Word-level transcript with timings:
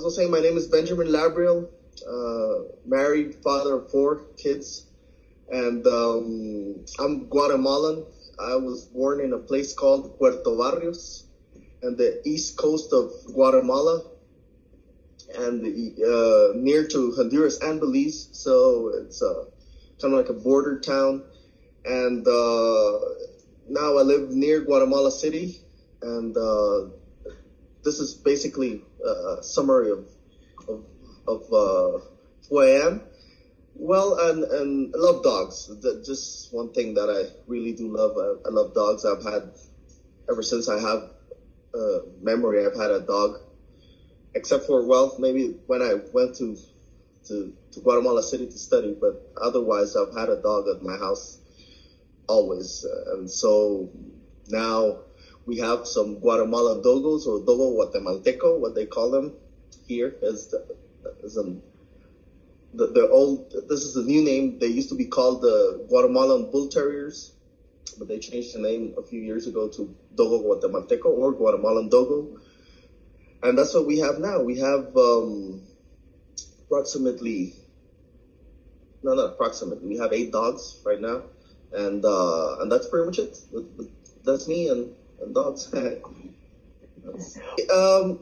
I 0.00 0.02
was 0.02 0.14
saying, 0.14 0.30
my 0.30 0.40
name 0.40 0.56
is 0.56 0.66
Benjamin 0.66 1.08
Labriel, 1.08 1.68
uh, 2.08 2.72
married, 2.86 3.34
father 3.44 3.74
of 3.74 3.90
four 3.90 4.22
kids, 4.38 4.86
and 5.50 5.86
um, 5.86 6.86
I'm 6.98 7.26
Guatemalan. 7.28 8.06
I 8.38 8.54
was 8.56 8.86
born 8.86 9.20
in 9.20 9.34
a 9.34 9.38
place 9.38 9.74
called 9.74 10.16
Puerto 10.16 10.56
Barrios, 10.56 11.24
and 11.82 11.98
the 11.98 12.18
east 12.24 12.56
coast 12.56 12.94
of 12.94 13.12
Guatemala, 13.26 14.02
and 15.34 15.66
uh, 16.02 16.52
near 16.54 16.86
to 16.88 17.12
Honduras 17.12 17.58
and 17.60 17.78
Belize. 17.78 18.28
So 18.32 18.92
it's 19.02 19.20
uh, 19.20 19.44
kind 20.00 20.14
of 20.14 20.18
like 20.20 20.30
a 20.30 20.32
border 20.32 20.80
town. 20.80 21.26
And 21.84 22.26
uh, 22.26 22.98
now 23.68 23.98
I 23.98 24.02
live 24.02 24.30
near 24.30 24.60
Guatemala 24.60 25.10
City, 25.10 25.60
and 26.00 26.34
uh, 26.38 26.84
this 27.82 28.00
is 28.00 28.14
basically 28.14 28.80
a 29.04 29.42
summary 29.42 29.90
of 29.90 30.04
of, 30.68 30.84
of 31.26 31.42
uh, 31.52 31.98
who 32.48 32.58
I 32.58 32.68
am. 32.86 33.02
Well, 33.74 34.14
and 34.18 34.44
and 34.44 34.90
I 34.94 34.98
love 34.98 35.22
dogs. 35.22 35.68
That 35.82 36.04
just 36.04 36.52
one 36.52 36.70
thing 36.70 36.94
that 36.94 37.10
I 37.10 37.24
really 37.46 37.72
do 37.72 37.88
love. 37.88 38.16
I, 38.18 38.34
I 38.46 38.50
love 38.50 38.74
dogs. 38.74 39.04
I've 39.04 39.22
had 39.22 39.50
ever 40.30 40.42
since 40.42 40.68
I 40.68 40.78
have 40.78 41.04
uh, 41.74 42.00
memory. 42.20 42.64
I've 42.64 42.74
had 42.74 42.90
a 42.90 43.00
dog, 43.00 43.38
except 44.34 44.64
for 44.64 44.82
well, 44.82 45.12
maybe 45.18 45.54
when 45.66 45.82
I 45.82 45.94
went 46.12 46.34
to 46.36 46.56
to 47.28 47.52
to 47.72 47.80
Guatemala 47.80 48.22
City 48.22 48.46
to 48.46 48.58
study. 48.58 48.94
But 48.98 49.14
otherwise, 49.40 49.96
I've 49.96 50.12
had 50.12 50.30
a 50.30 50.36
dog 50.36 50.68
at 50.68 50.82
my 50.82 50.96
house 50.96 51.38
always, 52.28 52.84
and 53.08 53.30
so 53.30 53.88
now 54.48 54.96
we 55.50 55.58
have 55.58 55.84
some 55.84 56.20
Guatemalan 56.20 56.80
dogos 56.80 57.26
or 57.26 57.40
dogo 57.40 57.66
guatemalteco, 57.78 58.56
what 58.56 58.76
they 58.76 58.86
call 58.86 59.10
them 59.10 59.34
here 59.88 60.14
is 60.22 60.46
the, 60.46 60.64
is 61.24 61.36
an, 61.36 61.60
the, 62.72 62.86
the 62.86 63.08
old, 63.08 63.50
this 63.68 63.82
is 63.82 63.94
the 63.94 64.02
new 64.02 64.22
name. 64.22 64.60
They 64.60 64.68
used 64.68 64.90
to 64.90 64.94
be 64.94 65.06
called 65.06 65.42
the 65.42 65.84
Guatemalan 65.88 66.52
Bull 66.52 66.68
Terriers, 66.68 67.32
but 67.98 68.06
they 68.06 68.20
changed 68.20 68.54
the 68.54 68.60
name 68.60 68.94
a 68.96 69.02
few 69.02 69.20
years 69.20 69.48
ago 69.48 69.66
to 69.66 69.92
Dogo 70.14 70.38
Guatemalteco 70.46 71.06
or 71.06 71.32
Guatemalan 71.32 71.88
Dogo. 71.88 72.38
And 73.42 73.58
that's 73.58 73.74
what 73.74 73.86
we 73.86 73.98
have 73.98 74.18
now. 74.18 74.40
We 74.42 74.58
have 74.58 74.96
um, 74.96 75.62
approximately, 76.62 77.54
no, 79.02 79.14
not 79.14 79.32
approximately, 79.32 79.88
we 79.88 79.96
have 79.96 80.12
eight 80.12 80.30
dogs 80.30 80.76
right 80.84 81.00
now. 81.00 81.24
And 81.72 82.04
uh, 82.04 82.58
and 82.60 82.70
that's 82.70 82.88
pretty 82.88 83.06
much 83.06 83.18
it. 83.18 83.36
That's 84.24 84.48
me 84.48 84.68
and 84.68 84.92
dogs. 85.32 85.68
um, 85.74 86.02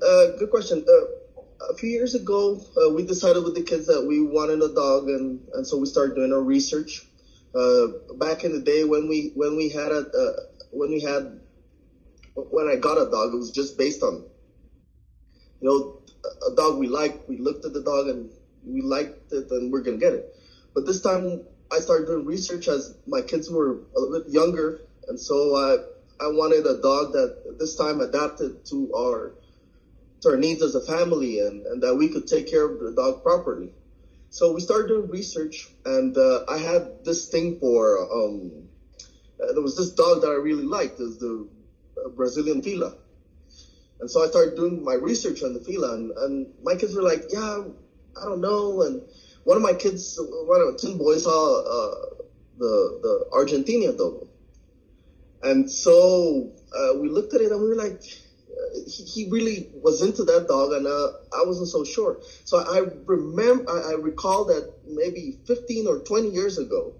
uh, 0.03 0.27
good 0.39 0.51
question. 0.51 0.85
Uh, 0.89 1.05
a 1.71 1.75
few 1.75 1.91
years 1.91 2.15
ago, 2.15 2.61
uh, 2.81 2.89
we 2.91 3.03
decided 3.03 3.43
with 3.43 3.55
the 3.55 3.63
kids 3.63 3.87
that 3.87 4.05
we 4.05 4.21
wanted 4.21 4.63
a 4.63 4.73
dog, 4.73 5.09
and, 5.09 5.41
and 5.55 5.67
so 5.67 5.77
we 5.77 5.87
started 5.87 6.15
doing 6.15 6.33
our 6.33 6.43
research. 6.43 7.05
Uh, 7.55 7.87
back 8.17 8.45
in 8.45 8.53
the 8.53 8.61
day 8.61 8.85
when 8.85 9.09
we 9.09 9.33
when 9.35 9.57
we 9.57 9.71
had 9.71 9.91
a 9.91 10.07
uh, 10.07 10.37
when 10.71 10.91
we 10.91 11.01
had 11.01 11.41
when 12.35 12.69
I 12.69 12.77
got 12.77 12.99
a 12.99 13.11
dog, 13.11 13.33
it 13.33 13.37
was 13.37 13.51
just 13.51 13.79
based 13.79 14.03
on 14.03 14.25
you 15.61 15.69
know 15.69 16.03
a 16.47 16.55
dog 16.55 16.79
we 16.79 16.87
liked. 16.87 17.29
We 17.29 17.39
looked 17.39 17.65
at 17.65 17.73
the 17.73 17.83
dog 17.83 18.09
and 18.09 18.31
we 18.65 18.83
liked 18.83 19.33
it, 19.33 19.51
and 19.51 19.73
we're 19.73 19.81
gonna 19.81 19.97
get 19.97 20.13
it. 20.13 20.37
But 20.75 20.87
this 20.87 21.01
time, 21.01 21.47
I 21.73 21.81
started 21.81 22.07
doing 22.07 22.27
research 22.27 22.69
as 22.69 22.95
my 23.07 23.23
kids 23.23 23.51
were 23.51 23.81
a 23.97 24.01
little 24.01 24.21
bit 24.21 24.31
younger, 24.31 24.83
and 25.09 25.19
so 25.19 25.57
I 25.57 25.79
I 26.21 26.27
wanted 26.29 26.67
a 26.67 26.81
dog 26.81 27.13
that 27.13 27.59
this 27.59 27.77
time 27.77 28.01
adapted 28.01 28.65
to 28.67 28.93
our 28.95 29.33
to 30.21 30.31
our 30.31 30.37
needs 30.37 30.63
as 30.63 30.75
a 30.75 30.81
family 30.81 31.39
and, 31.39 31.65
and 31.67 31.83
that 31.83 31.95
we 31.95 32.09
could 32.09 32.27
take 32.27 32.47
care 32.47 32.65
of 32.65 32.81
the 32.81 32.91
dog 32.91 33.23
properly. 33.23 33.71
So 34.31 34.51
we 34.51 34.61
started 34.61 34.89
doing 34.89 35.09
research 35.09 35.69
and 35.85 36.17
uh, 36.17 36.41
I 36.49 36.59
had 36.59 37.05
this 37.05 37.29
thing 37.29 37.59
for 37.61 37.99
um, 38.13 38.69
uh, 39.41 39.53
there 39.53 39.63
was 39.63 39.77
this 39.77 39.91
dog 39.91 40.23
that 40.23 40.29
I 40.29 40.35
really 40.35 40.65
liked 40.65 40.99
is 40.99 41.19
the 41.19 41.47
uh, 42.05 42.09
Brazilian 42.09 42.63
Fila. 42.63 42.95
And 44.01 44.11
so 44.11 44.23
I 44.23 44.27
started 44.27 44.57
doing 44.57 44.83
my 44.85 44.95
research 44.95 45.43
on 45.45 45.53
the 45.53 45.61
Fila 45.61 45.95
and, 45.95 46.11
and 46.11 46.49
my 46.63 46.75
kids 46.75 46.95
were 46.97 47.03
like, 47.03 47.23
yeah, 47.31 47.63
I 48.21 48.25
don't 48.25 48.41
know. 48.41 48.83
And 48.83 49.03
one 49.45 49.57
of 49.57 49.63
my 49.63 49.73
kids, 49.73 50.19
one 50.21 50.61
of 50.61 50.77
two 50.77 50.97
boys 50.97 51.23
saw 51.23 51.61
uh, 51.61 51.95
the, 52.59 52.99
the 53.03 53.27
Argentinian 53.31 53.97
dog 53.97 54.28
and 55.43 55.71
so 55.71 56.53
uh, 56.77 56.99
we 56.99 57.09
looked 57.09 57.35
at 57.35 57.41
it 57.41 57.53
and 57.53 57.61
we 57.61 57.69
were 57.69 57.75
like, 57.75 58.01
uh, 58.01 58.81
he, 58.87 59.05
he, 59.05 59.31
really 59.31 59.69
was 59.83 60.03
into 60.03 60.25
that 60.25 60.49
dog, 60.49 60.73
and 60.73 60.87
uh, 60.87 61.09
I 61.33 61.45
wasn't 61.47 61.69
so 61.69 61.85
sure. 61.85 62.19
So 62.45 62.59
I 62.59 62.85
remember, 63.07 63.71
I, 63.71 63.93
I, 63.93 63.95
recall 63.95 64.47
that 64.47 64.73
maybe 64.87 65.39
15 65.47 65.87
or 65.87 66.01
20 66.01 66.29
years 66.31 66.59
ago, 66.59 66.95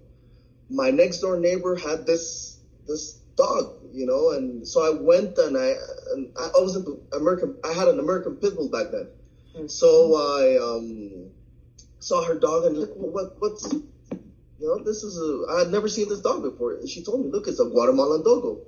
my 0.69 0.91
next 0.91 1.19
door 1.19 1.39
neighbor 1.39 1.75
had 1.75 2.05
this 2.05 2.59
this 2.87 3.19
dog, 3.35 3.75
you 3.93 4.05
know, 4.05 4.31
and 4.31 4.67
so 4.67 4.85
I 4.85 5.01
went 5.01 5.37
and 5.37 5.57
I 5.57 5.73
and 6.13 6.31
I, 6.37 6.49
I 6.57 6.61
was 6.61 6.75
an 6.75 6.85
American. 7.13 7.57
I 7.63 7.73
had 7.73 7.87
an 7.87 7.99
American 7.99 8.35
Pit 8.35 8.55
Bull 8.55 8.69
back 8.69 8.91
then, 8.91 9.07
mm-hmm. 9.55 9.67
so 9.67 10.15
I 10.15 10.57
um, 10.57 11.31
saw 11.99 12.23
her 12.23 12.35
dog 12.35 12.65
and 12.65 12.77
look 12.77 12.91
what 12.95 13.35
what's 13.39 13.73
you 14.59 14.67
know, 14.67 14.83
this 14.83 15.03
is 15.03 15.17
a, 15.17 15.53
I 15.53 15.59
had 15.59 15.71
never 15.71 15.87
seen 15.87 16.09
this 16.09 16.19
dog 16.19 16.43
before. 16.43 16.85
She 16.85 17.03
told 17.03 17.25
me, 17.25 17.31
look, 17.31 17.47
it's 17.47 17.59
a 17.59 17.65
Guatemalan 17.65 18.23
dogo. 18.23 18.61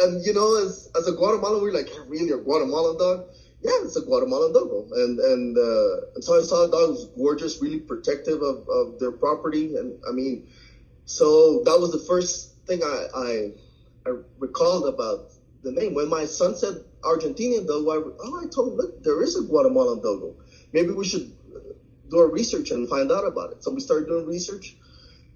and, 0.00 0.24
you 0.24 0.32
know, 0.32 0.56
as, 0.56 0.90
as 0.96 1.06
a 1.06 1.12
Guatemalan, 1.12 1.62
we 1.62 1.68
are 1.68 1.72
like, 1.72 1.90
really, 2.08 2.30
a 2.30 2.38
Guatemalan 2.38 2.98
dog? 2.98 3.28
Yeah, 3.62 3.72
it's 3.82 3.96
a 3.96 4.02
Guatemalan 4.02 4.52
dogo. 4.52 4.86
And, 4.92 5.18
and, 5.18 5.58
uh, 5.58 6.06
and 6.14 6.24
so 6.24 6.38
I 6.38 6.42
saw 6.42 6.66
the 6.66 6.72
dog 6.72 6.90
was 6.90 7.04
gorgeous, 7.16 7.60
really 7.60 7.80
protective 7.80 8.40
of, 8.40 8.68
of 8.68 8.98
their 8.98 9.12
property. 9.12 9.76
And 9.76 9.98
I 10.08 10.12
mean, 10.12 10.48
so 11.04 11.62
that 11.64 11.78
was 11.78 11.92
the 11.92 11.98
first 11.98 12.54
thing 12.66 12.82
I, 12.82 13.06
I, 13.14 13.50
I 14.06 14.16
recalled 14.38 14.92
about 14.92 15.30
the 15.62 15.72
name. 15.72 15.94
When 15.94 16.08
my 16.08 16.24
son 16.24 16.56
said 16.56 16.84
Argentinian 17.02 17.66
dogo, 17.66 17.90
I, 17.90 18.12
oh, 18.24 18.44
I 18.44 18.48
told 18.48 18.72
him, 18.72 18.76
look, 18.78 19.02
there 19.02 19.22
is 19.22 19.36
a 19.36 19.42
Guatemalan 19.42 20.00
dogo. 20.00 20.36
Maybe 20.72 20.90
we 20.90 21.04
should 21.04 21.32
do 22.10 22.18
our 22.18 22.28
research 22.28 22.70
and 22.70 22.88
find 22.88 23.10
out 23.10 23.26
about 23.26 23.52
it. 23.52 23.64
So 23.64 23.72
we 23.72 23.80
started 23.80 24.08
doing 24.08 24.26
research 24.26 24.76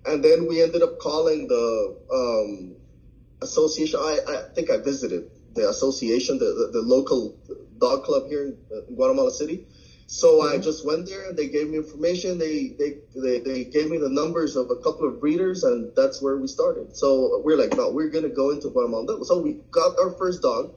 and 0.07 0.25
then 0.25 0.47
we 0.47 0.63
ended 0.63 0.83
up 0.83 0.99
calling 0.99 1.49
the 1.49 1.97
um, 2.13 2.77
association. 3.43 4.01
I, 4.01 4.19
I 4.29 4.55
think 4.55 4.71
I 4.71 4.79
visited 4.79 5.31
the 5.55 5.69
association, 5.69 6.39
the, 6.39 6.47
the, 6.47 6.81
the 6.81 6.83
local 6.83 7.37
dog 7.79 8.05
club 8.05 8.29
here 8.29 8.45
in, 8.45 8.57
in 8.89 8.95
Guatemala 8.95 9.31
City. 9.31 9.67
So 10.07 10.41
mm-hmm. 10.41 10.55
I 10.55 10.59
just 10.59 10.87
went 10.87 11.07
there 11.07 11.29
and 11.29 11.37
they 11.37 11.49
gave 11.49 11.69
me 11.69 11.77
information. 11.77 12.39
They, 12.39 12.75
they, 12.79 12.99
they, 13.15 13.41
they 13.41 13.65
gave 13.65 13.91
me 13.91 13.99
the 13.99 14.09
numbers 14.09 14.57
of 14.57 14.71
a 14.71 14.77
couple 14.77 15.07
of 15.07 15.21
breeders 15.21 15.65
and 15.65 15.93
that's 15.95 16.23
where 16.23 16.37
we 16.37 16.49
started. 16.49 16.97
So 16.97 17.41
we're 17.45 17.57
like, 17.57 17.77
no, 17.77 17.91
we're 17.91 18.11
going 18.11 18.25
to 18.25 18.35
go 18.35 18.51
into 18.51 18.71
Guatemala. 18.71 19.25
So 19.25 19.41
we 19.41 19.61
got 19.71 19.99
our 19.99 20.13
first 20.13 20.43
dog 20.43 20.75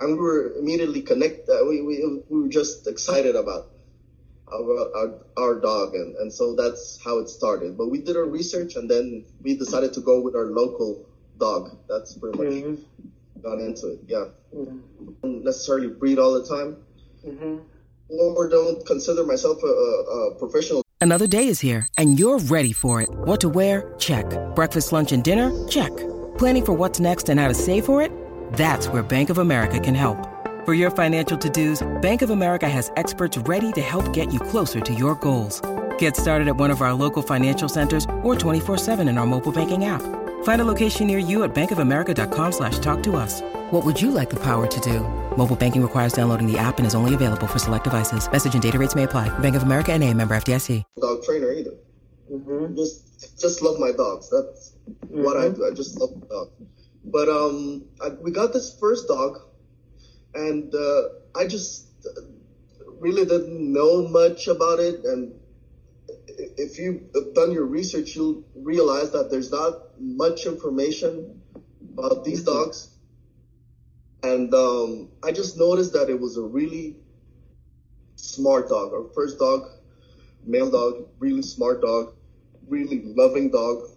and 0.00 0.12
we 0.12 0.18
were 0.18 0.54
immediately 0.54 1.02
connected. 1.02 1.48
Uh, 1.48 1.64
we, 1.64 1.82
we, 1.82 2.22
we 2.28 2.42
were 2.42 2.48
just 2.48 2.86
excited 2.86 3.36
about 3.36 3.68
our, 4.52 4.96
our, 4.96 5.14
our 5.36 5.60
dog 5.60 5.94
and, 5.94 6.14
and 6.16 6.32
so 6.32 6.54
that's 6.54 7.00
how 7.02 7.18
it 7.18 7.28
started. 7.28 7.76
But 7.76 7.90
we 7.90 8.00
did 8.00 8.16
our 8.16 8.24
research 8.24 8.76
and 8.76 8.90
then 8.90 9.24
we 9.42 9.56
decided 9.56 9.92
to 9.94 10.00
go 10.00 10.20
with 10.20 10.34
our 10.34 10.46
local 10.46 11.06
dog. 11.38 11.76
That's 11.88 12.14
pretty 12.14 12.38
much 12.38 12.48
mm-hmm. 12.48 13.40
gone 13.42 13.60
into 13.60 13.92
it 13.92 14.00
yeah. 14.06 14.26
Mm-hmm. 14.54 15.10
don't 15.22 15.44
necessarily 15.44 15.88
breed 15.88 16.18
all 16.18 16.34
the 16.34 16.46
time. 16.46 16.76
Mm-hmm. 17.26 17.58
or 18.08 18.48
don't 18.48 18.86
consider 18.86 19.24
myself 19.24 19.58
a, 19.62 19.66
a, 19.66 20.30
a 20.30 20.34
professional. 20.38 20.82
Another 21.00 21.26
day 21.26 21.48
is 21.48 21.60
here 21.60 21.88
and 21.98 22.18
you're 22.18 22.38
ready 22.38 22.72
for 22.72 23.02
it. 23.02 23.08
What 23.10 23.40
to 23.40 23.48
wear? 23.48 23.94
Check. 23.98 24.26
Breakfast 24.54 24.92
lunch 24.92 25.12
and 25.12 25.24
dinner? 25.24 25.50
Check. 25.68 25.94
Planning 26.38 26.64
for 26.64 26.72
what's 26.72 27.00
next 27.00 27.28
and 27.28 27.40
how 27.40 27.48
to 27.48 27.54
save 27.54 27.84
for 27.84 28.00
it? 28.00 28.12
That's 28.52 28.86
where 28.88 29.02
bank 29.02 29.28
of 29.30 29.38
america 29.38 29.80
can 29.80 29.96
help 29.96 30.35
for 30.66 30.74
your 30.74 30.90
financial 30.90 31.38
to-dos, 31.38 31.86
Bank 32.02 32.22
of 32.22 32.30
America 32.30 32.68
has 32.68 32.90
experts 32.96 33.38
ready 33.38 33.70
to 33.72 33.80
help 33.80 34.12
get 34.12 34.34
you 34.34 34.40
closer 34.40 34.80
to 34.80 34.92
your 34.92 35.14
goals. 35.14 35.62
Get 35.96 36.16
started 36.16 36.48
at 36.48 36.56
one 36.56 36.72
of 36.72 36.82
our 36.82 36.92
local 36.92 37.22
financial 37.22 37.68
centers 37.68 38.04
or 38.24 38.34
24-7 38.34 39.08
in 39.08 39.16
our 39.16 39.26
mobile 39.26 39.52
banking 39.52 39.84
app. 39.84 40.02
Find 40.42 40.60
a 40.60 40.64
location 40.64 41.06
near 41.06 41.20
you 41.20 41.44
at 41.44 41.54
bankofamerica.com 41.54 42.50
slash 42.50 42.80
talk 42.80 43.02
to 43.04 43.14
us. 43.14 43.42
What 43.70 43.84
would 43.84 44.02
you 44.02 44.10
like 44.10 44.28
the 44.28 44.42
power 44.42 44.66
to 44.66 44.80
do? 44.80 45.00
Mobile 45.36 45.54
banking 45.54 45.82
requires 45.82 46.12
downloading 46.12 46.50
the 46.50 46.58
app 46.58 46.78
and 46.78 46.86
is 46.86 46.96
only 46.96 47.14
available 47.14 47.46
for 47.46 47.60
select 47.60 47.84
devices. 47.84 48.30
Message 48.30 48.54
and 48.54 48.62
data 48.62 48.78
rates 48.78 48.96
may 48.96 49.04
apply. 49.04 49.28
Bank 49.38 49.54
of 49.54 49.62
America 49.62 49.92
and 49.92 50.02
a 50.02 50.12
member 50.12 50.36
FDIC. 50.36 50.82
Dog 51.00 51.22
trainer 51.22 51.52
either. 51.52 51.74
Mm-hmm. 52.32 52.74
Just, 52.74 53.40
just 53.40 53.62
love 53.62 53.78
my 53.78 53.92
dogs. 53.92 54.30
That's 54.30 54.74
mm-hmm. 54.90 55.22
what 55.22 55.36
I 55.36 55.48
do. 55.48 55.64
I 55.64 55.70
just 55.70 55.96
love 55.98 56.10
dogs. 56.28 56.50
But 57.04 57.28
um, 57.28 57.84
I, 58.00 58.08
we 58.08 58.32
got 58.32 58.52
this 58.52 58.76
first 58.80 59.06
dog 59.06 59.45
and 60.36 60.74
uh, 60.74 61.02
I 61.34 61.46
just 61.46 61.88
really 63.00 63.24
didn't 63.24 63.72
know 63.72 64.06
much 64.08 64.46
about 64.48 64.78
it. 64.78 65.04
And 65.04 65.34
if 66.28 66.78
you've 66.78 67.02
done 67.34 67.52
your 67.52 67.66
research, 67.66 68.14
you'll 68.14 68.44
realize 68.54 69.10
that 69.12 69.30
there's 69.30 69.50
not 69.50 69.98
much 69.98 70.46
information 70.46 71.40
about 71.92 72.24
these 72.24 72.44
mm-hmm. 72.44 72.64
dogs. 72.64 72.90
And 74.22 74.52
um, 74.54 75.08
I 75.22 75.32
just 75.32 75.58
noticed 75.58 75.92
that 75.92 76.10
it 76.10 76.18
was 76.18 76.36
a 76.36 76.42
really 76.42 76.96
smart 78.16 78.68
dog. 78.68 78.92
Our 78.92 79.08
first 79.14 79.38
dog, 79.38 79.68
male 80.44 80.70
dog, 80.70 81.08
really 81.18 81.42
smart 81.42 81.80
dog, 81.80 82.14
really 82.68 83.02
loving 83.04 83.50
dog. 83.50 83.90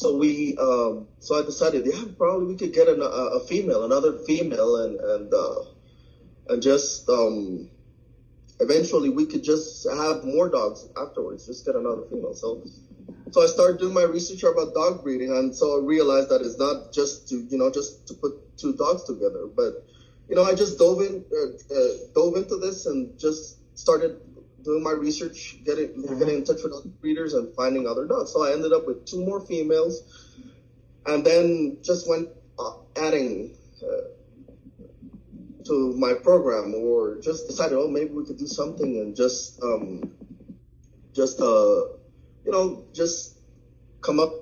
So 0.00 0.16
we, 0.16 0.56
um, 0.56 1.08
so 1.18 1.38
I 1.38 1.42
decided, 1.42 1.84
yeah, 1.84 2.04
probably 2.16 2.46
we 2.46 2.56
could 2.56 2.72
get 2.72 2.88
an, 2.88 3.02
a, 3.02 3.36
a 3.36 3.40
female, 3.40 3.84
another 3.84 4.16
female, 4.26 4.76
and 4.76 4.98
and 4.98 5.34
uh, 5.34 5.60
and 6.48 6.62
just 6.62 7.06
um, 7.10 7.68
eventually 8.60 9.10
we 9.10 9.26
could 9.26 9.44
just 9.44 9.86
have 9.90 10.24
more 10.24 10.48
dogs 10.48 10.88
afterwards. 10.96 11.44
Just 11.44 11.66
get 11.66 11.74
another 11.74 12.04
female. 12.08 12.32
So 12.32 12.64
so 13.30 13.42
I 13.42 13.46
started 13.46 13.78
doing 13.78 13.92
my 13.92 14.04
research 14.04 14.42
about 14.42 14.72
dog 14.72 15.02
breeding, 15.02 15.32
and 15.36 15.54
so 15.54 15.78
I 15.78 15.84
realized 15.84 16.30
that 16.30 16.40
it's 16.40 16.58
not 16.58 16.94
just 16.94 17.28
to 17.28 17.46
you 17.50 17.58
know 17.58 17.70
just 17.70 18.06
to 18.08 18.14
put 18.14 18.56
two 18.56 18.72
dogs 18.72 19.04
together, 19.04 19.48
but 19.54 19.84
you 20.30 20.34
know 20.34 20.44
I 20.44 20.54
just 20.54 20.78
dove 20.78 21.02
in 21.02 21.26
uh, 21.30 21.76
uh, 21.76 21.88
dove 22.14 22.36
into 22.36 22.56
this 22.56 22.86
and 22.86 23.18
just 23.18 23.58
started 23.78 24.16
doing 24.64 24.82
my 24.82 24.92
research, 24.92 25.58
getting 25.64 25.88
mm-hmm. 25.88 26.18
getting 26.18 26.36
in 26.36 26.44
touch 26.44 26.62
with 26.62 26.72
other 26.72 26.88
breeders 27.00 27.34
and 27.34 27.54
finding 27.54 27.86
other 27.86 28.06
dogs. 28.06 28.32
So 28.32 28.44
I 28.44 28.52
ended 28.52 28.72
up 28.72 28.86
with 28.86 29.06
two 29.06 29.24
more 29.24 29.40
females, 29.40 30.02
and 31.06 31.24
then 31.24 31.78
just 31.82 32.08
went 32.08 32.28
uh, 32.58 32.74
adding. 32.96 33.56
Uh, 33.82 34.08
to 35.70 35.92
my 35.96 36.14
program, 36.14 36.74
or 36.74 37.20
just 37.20 37.46
decided, 37.46 37.78
oh, 37.78 37.86
maybe 37.86 38.10
we 38.10 38.24
could 38.24 38.38
do 38.38 38.46
something 38.46 38.98
and 38.98 39.14
just, 39.14 39.62
um, 39.62 40.10
just 41.14 41.40
uh, 41.40 41.84
you 42.44 42.50
know, 42.50 42.84
just 42.92 43.38
come 44.00 44.18
up, 44.18 44.32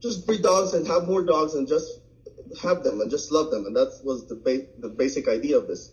just 0.00 0.26
breed 0.26 0.42
dogs 0.42 0.74
and 0.74 0.86
have 0.86 1.08
more 1.08 1.24
dogs 1.24 1.54
and 1.54 1.66
just 1.66 2.00
have 2.62 2.84
them 2.84 3.00
and 3.00 3.10
just 3.10 3.32
love 3.32 3.50
them. 3.50 3.66
And 3.66 3.74
that 3.74 4.00
was 4.04 4.28
the, 4.28 4.36
ba- 4.36 4.66
the 4.78 4.88
basic 4.88 5.26
idea 5.28 5.58
of 5.58 5.66
this. 5.66 5.90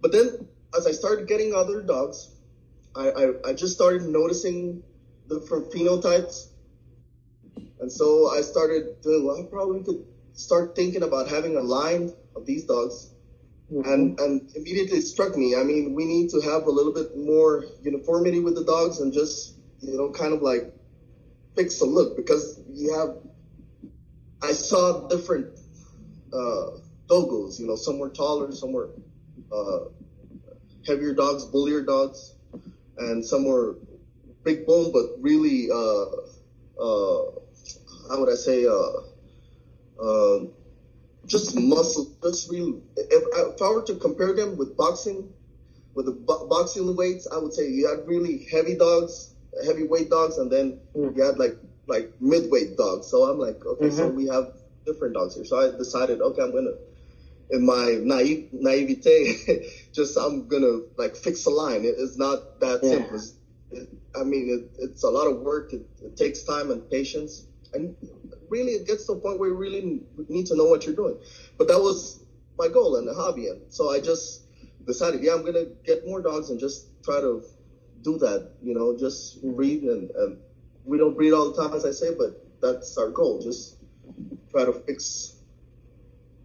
But 0.00 0.12
then 0.12 0.48
as 0.76 0.86
I 0.86 0.92
started 0.92 1.28
getting 1.28 1.52
other 1.52 1.82
dogs, 1.82 2.31
I, 2.94 3.10
I, 3.10 3.50
I 3.50 3.52
just 3.54 3.74
started 3.74 4.02
noticing 4.02 4.82
different 5.28 5.72
phenotypes. 5.72 6.48
And 7.80 7.90
so 7.90 8.30
I 8.30 8.42
started 8.42 9.00
doing, 9.02 9.24
well, 9.24 9.42
I 9.42 9.46
probably 9.50 9.82
could 9.82 10.04
start 10.34 10.76
thinking 10.76 11.02
about 11.02 11.28
having 11.28 11.56
a 11.56 11.60
line 11.60 12.12
of 12.36 12.46
these 12.46 12.64
dogs. 12.64 13.10
Mm-hmm. 13.72 13.90
And, 13.90 14.20
and 14.20 14.50
immediately 14.54 14.98
it 14.98 15.02
struck 15.02 15.36
me, 15.36 15.56
I 15.56 15.62
mean, 15.62 15.94
we 15.94 16.04
need 16.04 16.30
to 16.30 16.40
have 16.40 16.64
a 16.66 16.70
little 16.70 16.92
bit 16.92 17.16
more 17.16 17.64
uniformity 17.82 18.40
with 18.40 18.54
the 18.54 18.64
dogs 18.64 19.00
and 19.00 19.12
just 19.12 19.54
you 19.82 19.96
know, 19.96 20.10
kind 20.10 20.32
of 20.32 20.42
like 20.42 20.72
fix 21.56 21.78
the 21.80 21.84
look 21.84 22.16
because 22.16 22.60
you 22.72 22.96
have. 22.96 23.16
I 24.42 24.52
saw 24.52 25.08
different 25.08 25.58
uh, 26.32 26.78
dogos. 27.08 27.60
You 27.60 27.66
know, 27.66 27.76
some 27.76 27.98
were 27.98 28.10
taller, 28.10 28.50
some 28.52 28.72
were 28.72 28.90
uh, 29.52 29.80
heavier 30.86 31.14
dogs, 31.14 31.44
bullier 31.44 31.82
dogs, 31.82 32.34
and 32.98 33.24
some 33.24 33.44
were 33.44 33.76
big 34.44 34.66
bone 34.66 34.92
but 34.92 35.06
really, 35.20 35.70
uh, 35.70 36.04
uh, 36.80 37.30
how 38.08 38.20
would 38.20 38.30
I 38.30 38.34
say, 38.34 38.66
uh, 38.66 40.02
uh, 40.02 40.46
just 41.26 41.58
muscle, 41.58 42.10
just 42.22 42.50
really. 42.50 42.82
If, 42.96 43.22
if 43.54 43.62
I 43.62 43.68
were 43.70 43.82
to 43.82 43.94
compare 43.94 44.34
them 44.34 44.56
with 44.56 44.76
boxing, 44.76 45.32
with 45.94 46.06
the 46.06 46.12
bo- 46.12 46.48
boxing 46.48 46.96
weights, 46.96 47.28
I 47.30 47.38
would 47.38 47.52
say 47.52 47.68
you 47.70 47.88
had 47.88 48.06
really 48.08 48.46
heavy 48.50 48.76
dogs 48.76 49.32
heavyweight 49.64 50.10
dogs, 50.10 50.38
and 50.38 50.50
then 50.50 50.80
mm. 50.96 51.14
you 51.16 51.22
had 51.22 51.38
like 51.38 51.56
like 51.86 52.12
midweight 52.20 52.76
dogs. 52.76 53.06
So 53.08 53.24
I'm 53.24 53.38
like, 53.38 53.64
okay, 53.64 53.86
mm-hmm. 53.86 53.96
so 53.96 54.08
we 54.08 54.26
have 54.28 54.54
different 54.86 55.14
dogs 55.14 55.34
here. 55.34 55.44
So 55.44 55.58
I 55.58 55.76
decided, 55.76 56.20
okay, 56.20 56.42
I'm 56.42 56.52
gonna, 56.52 56.74
in 57.50 57.64
my 57.64 57.98
naive 58.00 58.48
naivete, 58.52 59.66
just 59.92 60.16
I'm 60.16 60.48
gonna 60.48 60.80
like 60.96 61.16
fix 61.16 61.44
a 61.46 61.50
line. 61.50 61.84
It, 61.84 61.94
it's 61.98 62.16
not 62.16 62.60
that 62.60 62.80
yeah. 62.82 62.90
simple. 62.90 63.16
It's, 63.16 63.34
it, 63.70 63.88
I 64.18 64.24
mean, 64.24 64.48
it, 64.48 64.82
it's 64.82 65.02
a 65.02 65.10
lot 65.10 65.26
of 65.26 65.40
work. 65.40 65.72
It, 65.72 65.82
it 66.02 66.16
takes 66.16 66.42
time 66.42 66.70
and 66.70 66.88
patience, 66.90 67.46
and 67.72 67.94
really, 68.48 68.72
it 68.72 68.86
gets 68.86 69.06
to 69.06 69.12
a 69.12 69.16
point 69.16 69.38
where 69.38 69.48
you 69.48 69.56
really 69.56 70.00
need 70.28 70.46
to 70.46 70.56
know 70.56 70.66
what 70.66 70.86
you're 70.86 70.94
doing. 70.94 71.18
But 71.58 71.68
that 71.68 71.78
was 71.78 72.22
my 72.58 72.68
goal 72.68 72.96
and 72.96 73.06
the 73.06 73.14
hobby, 73.14 73.48
and 73.48 73.60
so 73.68 73.90
I 73.90 74.00
just 74.00 74.42
decided, 74.86 75.22
yeah, 75.22 75.34
I'm 75.34 75.44
gonna 75.44 75.66
get 75.84 76.06
more 76.06 76.20
dogs 76.20 76.50
and 76.50 76.58
just 76.58 76.86
try 77.02 77.20
to 77.20 77.42
do 78.02 78.18
that. 78.18 78.50
You 78.62 78.74
know, 78.74 78.96
just 78.96 79.42
breathe 79.42 79.84
and, 79.84 80.10
and 80.10 80.38
we 80.84 80.98
don't 80.98 81.16
breathe 81.16 81.32
all 81.32 81.50
the 81.52 81.62
time, 81.62 81.74
as 81.74 81.84
I 81.84 81.90
say, 81.90 82.14
but 82.16 82.44
that's 82.60 82.96
our 82.98 83.08
goal. 83.10 83.40
Just 83.42 83.76
try 84.50 84.64
to 84.64 84.72
fix 84.72 85.31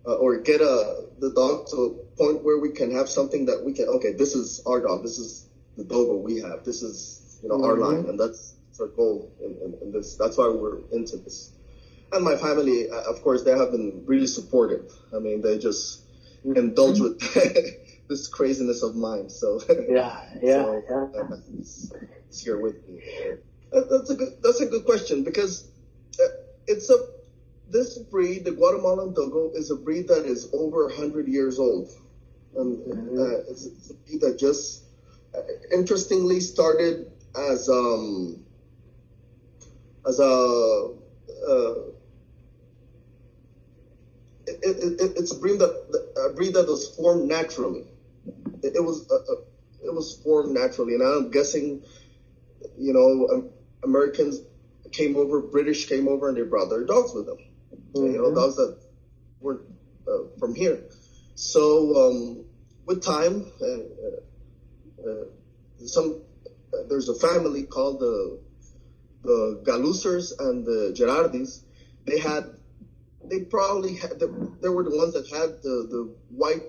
uh, 0.07 0.13
or 0.15 0.37
get 0.37 0.61
a 0.61 0.63
uh, 0.63 1.01
the 1.19 1.31
dog 1.31 1.67
to 1.67 1.75
a 1.75 2.17
point 2.17 2.43
where 2.43 2.59
we 2.59 2.71
can 2.71 2.95
have 2.95 3.09
something 3.09 3.45
that 3.47 3.63
we 3.63 3.73
can. 3.73 3.89
Okay, 3.89 4.13
this 4.13 4.35
is 4.35 4.61
our 4.65 4.79
dog. 4.79 5.03
This 5.03 5.17
is 5.19 5.47
the 5.75 5.83
dogo 5.83 6.15
we 6.15 6.39
have. 6.41 6.63
This 6.63 6.81
is 6.81 7.39
you 7.43 7.49
know 7.49 7.55
mm-hmm. 7.55 7.65
our 7.65 7.77
line, 7.77 8.05
and 8.07 8.19
that's, 8.19 8.55
that's 8.67 8.79
our 8.79 8.87
goal 8.87 9.31
in, 9.43 9.57
in, 9.63 9.77
in, 9.81 9.91
this. 9.91 10.15
That's 10.15 10.37
why 10.37 10.47
we're 10.47 10.79
into 10.91 11.17
this. 11.17 11.51
And 12.13 12.23
my 12.23 12.37
family, 12.37 12.89
uh, 12.89 13.01
of 13.11 13.21
course, 13.21 13.43
they 13.43 13.51
have 13.51 13.71
been 13.71 14.03
really 14.05 14.27
supportive. 14.27 14.89
I 15.13 15.19
mean, 15.19 15.41
they 15.41 15.57
just 15.57 16.03
mm-hmm. 16.45 16.55
indulge 16.55 17.01
with 17.01 17.19
this 18.07 18.27
craziness 18.27 18.83
of 18.83 18.95
mine. 18.95 19.29
So 19.29 19.59
yeah, 19.89 20.23
yeah, 20.41 20.63
so, 20.63 20.83
yeah. 20.89 21.21
Uh, 21.21 21.37
it's, 21.59 21.91
it's, 22.29 22.41
here 22.41 22.57
with 22.57 22.87
me. 22.87 23.01
Uh, 23.73 23.81
that's 23.91 24.09
a 24.09 24.15
good. 24.15 24.37
That's 24.41 24.61
a 24.61 24.67
good 24.67 24.85
question 24.85 25.25
because 25.25 25.67
it's 26.65 26.89
a 26.89 27.16
this 27.69 27.97
breed, 27.97 28.45
the 28.45 28.51
Guatemalan 28.51 29.13
Dogo, 29.13 29.51
is 29.53 29.71
a 29.71 29.75
breed 29.75 30.07
that 30.07 30.25
is 30.25 30.49
over 30.53 30.89
hundred 30.89 31.27
years 31.27 31.59
old. 31.59 31.89
and 32.55 32.77
mm-hmm. 32.77 33.19
uh, 33.19 33.51
it's, 33.51 33.65
it's, 33.65 33.89
a 33.91 33.93
breed 33.93 34.21
that 34.21 34.39
just 34.39 34.83
uh, 35.35 35.41
interestingly 35.71 36.39
started 36.39 37.11
as 37.35 37.69
um 37.69 38.43
as 40.07 40.19
a 40.19 40.93
uh, 41.47 41.73
it, 44.47 45.01
it, 45.01 45.13
it's 45.17 45.35
a 45.35 45.39
breed 45.39 45.59
that 45.59 45.73
a 46.25 46.33
breed 46.33 46.53
that 46.53 46.67
was 46.67 46.95
formed 46.95 47.27
naturally 47.27 47.85
it, 48.63 48.75
it 48.75 48.83
was 48.83 49.09
uh, 49.11 49.15
uh, 49.15 49.41
it 49.83 49.93
was 49.93 50.17
formed 50.23 50.53
naturally, 50.53 50.93
and 50.93 51.03
I'm 51.03 51.31
guessing, 51.31 51.83
you 52.77 52.93
know, 52.93 53.27
um, 53.33 53.49
Americans 53.83 54.41
came 54.91 55.15
over, 55.15 55.41
British 55.41 55.87
came 55.87 56.07
over, 56.07 56.29
and 56.29 56.37
they 56.37 56.41
brought 56.41 56.69
their 56.69 56.83
dogs 56.83 57.13
with 57.13 57.25
them. 57.25 57.37
Mm-hmm. 57.93 58.13
You 58.13 58.17
know, 58.17 58.35
dogs 58.35 58.55
that 58.57 58.77
were 59.39 59.61
uh, 60.07 60.37
from 60.39 60.55
here. 60.55 60.83
So 61.35 61.95
um, 61.95 62.45
with 62.85 63.03
time, 63.03 63.51
uh, 63.61 65.07
uh 65.07 65.25
some 65.85 66.21
there's 66.89 67.09
a 67.09 67.15
family 67.15 67.63
called 67.63 67.99
the 67.99 68.39
the 69.23 69.61
Galusers 69.63 70.33
and 70.39 70.65
the 70.65 70.93
Gerardis. 70.97 71.61
They 72.05 72.19
had 72.19 72.43
they 73.25 73.41
probably 73.41 73.95
had 73.95 74.19
the, 74.19 74.51
they 74.61 74.69
were 74.69 74.83
the 74.83 74.95
ones 74.95 75.13
that 75.13 75.27
had 75.29 75.61
the 75.61 75.87
the 75.89 76.15
white 76.29 76.63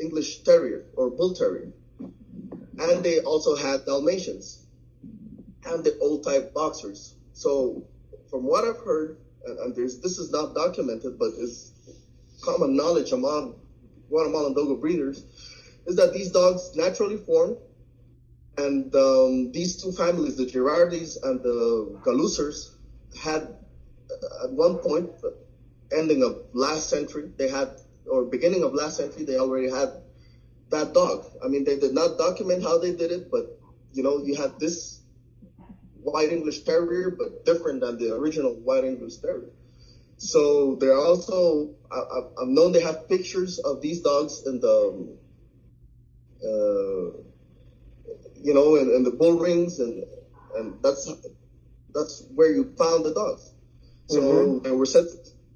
English 0.00 0.42
Terrier 0.42 0.84
or 0.96 1.10
Bull 1.10 1.34
Terrier. 1.34 1.72
And 2.76 3.04
they 3.04 3.20
also 3.20 3.54
had 3.54 3.84
Dalmatians 3.86 4.64
and 5.64 5.84
the 5.84 5.96
old 5.98 6.24
type 6.24 6.52
boxers. 6.52 7.14
So 7.32 7.84
from 8.30 8.44
what 8.44 8.64
I've 8.64 8.84
heard, 8.84 9.18
and, 9.46 9.58
and 9.58 9.74
this 9.74 10.18
is 10.18 10.30
not 10.30 10.54
documented, 10.54 11.18
but 11.18 11.32
it's 11.38 11.72
common 12.42 12.76
knowledge 12.76 13.12
among 13.12 13.54
Guatemalan 14.08 14.54
Dogo 14.54 14.76
breeders, 14.76 15.24
is 15.86 15.96
that 15.96 16.12
these 16.12 16.30
dogs 16.30 16.74
naturally 16.74 17.16
form, 17.16 17.56
and 18.56 18.94
um, 18.94 19.52
these 19.52 19.82
two 19.82 19.92
families, 19.92 20.36
the 20.36 20.44
Girardis 20.44 21.22
and 21.22 21.42
the 21.42 21.98
Galusers, 22.04 22.70
had 23.18 23.56
at 24.42 24.50
one 24.50 24.76
point, 24.76 25.10
ending 25.92 26.22
of 26.22 26.38
last 26.52 26.88
century, 26.88 27.30
they 27.36 27.48
had 27.48 27.80
or 28.06 28.24
beginning 28.24 28.62
of 28.62 28.74
last 28.74 28.96
century, 28.96 29.24
they 29.24 29.38
already 29.38 29.70
had 29.70 29.88
that 30.70 30.92
dog. 30.92 31.24
I 31.42 31.48
mean, 31.48 31.64
they 31.64 31.78
did 31.78 31.92
not 31.92 32.18
document 32.18 32.62
how 32.62 32.78
they 32.78 32.92
did 32.92 33.10
it, 33.10 33.30
but 33.30 33.58
you 33.92 34.02
know, 34.02 34.18
you 34.18 34.34
had 34.34 34.58
this 34.58 35.00
white 36.04 36.30
English 36.30 36.60
Terrier, 36.60 37.10
but 37.10 37.44
different 37.44 37.80
than 37.80 37.98
the 37.98 38.14
original 38.14 38.54
white 38.54 38.84
English 38.84 39.16
Terrier. 39.16 39.50
So 40.18 40.76
they're 40.76 40.96
also, 40.96 41.74
I, 41.90 42.20
have 42.38 42.48
known 42.48 42.72
they 42.72 42.82
have 42.82 43.08
pictures 43.08 43.58
of 43.58 43.80
these 43.80 44.00
dogs 44.00 44.46
in 44.46 44.60
the, 44.60 45.16
uh, 46.44 47.18
you 48.36 48.54
know, 48.54 48.76
in, 48.76 48.90
in, 48.94 49.02
the 49.02 49.10
bull 49.10 49.38
rings, 49.38 49.80
and 49.80 50.04
and 50.56 50.82
that's 50.82 51.10
that's 51.92 52.24
where 52.34 52.52
you 52.52 52.74
found 52.78 53.04
the 53.04 53.14
dogs. 53.14 53.50
So 54.06 54.20
mm-hmm. 54.20 54.62
they 54.62 54.70
were 54.70 54.86
set 54.86 55.06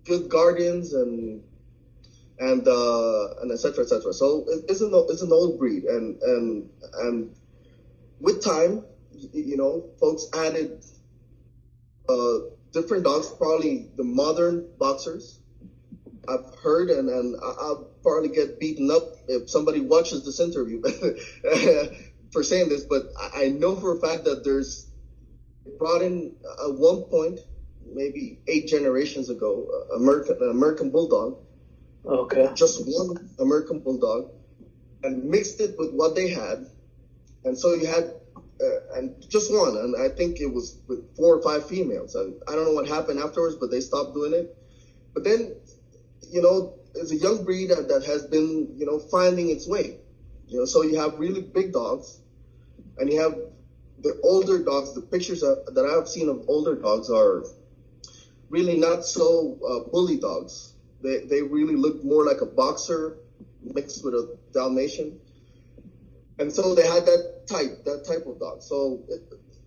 good 0.05 0.29
guardians 0.29 0.95
and 0.95 1.43
and 2.39 2.67
uh, 2.67 3.41
and 3.41 3.53
etc. 3.53 3.85
etc. 3.85 4.13
So 4.13 4.45
it's 4.69 4.81
an 4.81 4.93
it's 5.09 5.23
an 5.23 5.33
old 5.33 5.59
breed, 5.59 5.85
and 5.85 6.21
and 6.23 6.71
and 7.01 7.37
with 8.21 8.43
time, 8.43 8.85
you 9.33 9.57
know, 9.57 9.91
folks 10.01 10.27
added 10.35 10.85
uh, 12.09 12.39
different 12.73 13.05
dogs, 13.05 13.29
probably 13.31 13.89
the 13.97 14.05
modern 14.05 14.69
boxers, 14.79 15.41
I've 16.29 16.55
heard, 16.63 16.91
and, 16.91 17.09
and 17.09 17.37
I'll 17.43 17.91
probably 18.03 18.29
get 18.29 18.61
beaten 18.61 18.91
up 18.91 19.17
if 19.29 19.49
somebody 19.49 19.81
watches 19.81 20.25
this 20.25 20.41
interview 20.41 20.83
for 22.33 22.43
saying 22.43 22.69
this, 22.69 22.85
but 22.85 23.05
I 23.35 23.49
know 23.49 23.77
for 23.77 23.97
a 23.97 24.01
fact 24.01 24.25
that 24.25 24.45
there's 24.45 24.91
brought 25.79 26.03
in 26.03 26.35
at 26.65 26.75
one 26.75 27.03
point, 27.05 27.41
maybe 27.87 28.41
eight 28.47 28.69
generations 28.69 29.31
ago, 29.31 29.87
American 29.95 30.39
American 30.51 30.91
Bulldog. 30.91 31.39
Okay. 32.05 32.51
Just 32.55 32.83
one 32.87 33.31
American 33.39 33.81
Bulldog, 33.81 34.31
and 35.03 35.25
mixed 35.25 35.61
it 35.61 35.77
with 35.79 35.93
what 35.93 36.15
they 36.15 36.29
had, 36.29 36.67
and 37.45 37.59
so 37.59 37.75
you 37.75 37.87
had 37.87 38.13
uh, 38.61 38.97
and 38.97 39.15
just 39.29 39.53
one, 39.53 39.77
and 39.77 39.95
I 39.97 40.09
think 40.15 40.41
it 40.41 40.47
was 40.53 40.79
with 40.89 41.15
four 41.17 41.37
or 41.37 41.43
five 41.43 41.69
females, 41.69 42.15
and 42.15 42.35
I 42.49 42.55
don't 42.55 42.65
know 42.65 42.73
what 42.73 42.89
happened 42.89 43.21
afterwards, 43.21 43.55
but 43.55 43.71
they 43.71 43.81
stopped 43.81 44.15
doing 44.15 44.33
it. 44.33 44.57
But 45.15 45.25
then, 45.25 45.55
you 46.31 46.43
know, 46.43 46.75
it's 46.95 47.13
a 47.13 47.17
young 47.17 47.45
breed 47.45 47.71
that, 47.71 47.89
that 47.89 48.05
has 48.05 48.25
been, 48.27 48.75
you 48.77 48.87
know, 48.87 48.99
finding 48.99 49.51
its 49.51 49.67
way. 49.67 49.99
You 50.49 50.59
know, 50.59 50.65
so 50.65 50.83
you 50.83 50.99
have 50.99 51.19
really 51.19 51.43
big 51.43 51.73
dogs, 51.73 52.19
and 52.99 53.13
you 53.13 53.21
have 53.21 53.37
the 54.03 54.19
older 54.23 54.59
dogs. 54.59 54.95
The 54.95 55.03
pictures 55.03 55.41
that, 55.41 55.97
I've 55.97 56.09
seen 56.09 56.29
of 56.29 56.45
older 56.49 56.75
dogs 56.75 57.11
are 57.11 57.45
really 58.49 58.79
not 58.79 59.05
so 59.05 59.59
uh, 59.69 59.91
bully 59.91 60.19
dogs. 60.19 60.73
They 61.03 61.19
they 61.19 61.43
really 61.43 61.77
look 61.77 62.03
more 62.03 62.25
like 62.25 62.41
a 62.41 62.47
boxer 62.47 63.19
mixed 63.63 64.05
with 64.05 64.15
a 64.15 64.37
Dalmatian, 64.53 65.21
and 66.39 66.53
so 66.53 66.75
they 66.75 66.87
had 66.87 67.07
that 67.07 67.38
type, 67.49 67.85
that 67.85 68.05
type 68.05 68.27
of 68.27 68.39
dog. 68.39 68.63
So 68.63 69.03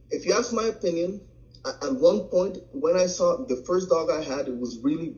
if 0.09 0.25
you 0.25 0.33
ask 0.33 0.53
my 0.53 0.65
opinion, 0.65 1.21
at 1.65 1.93
one 1.93 2.21
point 2.21 2.57
when 2.71 2.95
I 2.95 3.05
saw 3.05 3.37
the 3.45 3.57
first 3.67 3.89
dog 3.89 4.09
I 4.09 4.21
had, 4.23 4.47
it 4.47 4.57
was 4.57 4.79
really 4.79 5.15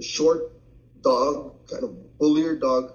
short 0.00 0.52
dog, 1.02 1.54
kind 1.70 1.84
of 1.84 2.18
bullier 2.18 2.56
dog. 2.56 2.92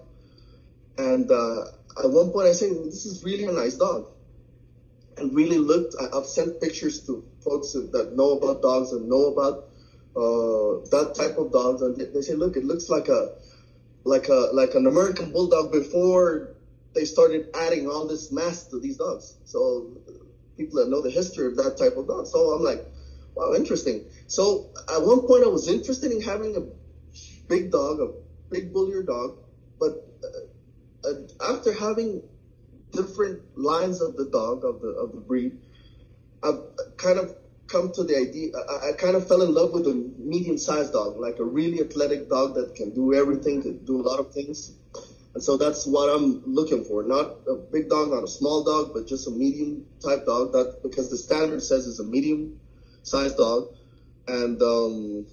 And 0.98 1.30
uh, 1.32 1.62
at 2.04 2.10
one 2.10 2.32
point 2.32 2.48
I 2.48 2.52
said, 2.52 2.72
this 2.86 3.06
is 3.06 3.24
really 3.24 3.46
a 3.46 3.52
nice 3.52 3.76
dog. 3.76 4.08
And 5.18 5.36
really 5.36 5.58
looked, 5.58 5.96
I've 6.14 6.26
sent 6.26 6.60
pictures 6.60 7.06
to 7.06 7.24
folks 7.44 7.74
that 7.74 8.14
know 8.16 8.38
about 8.38 8.62
dogs 8.62 8.92
and 8.92 9.08
know 9.08 9.28
about 9.28 9.70
uh, 10.16 10.84
that 10.92 11.14
type 11.16 11.38
of 11.38 11.52
dogs. 11.52 11.82
And 11.82 12.00
they 12.00 12.22
say, 12.22 12.34
look, 12.34 12.56
it 12.58 12.64
looks 12.64 12.90
like 12.90 13.08
a, 13.08 13.36
like 14.04 14.30
a, 14.30 14.50
like 14.54 14.74
an 14.74 14.88
American 14.88 15.32
bulldog 15.32 15.72
before 15.72 16.56
they 16.94 17.06
started 17.06 17.48
adding 17.56 17.90
all 17.90 18.08
this 18.08 18.32
mass 18.32 18.66
to 18.68 18.80
these 18.80 18.98
dogs. 18.98 19.38
So 19.46 19.92
people 20.58 20.80
that 20.80 20.90
know 20.90 21.02
the 21.02 21.10
history 21.10 21.48
of 21.48 21.56
that 21.58 21.78
type 21.78 21.98
of 21.98 22.08
dog. 22.08 22.28
So 22.28 22.52
I'm 22.52 22.64
like, 22.64 22.86
wow, 23.36 23.54
interesting. 23.54 24.06
So 24.28 24.70
at 24.94 25.02
one 25.02 25.22
point 25.22 25.44
I 25.44 25.48
was 25.48 25.68
interested 25.68 26.12
in 26.12 26.22
having 26.22 26.56
a 26.58 26.62
big 27.48 27.72
dog, 27.72 28.00
a 28.00 28.10
big 28.50 28.74
bullier 28.74 29.04
dog, 29.04 29.38
but 29.80 30.08
uh, 30.24 31.08
uh, 31.08 31.54
after 31.54 31.74
having 31.74 32.22
different 32.92 33.42
lines 33.58 34.02
of 34.02 34.18
the 34.18 34.26
dog 34.26 34.64
of 34.66 34.82
the 34.82 34.90
of 34.90 35.14
the 35.14 35.22
breed, 35.22 35.58
I've 36.44 36.62
kind 36.98 37.18
of 37.18 37.36
come 37.68 37.92
to 37.94 38.04
the 38.04 38.18
idea. 38.18 38.52
I, 38.70 38.90
I 38.90 38.92
kind 38.94 39.16
of 39.16 39.28
fell 39.28 39.42
in 39.42 39.54
love 39.54 39.72
with 39.72 39.88
a 39.88 39.94
medium-sized 40.18 40.94
dog, 40.94 41.18
like 41.18 41.40
a 41.40 41.44
really 41.44 41.80
athletic 41.82 42.30
dog 42.30 42.56
that 42.56 42.76
can 42.76 42.94
do 42.94 43.14
everything, 43.14 43.62
can 43.62 43.84
do 43.86 44.02
a 44.02 44.04
lot 44.04 44.20
of 44.20 44.34
things. 44.34 44.74
And 45.34 45.42
so 45.42 45.58
that's 45.58 45.88
what 45.88 46.10
I'm 46.10 46.44
looking 46.46 46.84
for. 46.84 47.04
Not 47.04 47.38
a 47.48 47.56
big 47.56 47.90
dog, 47.90 48.12
not 48.12 48.24
a 48.24 48.28
small 48.28 48.64
dog, 48.64 48.92
but 48.94 49.08
just 49.08 49.28
a 49.28 49.32
medium 49.32 49.86
type 50.04 50.26
dog. 50.26 50.52
That 50.52 50.80
because 50.84 51.10
the 51.10 51.18
standard 51.18 51.64
says 51.64 51.88
it's 51.88 52.00
a 52.00 52.04
medium 52.04 52.60
sized 53.04 53.38
dog. 53.38 53.76
And 54.28 54.62
um, 54.62 55.26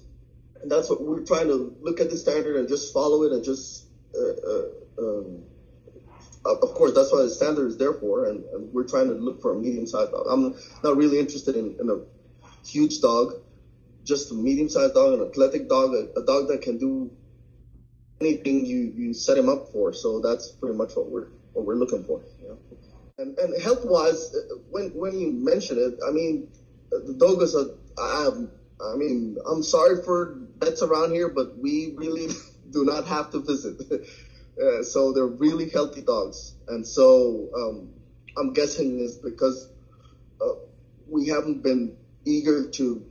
and 0.61 0.71
that's 0.71 0.89
what 0.89 1.01
we're 1.01 1.25
trying 1.25 1.47
to 1.47 1.75
look 1.81 1.99
at 1.99 2.09
the 2.09 2.17
standard 2.17 2.57
and 2.57 2.67
just 2.67 2.93
follow 2.93 3.23
it 3.23 3.31
and 3.31 3.43
just 3.43 3.85
uh, 4.15 4.49
uh, 4.49 4.65
um, 4.97 5.43
of 6.45 6.73
course 6.73 6.93
that's 6.93 7.11
what 7.11 7.23
the 7.23 7.29
standard 7.29 7.67
is 7.67 7.77
there 7.77 7.93
for 7.93 8.25
and, 8.25 8.43
and 8.45 8.73
we're 8.73 8.87
trying 8.87 9.07
to 9.07 9.13
look 9.13 9.41
for 9.41 9.53
a 9.53 9.55
medium 9.59 9.85
sized 9.85 10.11
dog. 10.11 10.25
I'm 10.29 10.55
not 10.83 10.97
really 10.97 11.19
interested 11.19 11.55
in, 11.55 11.77
in 11.79 11.89
a 11.89 12.67
huge 12.67 12.99
dog, 13.01 13.33
just 14.03 14.31
a 14.31 14.33
medium 14.33 14.69
sized 14.69 14.93
dog, 14.93 15.19
an 15.19 15.27
athletic 15.27 15.69
dog, 15.69 15.93
a, 15.93 16.19
a 16.19 16.25
dog 16.25 16.47
that 16.47 16.61
can 16.61 16.77
do 16.77 17.11
anything 18.21 18.65
you, 18.65 18.93
you 18.95 19.13
set 19.13 19.37
him 19.37 19.49
up 19.49 19.71
for. 19.71 19.93
So 19.93 20.19
that's 20.19 20.49
pretty 20.49 20.75
much 20.75 20.95
what 20.95 21.09
we're 21.09 21.27
what 21.53 21.65
we're 21.65 21.75
looking 21.75 22.03
for. 22.03 22.21
You 22.41 22.49
know? 22.49 22.57
And 23.17 23.37
and 23.37 23.61
health 23.61 23.85
wise, 23.85 24.35
when 24.69 24.89
when 24.89 25.17
you 25.19 25.31
mention 25.31 25.77
it, 25.77 25.99
I 26.07 26.11
mean, 26.11 26.49
the 26.91 27.13
Dogos 27.17 27.55
are. 27.55 27.75
I 27.97 28.29
I 28.81 28.95
mean, 28.95 29.37
I'm 29.45 29.61
sorry 29.61 30.01
for 30.03 30.37
vets 30.57 30.81
around 30.81 31.11
here, 31.11 31.27
but 31.27 31.57
we 31.57 31.95
really 31.97 32.27
do 32.71 32.85
not 32.85 33.07
have 33.07 33.31
to 33.31 33.39
visit. 33.39 33.81
uh, 34.63 34.83
so 34.83 35.11
they're 35.11 35.25
really 35.25 35.69
healthy 35.69 36.01
dogs, 36.01 36.53
and 36.69 36.87
so 36.87 37.49
um, 37.55 37.89
I'm 38.37 38.53
guessing 38.53 39.01
it's 39.01 39.15
because 39.15 39.69
uh, 40.39 40.53
we 41.09 41.27
haven't 41.27 41.61
been 41.61 41.97
eager 42.25 42.69
to, 42.69 43.05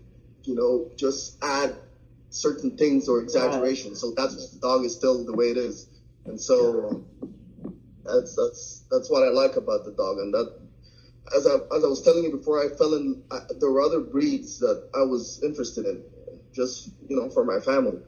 you 0.44 0.54
know, 0.54 0.90
just 0.96 1.36
add 1.42 1.76
certain 2.30 2.76
things 2.76 3.08
or 3.08 3.20
exaggerations. 3.20 4.00
So 4.00 4.12
that's 4.16 4.50
the 4.50 4.60
dog 4.60 4.84
is 4.84 4.94
still 4.94 5.24
the 5.24 5.34
way 5.34 5.46
it 5.46 5.56
is, 5.56 5.88
and 6.26 6.40
so 6.40 7.04
that's 8.04 8.34
that's 8.36 8.84
that's 8.90 9.10
what 9.10 9.22
I 9.22 9.28
like 9.28 9.56
about 9.56 9.84
the 9.84 9.92
dog. 9.92 10.18
And 10.18 10.32
that, 10.34 10.58
as 11.36 11.46
I 11.46 11.54
as 11.76 11.84
I 11.84 11.88
was 11.88 12.02
telling 12.02 12.24
you 12.24 12.36
before, 12.36 12.64
I 12.64 12.68
fell 12.76 12.94
in. 12.94 13.22
I, 13.30 13.40
there 13.60 13.70
were 13.70 13.80
other 13.80 14.00
breeds 14.00 14.58
that 14.60 14.88
I 14.94 15.02
was 15.02 15.42
interested 15.42 15.86
in, 15.86 16.02
just 16.54 16.90
you 17.08 17.16
know 17.16 17.30
for 17.30 17.44
my 17.44 17.60
family. 17.60 18.00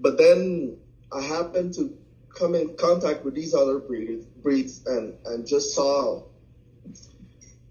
But 0.00 0.18
then 0.18 0.78
I 1.12 1.22
happened 1.22 1.74
to 1.74 1.96
come 2.36 2.54
in 2.54 2.76
contact 2.76 3.24
with 3.24 3.34
these 3.34 3.54
other 3.54 3.78
breeds, 3.78 4.24
breeds 4.24 4.86
and 4.86 5.14
and 5.26 5.46
just 5.46 5.74
saw 5.74 6.22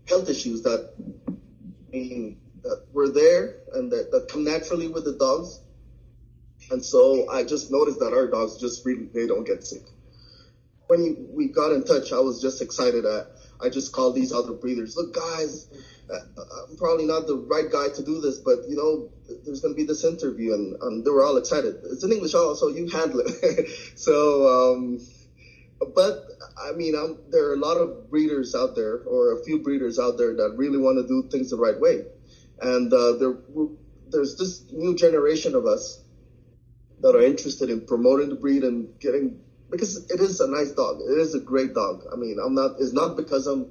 health 0.08 0.30
issues 0.30 0.64
that 0.64 0.94
I 1.28 1.92
mean 1.92 2.40
that 2.68 2.86
were 2.94 3.10
there 3.10 3.56
and 3.74 3.92
that, 3.92 4.12
that 4.12 4.28
come 4.28 4.44
naturally 4.44 4.88
with 4.88 5.06
the 5.06 5.14
dogs. 5.14 5.60
And 6.70 6.84
so 6.84 7.30
I 7.30 7.44
just 7.44 7.72
noticed 7.72 8.00
that 8.00 8.14
our 8.14 8.28
dogs 8.28 8.58
just 8.58 8.86
really, 8.86 9.06
they 9.14 9.26
don't 9.26 9.46
get 9.46 9.64
sick. 9.64 9.84
When 10.88 11.28
we 11.32 11.48
got 11.48 11.72
in 11.72 11.84
touch, 11.84 12.12
I 12.12 12.20
was 12.20 12.42
just 12.42 12.62
excited. 12.62 13.06
I, 13.06 13.24
I 13.62 13.70
just 13.70 13.92
called 13.92 14.16
these 14.16 14.32
other 14.32 14.54
breeders. 14.54 14.96
Look, 14.96 15.14
guys, 15.14 15.68
uh, 16.12 16.20
I'm 16.70 16.78
probably 16.78 17.06
not 17.06 17.28
the 17.28 17.36
right 17.36 17.70
guy 17.70 17.90
to 17.90 18.04
do 18.04 18.20
this, 18.22 18.38
but 18.40 18.68
you 18.68 18.76
know, 18.76 19.10
there's 19.46 19.62
going 19.62 19.74
to 19.74 19.78
be 19.78 19.84
this 19.84 20.04
interview, 20.04 20.54
and, 20.54 20.76
and 20.82 21.06
they 21.06 21.10
were 21.10 21.24
all 21.24 21.38
excited. 21.38 21.76
It's 21.84 22.04
in 22.04 22.12
English, 22.12 22.34
also. 22.34 22.68
You 22.68 22.88
handle 22.88 23.22
it. 23.26 23.70
so, 23.96 24.48
um, 24.48 25.00
but 25.94 26.26
I 26.58 26.72
mean, 26.72 26.96
I'm, 26.96 27.18
there 27.30 27.50
are 27.50 27.54
a 27.54 27.60
lot 27.60 27.78
of 27.78 28.10
breeders 28.10 28.56
out 28.56 28.76
there, 28.76 29.00
or 29.00 29.40
a 29.40 29.44
few 29.44 29.60
breeders 29.60 30.00
out 30.00 30.18
there 30.18 30.34
that 30.36 30.54
really 30.56 30.78
want 30.78 30.98
to 30.98 31.08
do 31.08 31.28
things 31.30 31.50
the 31.50 31.58
right 31.58 31.80
way. 31.80 32.06
And 32.62 32.92
uh, 32.94 33.14
there, 33.14 33.36
there's 34.10 34.36
this 34.38 34.64
new 34.72 34.96
generation 34.96 35.56
of 35.56 35.66
us 35.66 36.00
that 37.02 37.16
are 37.16 37.22
interested 37.22 37.70
in 37.70 37.82
promoting 37.82 38.30
the 38.30 38.36
breed 38.36 38.64
and 38.64 38.90
getting 39.00 39.40
because 39.70 39.98
it 40.10 40.20
is 40.20 40.40
a 40.40 40.48
nice 40.48 40.72
dog. 40.72 41.00
It 41.02 41.20
is 41.20 41.36
a 41.36 41.40
great 41.40 41.74
dog. 41.74 42.04
I 42.12 42.16
mean, 42.16 42.38
I'm 42.44 42.54
not. 42.56 42.74
It's 42.80 42.94
not 42.94 43.16
because 43.16 43.48
I'm. 43.48 43.68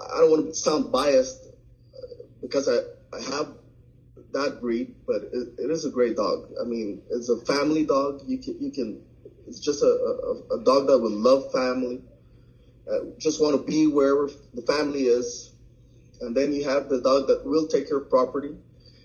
I 0.00 0.20
don't 0.20 0.30
want 0.30 0.46
to 0.48 0.54
sound 0.54 0.92
biased 0.92 1.46
because 2.40 2.68
I 2.68 2.78
I 3.16 3.20
have 3.20 3.48
that 4.32 4.60
breed, 4.60 4.88
but 5.06 5.22
it, 5.32 5.48
it 5.58 5.70
is 5.70 5.84
a 5.84 5.90
great 5.90 6.16
dog. 6.16 6.52
I 6.60 6.64
mean, 6.64 7.00
it's 7.10 7.28
a 7.28 7.36
family 7.36 7.84
dog. 7.84 8.20
You 8.26 8.38
can 8.38 8.56
you 8.60 8.70
can. 8.70 9.00
It's 9.46 9.60
just 9.60 9.82
a, 9.82 9.86
a, 9.86 10.54
a 10.56 10.58
dog 10.64 10.88
that 10.88 10.98
will 10.98 11.10
love 11.10 11.50
family. 11.52 12.02
Uh, 12.90 13.00
just 13.18 13.40
want 13.40 13.54
to 13.56 13.62
be 13.62 13.86
wherever 13.86 14.28
the 14.54 14.62
family 14.62 15.04
is 15.06 15.47
and 16.20 16.36
then 16.36 16.52
you 16.52 16.68
have 16.68 16.88
the 16.88 17.00
dog 17.00 17.28
that 17.28 17.44
will 17.44 17.66
take 17.66 17.90
of 17.90 18.10
property. 18.10 18.56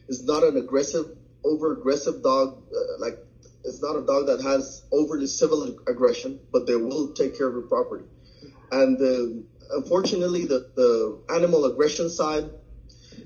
It's 0.07 0.23
not 0.23 0.43
an 0.43 0.57
aggressive, 0.57 1.05
over 1.43 1.73
aggressive 1.73 2.23
dog. 2.23 2.63
Uh, 2.71 2.99
like 2.99 3.17
it's 3.63 3.81
not 3.81 3.95
a 3.95 4.05
dog 4.05 4.27
that 4.27 4.41
has 4.41 4.83
overly 4.91 5.27
civil 5.27 5.77
aggression, 5.87 6.39
but 6.51 6.67
they 6.67 6.75
will 6.75 7.13
take 7.13 7.37
care 7.37 7.47
of 7.47 7.53
your 7.53 7.63
property. 7.63 8.05
And 8.71 8.99
uh, 9.01 9.75
unfortunately, 9.77 10.45
the, 10.45 10.71
the 10.75 11.19
animal 11.33 11.65
aggression 11.65 12.09
side, 12.09 12.49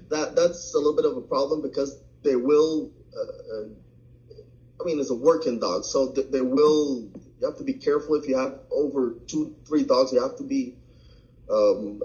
that 0.10 0.36
that's 0.36 0.74
a 0.74 0.78
little 0.78 0.96
bit 0.96 1.06
of 1.06 1.18
a 1.18 1.22
problem 1.22 1.62
because 1.62 2.00
they 2.24 2.36
will. 2.36 2.92
Uh, 3.16 3.56
uh 3.56 3.66
I 4.80 4.84
mean, 4.86 5.00
it's 5.00 5.10
a 5.10 5.16
working 5.16 5.60
dog, 5.60 5.86
so 5.86 6.12
they 6.12 6.42
will. 6.42 7.10
You 7.40 7.48
have 7.48 7.58
to 7.58 7.64
be 7.64 7.74
careful 7.74 8.16
if 8.16 8.28
you 8.28 8.38
have 8.38 8.60
over 8.70 9.16
two, 9.28 9.56
three 9.68 9.84
dogs. 9.84 10.12
You 10.12 10.22
have 10.22 10.38
to 10.38 10.44
be 10.44 10.76
um, 11.52 12.02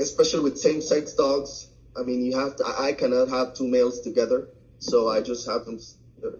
especially 0.00 0.40
with 0.40 0.58
same-sex 0.58 1.14
dogs. 1.14 1.68
I 1.96 2.02
mean, 2.02 2.24
you 2.24 2.38
have 2.38 2.56
to. 2.56 2.64
I 2.66 2.92
cannot 2.92 3.28
have 3.28 3.54
two 3.54 3.68
males 3.68 4.00
together, 4.00 4.48
so 4.78 5.08
I 5.08 5.20
just 5.20 5.48
have 5.48 5.64
them. 5.64 5.78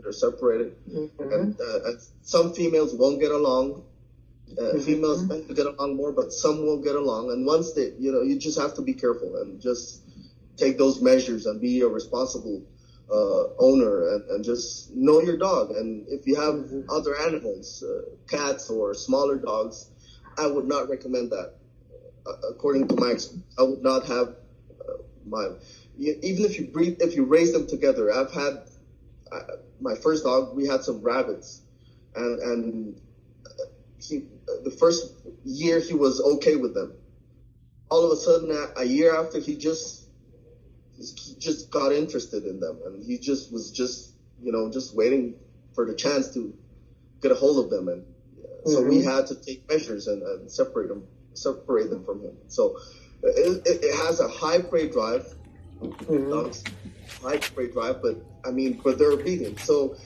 They're 0.02 0.12
separated, 0.12 0.76
mm-hmm. 0.88 1.22
and, 1.22 1.60
uh, 1.60 1.84
and, 1.84 2.00
some 2.22 2.54
females 2.54 2.94
won't 2.94 3.20
get 3.20 3.30
along. 3.30 3.84
Uh, 4.50 4.62
mm-hmm. 4.62 4.80
Females 4.80 5.28
tend 5.28 5.46
to 5.48 5.54
get 5.54 5.66
along 5.66 5.96
more, 5.96 6.12
but 6.12 6.32
some 6.32 6.66
won't 6.66 6.82
get 6.82 6.96
along. 6.96 7.30
And 7.30 7.44
once 7.44 7.74
they, 7.74 7.92
you 7.98 8.10
know, 8.10 8.22
you 8.22 8.38
just 8.38 8.58
have 8.58 8.74
to 8.74 8.82
be 8.82 8.94
careful 8.94 9.36
and 9.36 9.60
just 9.60 10.00
take 10.56 10.78
those 10.78 11.02
measures 11.02 11.46
and 11.46 11.60
be 11.60 11.80
a 11.82 11.88
responsible 11.88 12.62
uh, 13.10 13.44
owner 13.58 14.14
and, 14.14 14.30
and, 14.30 14.44
just 14.44 14.94
know 14.94 15.20
your 15.20 15.36
dog. 15.36 15.72
And 15.72 16.06
if 16.08 16.26
you 16.26 16.36
have 16.36 16.54
mm-hmm. 16.54 16.90
other 16.90 17.14
animals, 17.20 17.82
uh, 17.82 18.02
cats 18.28 18.70
or 18.70 18.94
smaller 18.94 19.36
dogs, 19.36 19.90
I 20.38 20.46
would 20.46 20.66
not 20.66 20.88
recommend 20.88 21.30
that. 21.32 21.54
Uh, 22.26 22.32
according 22.50 22.88
to 22.88 22.96
my 22.96 23.10
experience, 23.10 23.44
I 23.58 23.62
would 23.62 23.82
not 23.82 24.06
have 24.06 24.28
uh, 24.80 24.92
my 25.26 25.50
even 25.98 26.44
if 26.44 26.58
you 26.58 26.66
breed 26.66 26.96
if 27.00 27.14
you 27.14 27.24
raise 27.24 27.52
them 27.52 27.66
together. 27.66 28.12
I've 28.12 28.32
had 28.32 28.62
uh, 29.30 29.40
my 29.80 29.94
first 29.94 30.24
dog. 30.24 30.56
We 30.56 30.66
had 30.66 30.82
some 30.82 31.02
rabbits, 31.02 31.60
and 32.14 32.40
and 32.40 33.00
he 34.00 34.24
the 34.64 34.70
first 34.70 35.12
year 35.44 35.80
he 35.80 35.94
was 35.94 36.20
okay 36.20 36.56
with 36.56 36.74
them. 36.74 36.94
All 37.90 38.04
of 38.04 38.12
a 38.12 38.16
sudden, 38.16 38.56
a 38.76 38.84
year 38.84 39.14
after, 39.14 39.38
he 39.38 39.56
just 39.56 40.04
he 40.96 41.34
just 41.38 41.70
got 41.70 41.92
interested 41.92 42.44
in 42.44 42.60
them, 42.60 42.78
and 42.86 43.04
he 43.04 43.18
just 43.18 43.52
was 43.52 43.70
just 43.70 44.12
you 44.42 44.52
know 44.52 44.70
just 44.70 44.94
waiting 44.94 45.34
for 45.74 45.86
the 45.86 45.94
chance 45.94 46.32
to 46.34 46.56
get 47.20 47.32
a 47.32 47.34
hold 47.34 47.64
of 47.64 47.70
them, 47.70 47.88
and 47.88 48.04
uh, 48.42 48.68
so 48.70 48.80
mm-hmm. 48.80 48.88
we 48.88 49.02
had 49.02 49.26
to 49.26 49.34
take 49.34 49.68
measures 49.68 50.06
and, 50.06 50.22
and, 50.22 50.50
separate 50.50 50.88
them 50.88 51.06
separate 51.34 51.90
them 51.90 52.04
from 52.04 52.20
him. 52.20 52.36
So 52.48 52.78
it, 53.22 53.66
it, 53.66 53.84
it 53.84 54.06
has 54.06 54.20
a 54.20 54.28
high 54.28 54.60
prey 54.60 54.88
drive, 54.88 55.34
mm-hmm. 55.80 56.30
dogs, 56.30 56.64
high 57.22 57.38
prey 57.38 57.70
drive, 57.70 58.02
but 58.02 58.16
I 58.44 58.50
mean, 58.50 58.80
but 58.82 58.98
they're 58.98 59.12
obedient. 59.12 59.60
So 59.60 59.96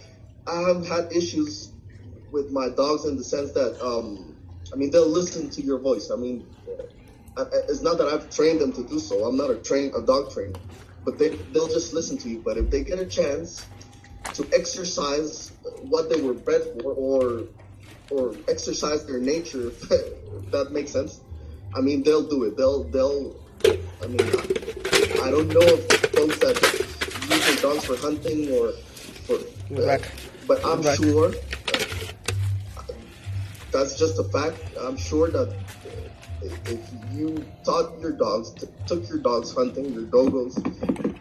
I 0.46 0.60
have 0.60 0.86
had 0.86 1.12
issues 1.12 1.72
with 2.30 2.50
my 2.50 2.68
dogs 2.68 3.04
in 3.04 3.16
the 3.16 3.24
sense 3.24 3.52
that 3.52 3.80
um, 3.84 4.36
I 4.72 4.76
mean 4.76 4.90
they'll 4.90 5.08
listen 5.08 5.50
to 5.50 5.62
your 5.62 5.78
voice. 5.78 6.10
I 6.10 6.16
mean 6.16 6.46
it's 7.68 7.82
not 7.82 7.98
that 7.98 8.08
I've 8.08 8.30
trained 8.30 8.60
them 8.60 8.72
to 8.72 8.82
do 8.82 8.98
so. 8.98 9.24
I'm 9.24 9.36
not 9.36 9.50
a 9.50 9.56
train 9.56 9.92
a 9.96 10.02
dog 10.02 10.32
trainer, 10.32 10.58
but 11.04 11.18
they 11.18 11.30
they'll 11.52 11.68
just 11.68 11.92
listen 11.92 12.18
to 12.18 12.28
you. 12.28 12.40
But 12.44 12.56
if 12.56 12.70
they 12.70 12.82
get 12.82 12.98
a 12.98 13.06
chance 13.06 13.66
to 14.34 14.46
exercise 14.52 15.52
what 15.82 16.10
they 16.10 16.20
were 16.20 16.34
bred 16.34 16.62
for, 16.80 16.92
or 16.92 17.44
or 18.10 18.34
exercise 18.48 19.04
their 19.06 19.18
nature, 19.18 19.68
if 19.90 20.50
that 20.50 20.72
makes 20.72 20.90
sense. 20.92 21.20
I 21.76 21.80
mean, 21.80 22.02
they'll 22.02 22.28
do 22.28 22.44
it. 22.44 22.56
They'll 22.56 22.84
they'll. 22.84 23.36
I 24.02 24.06
mean, 24.06 24.20
I 25.22 25.30
don't 25.30 25.48
know 25.48 25.66
if 25.66 25.86
folks 26.14 26.38
that 26.38 26.56
use 27.28 27.46
their 27.46 27.62
dogs 27.62 27.84
for 27.84 27.96
hunting 27.96 28.50
or 28.52 28.72
for, 29.26 29.36
uh, 29.76 29.98
but 30.46 30.64
I'm 30.64 30.82
sure 30.94 31.32
that's 33.72 33.98
just 33.98 34.18
a 34.18 34.24
fact. 34.24 34.58
I'm 34.80 34.96
sure 34.96 35.28
that 35.30 35.54
if 36.42 36.80
you 37.12 37.44
taught 37.64 37.98
your 38.00 38.12
dogs, 38.12 38.52
t- 38.52 38.68
took 38.86 39.08
your 39.08 39.18
dogs 39.18 39.52
hunting, 39.52 39.92
your 39.92 40.04
dogos, 40.04 40.54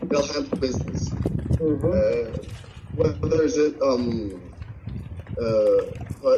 they'll 0.10 0.26
handle 0.28 0.58
business. 0.60 1.10
Mm-hmm. 1.10 1.88
Uh, 1.88 3.14
whether 3.20 3.44
is 3.44 3.58
it 3.58 3.82
um, 3.82 4.42
uh, 5.42 6.38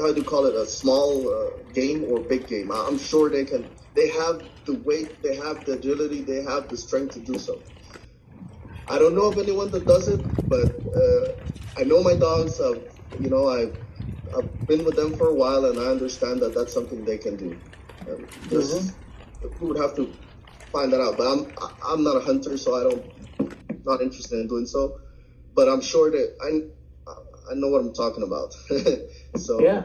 how 0.00 0.12
do 0.12 0.18
you 0.18 0.24
call 0.24 0.46
it 0.46 0.54
a 0.54 0.66
small 0.66 1.28
uh, 1.28 1.50
game 1.72 2.04
or 2.10 2.20
big 2.20 2.46
game. 2.46 2.70
I'm 2.72 2.98
sure 2.98 3.30
they 3.30 3.44
can. 3.44 3.68
They 3.94 4.08
have 4.08 4.42
the 4.66 4.74
weight, 4.74 5.22
they 5.22 5.36
have 5.36 5.64
the 5.64 5.72
agility, 5.72 6.20
they 6.22 6.42
have 6.42 6.68
the 6.68 6.76
strength 6.76 7.14
to 7.14 7.20
do 7.20 7.38
so. 7.38 7.60
I 8.88 8.98
don't 8.98 9.14
know 9.14 9.26
of 9.26 9.38
anyone 9.38 9.70
that 9.70 9.86
does 9.86 10.08
it, 10.08 10.20
but 10.48 10.68
uh, 10.94 11.80
I 11.80 11.84
know 11.84 12.02
my 12.02 12.14
dogs. 12.14 12.58
Have, 12.58 12.82
you 13.20 13.30
know, 13.30 13.48
I've 13.48 13.76
I've 14.36 14.66
been 14.66 14.84
with 14.84 14.96
them 14.96 15.16
for 15.16 15.28
a 15.28 15.34
while, 15.34 15.64
and 15.64 15.78
I 15.78 15.86
understand 15.86 16.40
that 16.40 16.54
that's 16.54 16.72
something 16.72 17.04
they 17.04 17.18
can 17.18 17.36
do. 17.36 17.58
Um, 18.08 18.26
just 18.48 18.76
mm-hmm. 18.76 19.64
we 19.64 19.68
would 19.68 19.80
have 19.80 19.96
to 19.96 20.12
find 20.72 20.92
that 20.92 21.00
out. 21.00 21.16
But 21.16 21.26
I'm 21.32 21.52
I'm 21.84 22.04
not 22.04 22.16
a 22.16 22.20
hunter, 22.20 22.56
so 22.58 22.76
I 22.78 22.82
don't 22.84 23.84
not 23.86 24.02
interested 24.02 24.38
in 24.40 24.46
doing 24.48 24.66
so. 24.66 25.00
But 25.54 25.68
I'm 25.68 25.80
sure 25.80 26.10
that 26.10 26.36
I 26.42 26.70
I 27.50 27.54
know 27.54 27.68
what 27.68 27.80
I'm 27.80 27.92
talking 27.92 28.22
about. 28.22 28.52
so 29.36 29.60
yeah, 29.60 29.84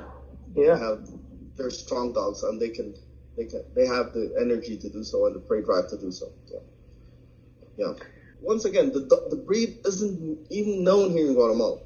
yeah, 0.55 0.77
have, 0.77 1.07
they're 1.55 1.69
strong 1.69 2.13
dogs 2.13 2.43
and 2.43 2.59
they 2.59 2.69
can 2.69 2.95
they 3.37 3.45
can 3.45 3.63
they 3.75 3.85
have 3.85 4.13
the 4.13 4.35
energy 4.39 4.77
to 4.77 4.89
do 4.89 5.03
so 5.03 5.25
and 5.25 5.35
the 5.35 5.39
prey 5.39 5.61
drive 5.61 5.89
to 5.89 5.97
do 5.97 6.11
so. 6.11 6.31
Yeah, 6.51 6.59
yeah. 7.77 7.93
Once 8.41 8.65
again, 8.65 8.91
the 8.91 8.99
the 9.29 9.35
breed 9.35 9.77
isn't 9.85 10.47
even 10.49 10.83
known 10.83 11.11
here 11.11 11.27
in 11.27 11.33
Guatemala. 11.33 11.79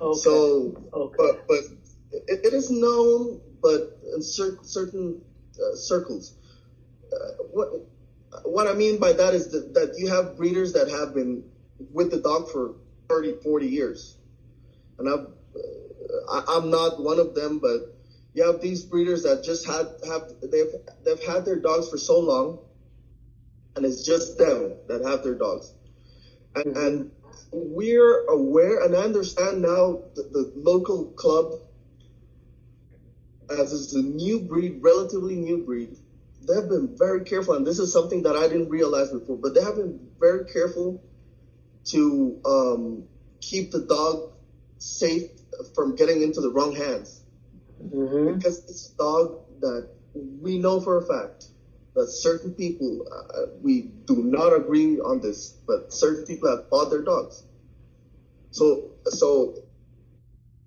Okay. 0.00 0.18
So, 0.20 0.88
okay. 0.92 1.14
but 1.16 1.48
but 1.48 1.60
it, 2.12 2.46
it 2.46 2.52
is 2.52 2.70
known, 2.70 3.40
but 3.62 3.98
in 4.14 4.22
cer- 4.22 4.58
certain 4.62 5.22
uh, 5.58 5.74
circles. 5.74 6.34
Uh, 7.12 7.44
what 7.50 7.68
what 8.44 8.66
I 8.66 8.74
mean 8.74 8.98
by 8.98 9.12
that 9.12 9.32
is 9.32 9.50
that, 9.52 9.72
that 9.74 9.94
you 9.96 10.08
have 10.08 10.36
breeders 10.36 10.72
that 10.74 10.88
have 10.88 11.14
been 11.14 11.44
with 11.92 12.10
the 12.10 12.18
dog 12.18 12.50
for 12.50 12.74
30, 13.08 13.36
40 13.42 13.66
years 13.66 14.16
and 14.98 15.08
I've, 15.08 15.26
I, 16.30 16.56
am 16.56 16.70
not 16.70 17.02
one 17.02 17.18
of 17.18 17.34
them, 17.34 17.58
but 17.58 17.95
you 18.36 18.44
have 18.44 18.60
these 18.60 18.84
breeders 18.84 19.22
that 19.22 19.42
just 19.42 19.66
had 19.66 19.86
have 20.06 20.30
they've 20.42 20.74
they've 21.04 21.22
had 21.24 21.46
their 21.46 21.58
dogs 21.58 21.88
for 21.88 21.96
so 21.96 22.20
long, 22.20 22.58
and 23.74 23.84
it's 23.86 24.04
just 24.04 24.36
them 24.36 24.74
that 24.88 25.02
have 25.02 25.24
their 25.24 25.34
dogs, 25.34 25.72
and, 26.54 26.66
mm-hmm. 26.66 26.86
and 26.86 27.10
we're 27.50 28.26
aware, 28.26 28.84
and 28.84 28.94
I 28.94 28.98
understand 28.98 29.62
now 29.62 30.02
the, 30.14 30.22
the 30.30 30.52
local 30.54 31.06
club, 31.12 31.54
as 33.50 33.72
is 33.72 33.94
a 33.94 34.02
new 34.02 34.40
breed, 34.40 34.80
relatively 34.82 35.36
new 35.36 35.64
breed, 35.64 35.96
they've 36.46 36.68
been 36.68 36.94
very 36.94 37.24
careful, 37.24 37.54
and 37.54 37.66
this 37.66 37.78
is 37.78 37.90
something 37.90 38.22
that 38.24 38.36
I 38.36 38.48
didn't 38.48 38.68
realize 38.68 39.10
before, 39.10 39.38
but 39.38 39.54
they 39.54 39.62
have 39.62 39.76
been 39.76 40.10
very 40.20 40.44
careful 40.44 41.02
to 41.86 42.38
um, 42.44 43.04
keep 43.40 43.70
the 43.70 43.80
dog 43.80 44.32
safe 44.76 45.30
from 45.74 45.96
getting 45.96 46.20
into 46.20 46.42
the 46.42 46.50
wrong 46.50 46.76
hands. 46.76 47.22
Mm-hmm. 47.82 48.36
Because 48.36 48.58
it's 48.64 48.92
a 48.92 48.96
dog 48.96 49.40
that 49.60 49.88
we 50.14 50.58
know 50.58 50.80
for 50.80 50.98
a 50.98 51.06
fact 51.06 51.46
that 51.94 52.08
certain 52.08 52.52
people, 52.52 53.06
uh, 53.10 53.46
we 53.62 53.82
do 53.82 54.22
not 54.22 54.54
agree 54.54 54.98
on 54.98 55.20
this, 55.20 55.50
but 55.66 55.92
certain 55.92 56.26
people 56.26 56.54
have 56.54 56.68
bought 56.68 56.90
their 56.90 57.02
dogs. 57.02 57.42
So, 58.50 58.90
so 59.04 59.56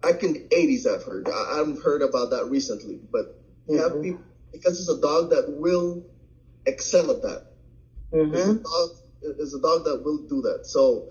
in 0.03 0.33
the 0.33 0.47
80s, 0.51 0.87
I've 0.87 1.03
heard, 1.03 1.29
I 1.29 1.57
haven't 1.57 1.83
heard 1.83 2.01
about 2.01 2.31
that 2.31 2.45
recently, 2.45 2.99
but 3.11 3.39
you 3.67 3.77
mm-hmm. 3.77 3.93
have 3.93 4.03
people, 4.03 4.21
because 4.51 4.79
it's 4.79 4.89
a 4.89 5.01
dog 5.01 5.29
that 5.31 5.45
will 5.49 6.03
excel 6.65 7.11
at 7.11 7.21
that. 7.21 7.47
Mm-hmm. 8.11 8.33
It's, 8.33 8.47
a 8.47 8.53
dog, 8.55 8.89
it's 9.21 9.53
a 9.53 9.61
dog 9.61 9.83
that 9.85 10.03
will 10.03 10.25
do 10.27 10.41
that. 10.41 10.65
So 10.65 11.09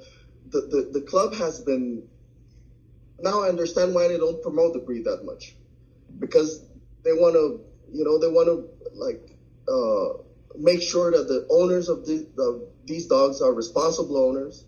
the, 0.49 0.63
the, 0.63 1.01
the 1.01 1.07
club 1.07 1.35
has 1.35 1.61
been 1.61 2.09
now 3.21 3.43
I 3.43 3.49
understand 3.49 3.95
why 3.95 4.09
they 4.09 4.17
don't 4.17 4.43
promote 4.43 4.73
the 4.73 4.81
breed 4.81 5.05
that 5.05 5.25
much, 5.25 5.55
because 6.19 6.65
they 7.05 7.13
want 7.13 7.35
to, 7.35 7.61
you 7.93 8.05
know, 8.05 8.19
they 8.19 8.29
want 8.29 8.49
to 8.49 8.69
like 8.95 9.37
uh, 9.69 10.23
make 10.59 10.83
sure 10.83 11.11
that 11.11 11.29
the 11.29 11.47
owners 11.51 11.89
of, 11.89 12.07
the, 12.07 12.27
of 12.39 12.63
these 12.85 13.07
dogs 13.07 13.41
are 13.41 13.53
responsible 13.53 14.17
owners 14.17 14.65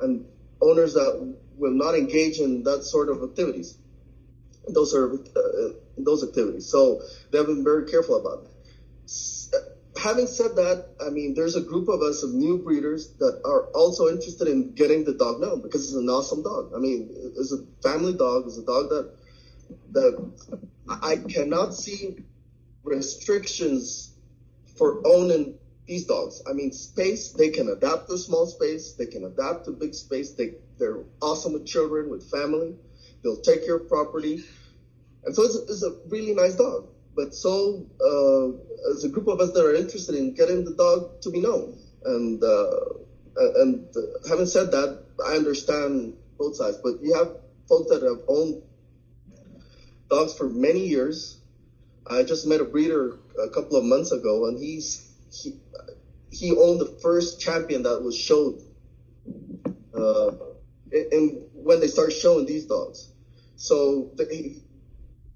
and 0.00 0.24
owners 0.60 0.94
that 0.94 1.34
will 1.56 1.72
not 1.72 1.94
engage 1.94 2.38
in 2.38 2.62
that 2.62 2.82
sort 2.82 3.08
of 3.08 3.22
activities, 3.22 3.76
those 4.68 4.94
are 4.94 5.14
uh, 5.14 5.72
those 5.96 6.22
activities. 6.22 6.66
So 6.66 7.00
they 7.30 7.38
have 7.38 7.46
been 7.46 7.64
very 7.64 7.90
careful 7.90 8.16
about 8.16 8.44
it 8.44 8.50
having 9.98 10.26
said 10.26 10.56
that, 10.56 10.86
I 11.04 11.10
mean, 11.10 11.34
there's 11.34 11.56
a 11.56 11.60
group 11.60 11.88
of 11.88 12.00
us 12.02 12.22
of 12.22 12.32
new 12.32 12.58
breeders 12.58 13.08
that 13.18 13.40
are 13.44 13.64
also 13.74 14.08
interested 14.08 14.48
in 14.48 14.72
getting 14.74 15.04
the 15.04 15.14
dog 15.14 15.40
known 15.40 15.60
because 15.60 15.84
it's 15.84 15.94
an 15.94 16.08
awesome 16.08 16.42
dog. 16.42 16.72
I 16.74 16.78
mean, 16.78 17.08
it's 17.36 17.52
a 17.52 17.64
family 17.82 18.14
dog. 18.14 18.44
It's 18.46 18.58
a 18.58 18.64
dog 18.64 18.88
that 18.90 19.10
that 19.92 20.32
I 20.88 21.16
cannot 21.16 21.74
see 21.74 22.24
restrictions 22.82 24.14
for 24.76 25.02
owning 25.06 25.58
these 25.86 26.04
dogs. 26.04 26.42
I 26.48 26.52
mean, 26.52 26.72
space, 26.72 27.32
they 27.32 27.50
can 27.50 27.68
adapt 27.68 28.08
to 28.08 28.18
small 28.18 28.46
space. 28.46 28.92
They 28.92 29.06
can 29.06 29.24
adapt 29.24 29.64
to 29.66 29.72
big 29.72 29.94
space. 29.94 30.32
They, 30.32 30.54
they're 30.78 31.00
awesome 31.20 31.54
with 31.54 31.66
children, 31.66 32.10
with 32.10 32.30
family. 32.30 32.76
They'll 33.22 33.40
take 33.40 33.64
care 33.64 33.76
of 33.76 33.88
property. 33.88 34.44
And 35.24 35.34
so 35.34 35.42
it's, 35.42 35.56
it's 35.56 35.82
a 35.82 35.92
really 36.08 36.34
nice 36.34 36.54
dog 36.54 36.88
but 37.18 37.34
so 37.34 37.84
uh, 38.00 38.92
as 38.92 39.02
a 39.02 39.08
group 39.08 39.26
of 39.26 39.40
us 39.40 39.50
that 39.50 39.64
are 39.64 39.74
interested 39.74 40.14
in 40.14 40.34
getting 40.34 40.64
the 40.64 40.74
dog 40.74 41.20
to 41.22 41.30
be 41.30 41.40
known, 41.40 41.76
and 42.04 42.40
uh, 42.44 42.70
and 43.56 43.88
uh, 43.96 44.28
having 44.28 44.46
said 44.46 44.70
that, 44.70 45.02
I 45.26 45.32
understand 45.32 46.14
both 46.38 46.54
sides. 46.54 46.78
But 46.80 47.02
you 47.02 47.14
have 47.14 47.34
folks 47.68 47.90
that 47.90 48.02
have 48.02 48.22
owned 48.28 48.62
dogs 50.10 50.34
for 50.34 50.48
many 50.48 50.86
years. 50.86 51.38
I 52.06 52.22
just 52.22 52.46
met 52.46 52.60
a 52.60 52.64
breeder 52.64 53.18
a 53.42 53.50
couple 53.50 53.76
of 53.76 53.84
months 53.84 54.12
ago, 54.12 54.46
and 54.46 54.58
he's 54.58 55.10
he 55.30 55.56
he 56.30 56.52
owned 56.56 56.80
the 56.80 56.98
first 57.02 57.40
champion 57.40 57.82
that 57.82 58.02
was 58.02 58.16
showed. 58.16 58.62
Uh, 59.94 60.30
and 60.92 61.42
when 61.52 61.80
they 61.80 61.88
start 61.88 62.12
showing 62.12 62.46
these 62.46 62.64
dogs, 62.64 63.10
so 63.56 64.10
they, 64.16 64.56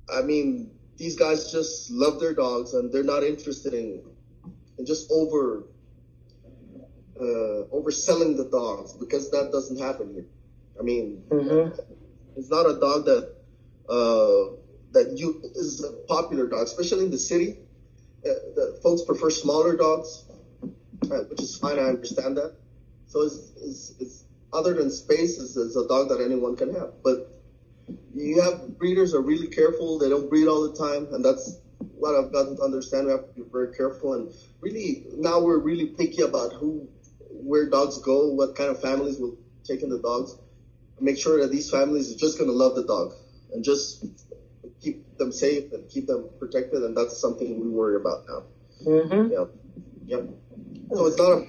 I 0.08 0.22
mean, 0.22 0.70
these 0.96 1.16
guys 1.16 1.50
just 1.50 1.90
love 1.90 2.20
their 2.20 2.34
dogs 2.34 2.74
and 2.74 2.92
they're 2.92 3.02
not 3.02 3.22
interested 3.22 3.74
in, 3.74 4.02
in 4.78 4.86
just 4.86 5.10
over 5.10 5.64
uh, 7.20 7.66
overselling 7.74 8.36
the 8.36 8.48
dogs 8.50 8.92
because 8.94 9.30
that 9.30 9.50
doesn't 9.52 9.78
happen 9.78 10.14
here. 10.14 10.26
I 10.78 10.82
mean, 10.82 11.24
mm-hmm. 11.28 11.80
it's 12.36 12.50
not 12.50 12.66
a 12.66 12.78
dog 12.78 13.04
that 13.06 13.34
uh, 13.88 14.56
that 14.92 15.16
you 15.16 15.40
is 15.54 15.84
a 15.84 15.92
popular 16.06 16.46
dog, 16.46 16.62
especially 16.64 17.04
in 17.04 17.10
the 17.10 17.18
city. 17.18 17.58
Uh, 18.24 18.30
the 18.54 18.80
folks 18.82 19.02
prefer 19.02 19.30
smaller 19.30 19.76
dogs, 19.76 20.24
uh, 20.62 21.24
which 21.28 21.42
is 21.42 21.56
fine. 21.56 21.78
I 21.78 21.84
understand 21.84 22.36
that. 22.36 22.54
So 23.06 23.22
it's, 23.22 23.52
it's, 23.60 23.94
it's 23.98 24.24
other 24.52 24.74
than 24.74 24.90
space, 24.90 25.38
is 25.38 25.76
a 25.76 25.88
dog 25.88 26.08
that 26.10 26.20
anyone 26.20 26.56
can 26.56 26.74
have. 26.74 26.92
But 27.02 27.28
you 28.14 28.40
have 28.42 28.78
breeders 28.78 29.14
are 29.14 29.20
really 29.20 29.48
careful. 29.48 29.98
They 29.98 30.08
don't 30.08 30.28
breed 30.28 30.46
all 30.46 30.70
the 30.70 30.76
time, 30.76 31.12
and 31.12 31.24
that's 31.24 31.58
what 31.78 32.14
I've 32.14 32.32
gotten 32.32 32.56
to 32.56 32.62
understand. 32.62 33.06
We 33.06 33.12
have 33.12 33.26
to 33.26 33.34
be 33.34 33.42
very 33.50 33.74
careful, 33.74 34.14
and 34.14 34.32
really 34.60 35.06
now 35.16 35.40
we're 35.40 35.58
really 35.58 35.86
picky 35.86 36.22
about 36.22 36.52
who, 36.52 36.88
where 37.30 37.68
dogs 37.68 37.98
go, 37.98 38.28
what 38.28 38.54
kind 38.54 38.70
of 38.70 38.80
families 38.80 39.18
will 39.18 39.36
take 39.64 39.82
in 39.82 39.88
the 39.88 39.98
dogs. 39.98 40.36
Make 41.00 41.18
sure 41.18 41.40
that 41.40 41.50
these 41.50 41.70
families 41.70 42.14
are 42.14 42.18
just 42.18 42.38
going 42.38 42.48
to 42.48 42.56
love 42.56 42.76
the 42.76 42.84
dog 42.84 43.14
and 43.52 43.64
just 43.64 44.04
them 45.22 45.32
safe 45.32 45.72
and 45.72 45.88
keep 45.88 46.06
them 46.06 46.28
protected, 46.38 46.82
and 46.82 46.96
that's 46.96 47.16
something 47.16 47.60
we 47.60 47.68
worry 47.68 47.96
about 47.96 48.26
now. 48.28 48.42
Mm-hmm. 48.86 49.32
Yeah. 49.32 49.44
Yep. 50.06 50.28
So 50.90 51.06
it's 51.06 51.18
not 51.18 51.32
a. 51.32 51.44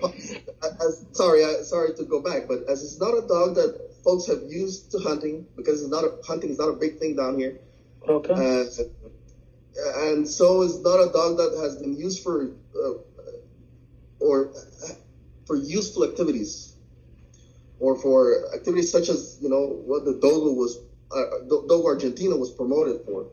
As, 0.86 1.06
sorry, 1.12 1.44
I, 1.44 1.62
sorry 1.64 1.94
to 1.96 2.04
go 2.06 2.22
back, 2.22 2.48
but 2.48 2.60
as 2.70 2.84
it's 2.84 3.00
not 3.00 3.14
a 3.18 3.28
dog 3.28 3.56
that 3.56 3.72
folks 4.04 4.28
have 4.28 4.44
used 4.48 4.92
to 4.92 5.00
hunting 5.00 5.46
because 5.56 5.82
it's 5.82 5.92
not 5.92 6.04
a, 6.04 6.12
hunting 6.26 6.50
is 6.52 6.60
not 6.60 6.70
a 6.70 6.74
big 6.74 7.00
thing 7.00 7.16
down 7.16 7.38
here. 7.38 7.60
Okay. 8.08 8.34
Uh, 8.34 8.66
and 10.08 10.28
so 10.28 10.62
it's 10.62 10.80
not 10.80 11.00
a 11.00 11.12
dog 11.12 11.38
that 11.38 11.58
has 11.62 11.78
been 11.78 11.98
used 11.98 12.24
for 12.24 12.52
uh, 12.76 12.94
or 14.20 14.54
for 15.46 15.56
useful 15.56 16.04
activities 16.04 16.76
or 17.80 17.98
for 17.98 18.54
activities 18.54 18.92
such 18.92 19.10
as 19.10 19.38
you 19.42 19.50
know 19.50 19.82
what 19.86 20.06
the 20.06 20.14
Dogo 20.14 20.54
was 20.54 20.80
uh, 21.12 21.46
Dogo 21.48 21.88
Argentina 21.88 22.36
was 22.36 22.52
promoted 22.52 23.06
for. 23.06 23.28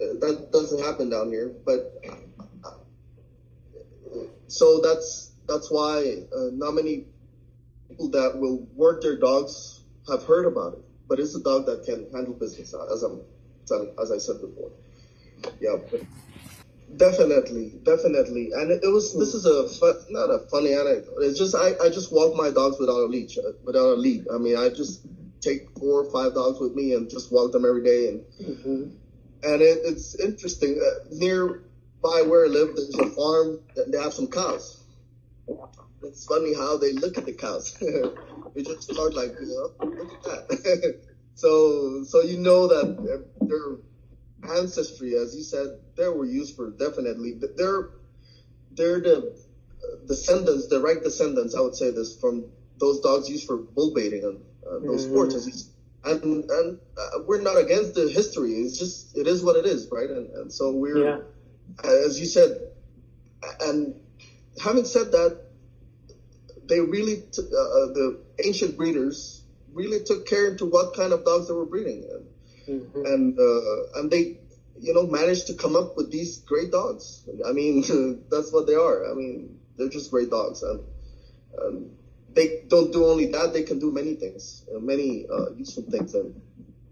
That 0.00 0.48
doesn't 0.50 0.82
happen 0.82 1.10
down 1.10 1.28
here, 1.28 1.54
but 1.66 2.02
so 4.48 4.80
that's 4.80 5.32
that's 5.46 5.70
why 5.70 6.24
uh, 6.34 6.50
not 6.52 6.72
many 6.72 7.04
people 7.88 8.08
that 8.10 8.38
will 8.38 8.66
work 8.74 9.02
their 9.02 9.18
dogs 9.18 9.80
have 10.08 10.24
heard 10.24 10.46
about 10.46 10.74
it, 10.74 10.84
but 11.06 11.20
it's 11.20 11.34
a 11.34 11.42
dog 11.42 11.66
that 11.66 11.84
can 11.84 12.10
handle 12.12 12.34
business, 12.34 12.74
as 12.92 13.02
I'm 13.02 13.20
as 14.00 14.10
I 14.10 14.18
said 14.18 14.40
before. 14.40 14.70
Yeah, 15.60 15.76
definitely, 16.96 17.74
definitely. 17.82 18.50
And 18.52 18.70
it, 18.70 18.82
it 18.82 18.88
was 18.88 19.16
this 19.18 19.34
is 19.34 19.44
a 19.44 19.68
fun, 19.68 19.94
not 20.10 20.30
a 20.30 20.38
funny 20.50 20.72
anecdote. 20.72 21.18
It's 21.20 21.38
just 21.38 21.54
I, 21.54 21.74
I 21.82 21.90
just 21.90 22.12
walk 22.12 22.34
my 22.34 22.50
dogs 22.50 22.78
without 22.80 23.00
a 23.00 23.06
leash, 23.06 23.38
uh, 23.38 23.52
without 23.64 23.86
a 23.86 23.94
lead. 23.94 24.26
I 24.32 24.38
mean, 24.38 24.56
I 24.56 24.70
just 24.70 25.06
take 25.40 25.70
four 25.78 26.04
or 26.04 26.10
five 26.10 26.34
dogs 26.34 26.60
with 26.60 26.74
me 26.74 26.94
and 26.94 27.08
just 27.08 27.32
walk 27.32 27.52
them 27.52 27.64
every 27.64 27.84
day. 27.84 28.08
And 28.08 28.20
mm-hmm. 28.40 28.96
And 29.42 29.62
it, 29.62 29.78
it's 29.84 30.14
interesting. 30.18 30.80
Uh, 30.80 31.04
nearby 31.10 32.22
where 32.26 32.44
I 32.44 32.48
live, 32.48 32.76
there's 32.76 32.94
a 32.94 33.10
farm. 33.10 33.60
They 33.88 33.98
have 33.98 34.12
some 34.12 34.28
cows 34.28 34.80
it's 36.02 36.24
funny 36.24 36.54
how 36.54 36.76
they 36.76 36.92
look 36.92 37.18
at 37.18 37.26
the 37.26 37.32
cows. 37.32 37.76
we 38.54 38.62
just 38.62 38.82
start 38.84 39.14
like, 39.14 39.32
you 39.40 39.46
know, 39.48 39.86
look 39.86 40.12
at 40.12 40.22
that. 40.22 41.00
so, 41.34 42.04
so 42.04 42.22
you 42.22 42.38
know 42.38 42.68
that 42.68 43.24
their 43.40 44.56
ancestry, 44.56 45.14
as 45.16 45.34
you 45.36 45.42
said, 45.42 45.78
they 45.96 46.08
were 46.08 46.24
used 46.24 46.56
for 46.56 46.70
definitely. 46.70 47.38
They're 47.56 47.90
they're 48.72 49.00
the 49.00 49.34
descendants, 50.06 50.68
direct 50.68 51.04
descendants. 51.04 51.54
I 51.54 51.60
would 51.60 51.74
say 51.74 51.90
this 51.90 52.18
from 52.18 52.46
those 52.78 53.00
dogs 53.00 53.28
used 53.28 53.46
for 53.46 53.58
bull 53.58 53.92
baiting 53.94 54.24
and 54.24 54.40
uh, 54.66 54.78
those 54.78 55.04
mm-hmm. 55.04 55.12
sports. 55.12 55.70
And 56.02 56.48
and 56.50 56.78
uh, 56.96 57.18
we're 57.26 57.42
not 57.42 57.58
against 57.58 57.94
the 57.94 58.08
history. 58.08 58.52
It's 58.52 58.78
just 58.78 59.16
it 59.16 59.26
is 59.26 59.42
what 59.42 59.56
it 59.56 59.66
is, 59.66 59.88
right? 59.92 60.08
And 60.08 60.30
and 60.30 60.52
so 60.52 60.72
we're, 60.72 61.04
yeah. 61.04 61.18
as 61.84 62.18
you 62.18 62.26
said, 62.26 62.58
and 63.60 63.94
having 64.62 64.84
said 64.84 65.12
that, 65.12 65.40
they 66.66 66.80
really, 66.80 67.16
t- 67.32 67.42
uh, 67.42 67.56
uh, 67.56 67.86
the 67.92 68.20
ancient 68.44 68.76
breeders 68.76 69.42
really 69.72 70.02
took 70.04 70.26
care 70.26 70.48
into 70.50 70.64
what 70.64 70.94
kind 70.94 71.12
of 71.12 71.24
dogs 71.24 71.48
they 71.48 71.54
were 71.54 71.66
breeding, 71.66 72.08
and 72.10 72.82
mm-hmm. 72.82 73.06
and, 73.06 73.38
uh, 73.38 73.98
and 74.00 74.10
they, 74.10 74.38
you 74.80 74.94
know, 74.94 75.06
managed 75.06 75.48
to 75.48 75.54
come 75.54 75.76
up 75.76 75.96
with 75.96 76.10
these 76.10 76.38
great 76.38 76.70
dogs. 76.70 77.28
I 77.46 77.52
mean, 77.52 77.82
that's 78.30 78.52
what 78.52 78.66
they 78.66 78.74
are. 78.74 79.10
I 79.10 79.14
mean, 79.14 79.58
they're 79.76 79.88
just 79.88 80.10
great 80.10 80.30
dogs, 80.30 80.62
and, 80.62 80.80
and 81.58 81.96
they 82.34 82.62
don't 82.68 82.92
do 82.92 83.06
only 83.06 83.26
that; 83.26 83.52
they 83.52 83.62
can 83.62 83.78
do 83.78 83.90
many 83.90 84.14
things, 84.14 84.64
uh, 84.74 84.78
many 84.78 85.26
uh, 85.26 85.50
useful 85.56 85.84
things, 85.90 86.14
and 86.14 86.40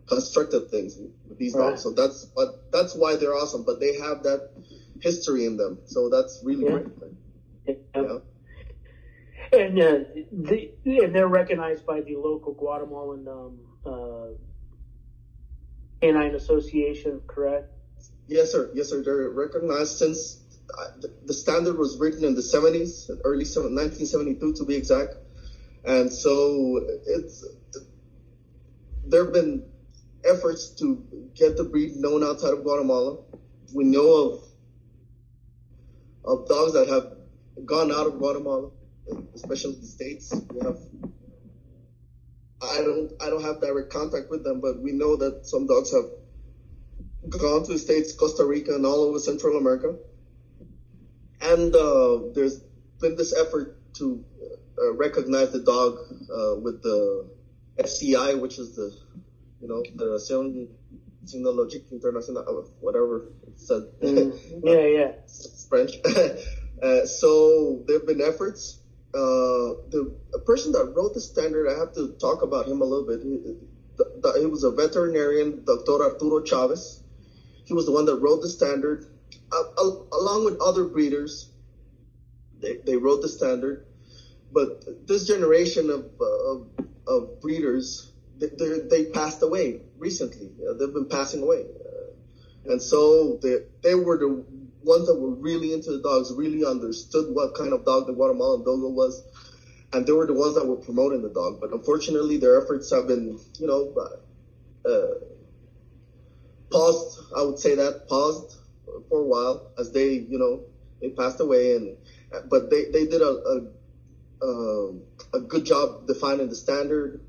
constructive 0.07 0.70
things 0.70 0.96
with 1.29 1.38
these 1.38 1.55
right. 1.55 1.70
dogs. 1.70 1.83
So 1.83 1.92
that's 1.92 2.27
what 2.35 2.70
that's 2.72 2.94
why 2.94 3.16
they're 3.16 3.35
awesome. 3.35 3.64
But 3.64 3.81
they 3.81 3.96
have 3.98 4.22
that 4.24 4.51
history 5.01 5.44
in 5.44 5.57
them, 5.57 5.79
so 5.87 6.09
that's 6.09 6.40
really 6.44 6.64
yeah. 6.64 6.70
great. 6.70 6.87
Yeah. 7.66 7.74
yeah 7.94 8.18
and 9.53 9.81
uh, 9.81 9.98
the, 10.33 10.70
and 10.85 11.14
they're 11.14 11.29
recognized 11.29 11.87
by 11.87 12.01
the 12.01 12.16
local 12.16 12.53
Guatemalan 12.53 13.29
um, 13.29 13.59
uh, 13.87 14.27
canine 16.01 16.35
association, 16.35 17.20
correct? 17.27 17.72
Yes, 18.27 18.53
sir. 18.53 18.70
Yes, 18.74 18.90
sir. 18.90 19.03
They're 19.03 19.31
recognized 19.31 19.96
since 19.96 20.42
uh, 20.77 20.88
the 21.24 21.33
standard 21.33 21.79
was 21.79 21.96
written 21.96 22.24
in 22.24 22.35
the 22.35 22.42
70s, 22.42 23.11
early 23.24 23.44
1972 23.44 24.53
to 24.55 24.64
be 24.64 24.77
exact, 24.77 25.14
and 25.88 26.12
so 26.12 26.81
it's 27.07 27.44
there 29.07 29.24
have 29.24 29.33
been 29.33 29.64
efforts 30.24 30.70
to 30.79 31.03
get 31.35 31.57
the 31.57 31.64
breed 31.64 31.96
known 31.96 32.22
outside 32.22 32.53
of 32.53 32.62
Guatemala. 32.62 33.18
We 33.74 33.85
know 33.85 34.11
of 34.12 34.44
of 36.24 36.48
dogs 36.48 36.74
that 36.74 36.88
have 36.88 37.66
gone 37.66 37.90
out 37.90 38.07
of 38.07 38.18
Guatemala 38.18 38.70
especially 39.35 39.77
the 39.81 39.87
states. 39.87 40.35
We 40.53 40.61
have. 40.61 40.79
I 42.61 42.79
don't. 42.79 43.12
I 43.20 43.31
don't 43.31 43.42
have 43.42 43.61
direct 43.61 43.90
contact 43.90 44.31
with 44.31 44.44
them, 44.44 44.61
but 44.61 44.81
we 44.81 44.92
know 44.92 45.16
that 45.16 45.46
some 45.46 45.66
dogs 45.66 45.92
have 45.92 46.11
gone 47.31 47.64
to 47.64 47.72
the 47.72 47.79
states, 47.79 48.12
Costa 48.12 48.44
Rica, 48.44 48.74
and 48.74 48.85
all 48.85 49.03
over 49.03 49.18
Central 49.18 49.57
America. 49.57 49.96
And 51.40 51.74
uh, 51.74 52.33
there's 52.35 52.59
been 53.01 53.16
this 53.16 53.33
effort 53.33 53.79
to 53.94 54.24
uh, 54.42 54.57
recognize 54.95 55.53
the 55.53 55.61
dog 55.61 55.99
uh, 56.33 56.57
with 56.57 56.83
the 56.83 57.27
FCI, 57.79 58.38
which 58.38 58.59
is 58.59 58.75
the, 58.77 58.93
you 59.61 59.69
know, 59.69 59.83
the 59.97 60.17
Asociación 60.17 60.69
Cynologique 61.25 61.93
Internacional, 61.93 62.69
whatever 62.81 63.29
it 63.47 63.59
said. 63.59 63.83
Mm, 64.03 64.33
yeah, 64.64 64.87
yeah. 64.87 65.12
French. 65.69 65.93
Uh, 66.81 67.05
so 67.05 67.83
there 67.88 67.99
have 67.99 68.07
been 68.07 68.21
efforts 68.21 68.79
uh, 69.14 69.73
the 69.88 70.14
person 70.45 70.73
that 70.73 70.93
wrote 70.95 71.14
the 71.14 71.21
standard, 71.21 71.67
I 71.67 71.79
have 71.79 71.95
to 71.95 72.09
talk 72.21 72.43
about 72.43 72.67
him 72.67 72.83
a 72.83 72.85
little 72.85 73.07
bit. 73.07 73.23
He, 73.23 73.57
the, 73.97 74.37
he 74.38 74.47
was 74.47 74.64
a 74.64 74.71
veterinarian, 74.71 75.64
Dr. 75.64 76.03
Arturo 76.03 76.45
Chavez. 76.45 77.03
He 77.64 77.73
was 77.73 77.87
the 77.87 77.93
one 77.93 78.05
that 78.05 78.17
wrote 78.17 78.43
the 78.43 78.49
standard, 78.49 79.07
uh, 79.51 79.62
along 80.12 80.45
with 80.45 80.61
other 80.61 80.85
breeders. 80.85 81.51
They, 82.61 82.77
they 82.85 82.97
wrote 82.97 83.23
the 83.23 83.29
standard, 83.29 83.87
but 84.53 85.07
this 85.07 85.27
generation 85.27 85.91
of 85.91 86.11
of, 86.21 86.69
of 87.07 87.41
breeders, 87.41 88.13
they, 88.39 88.49
they 88.91 89.05
passed 89.07 89.43
away 89.43 89.83
recently. 89.99 90.51
They've 90.79 90.93
been 90.93 91.09
passing 91.09 91.43
away, 91.43 91.65
uh, 91.65 92.73
and 92.73 92.81
so 92.81 93.39
they 93.43 93.59
they 93.83 93.95
were 93.95 94.19
the 94.19 94.45
ones 94.83 95.07
that 95.07 95.15
were 95.15 95.35
really 95.35 95.73
into 95.73 95.93
the 95.93 96.01
dogs, 96.01 96.33
really 96.33 96.65
understood 96.65 97.35
what 97.35 97.55
kind 97.55 97.73
of 97.73 97.85
dog 97.85 98.07
the 98.07 98.13
Guatemalan 98.13 98.65
Dogo 98.65 98.89
was, 98.89 99.23
and 99.93 100.07
they 100.07 100.13
were 100.13 100.27
the 100.27 100.35
ones 100.35 100.55
that 100.55 100.67
were 100.67 100.77
promoting 100.77 101.23
the 101.23 101.31
dog. 101.31 101.61
But 101.61 101.73
unfortunately, 101.73 102.39
their 102.39 102.63
efforts 102.63 102.91
have 102.91 103.07
been, 103.07 103.39
you 103.59 103.67
know, 103.67 103.95
uh, 104.89 105.15
paused. 106.71 107.21
I 107.37 107.43
would 107.43 107.59
say 107.59 107.75
that 107.75 108.09
paused 108.09 108.57
for 109.09 109.21
a 109.21 109.25
while 109.25 109.73
as 109.79 109.93
they, 109.93 110.13
you 110.15 110.39
know, 110.39 110.63
they 111.01 111.11
passed 111.11 111.41
away, 111.41 111.77
and 111.77 111.97
but 112.49 112.71
they 112.71 112.87
they 112.87 113.07
did 113.07 113.21
a, 113.21 113.31
a 113.31 113.78
uh, 114.42 114.88
a 115.35 115.40
good 115.40 115.64
job 115.64 116.07
defining 116.07 116.48
the 116.48 116.55
standard 116.57 117.20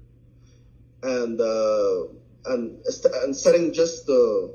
and 1.04 1.40
uh, 1.40 2.04
and 2.46 2.84
and 3.24 3.36
setting 3.36 3.74
just 3.74 4.06
the 4.06 4.54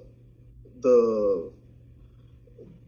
the 0.81 1.53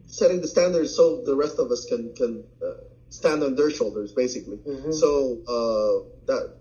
setting 0.07 0.41
the 0.41 0.47
standards 0.47 0.95
so 0.95 1.21
the 1.23 1.35
rest 1.35 1.59
of 1.59 1.71
us 1.71 1.85
can 1.85 2.13
can 2.15 2.43
uh, 2.63 2.71
stand 3.09 3.43
on 3.43 3.55
their 3.55 3.69
shoulders 3.69 4.11
basically 4.11 4.57
Mhm. 4.57 4.93
so 4.93 5.39
uh, 5.47 6.05
that 6.25 6.55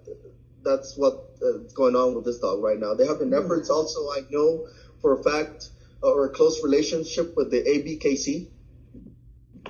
that's 0.63 0.97
what's 0.97 1.43
uh, 1.43 1.59
going 1.75 1.95
on 1.97 2.15
with 2.15 2.25
this 2.25 2.39
dog 2.39 2.63
right 2.63 2.79
now 2.79 2.95
they 2.95 3.07
have 3.07 3.19
been 3.19 3.33
efforts 3.33 3.71
also 3.71 4.09
i 4.11 4.21
know 4.31 4.67
for 5.01 5.19
a 5.19 5.23
fact 5.23 5.69
uh, 6.03 6.11
or 6.13 6.27
a 6.27 6.31
close 6.31 6.63
relationship 6.63 7.37
with 7.37 7.51
the 7.51 7.63
abkc 7.63 8.47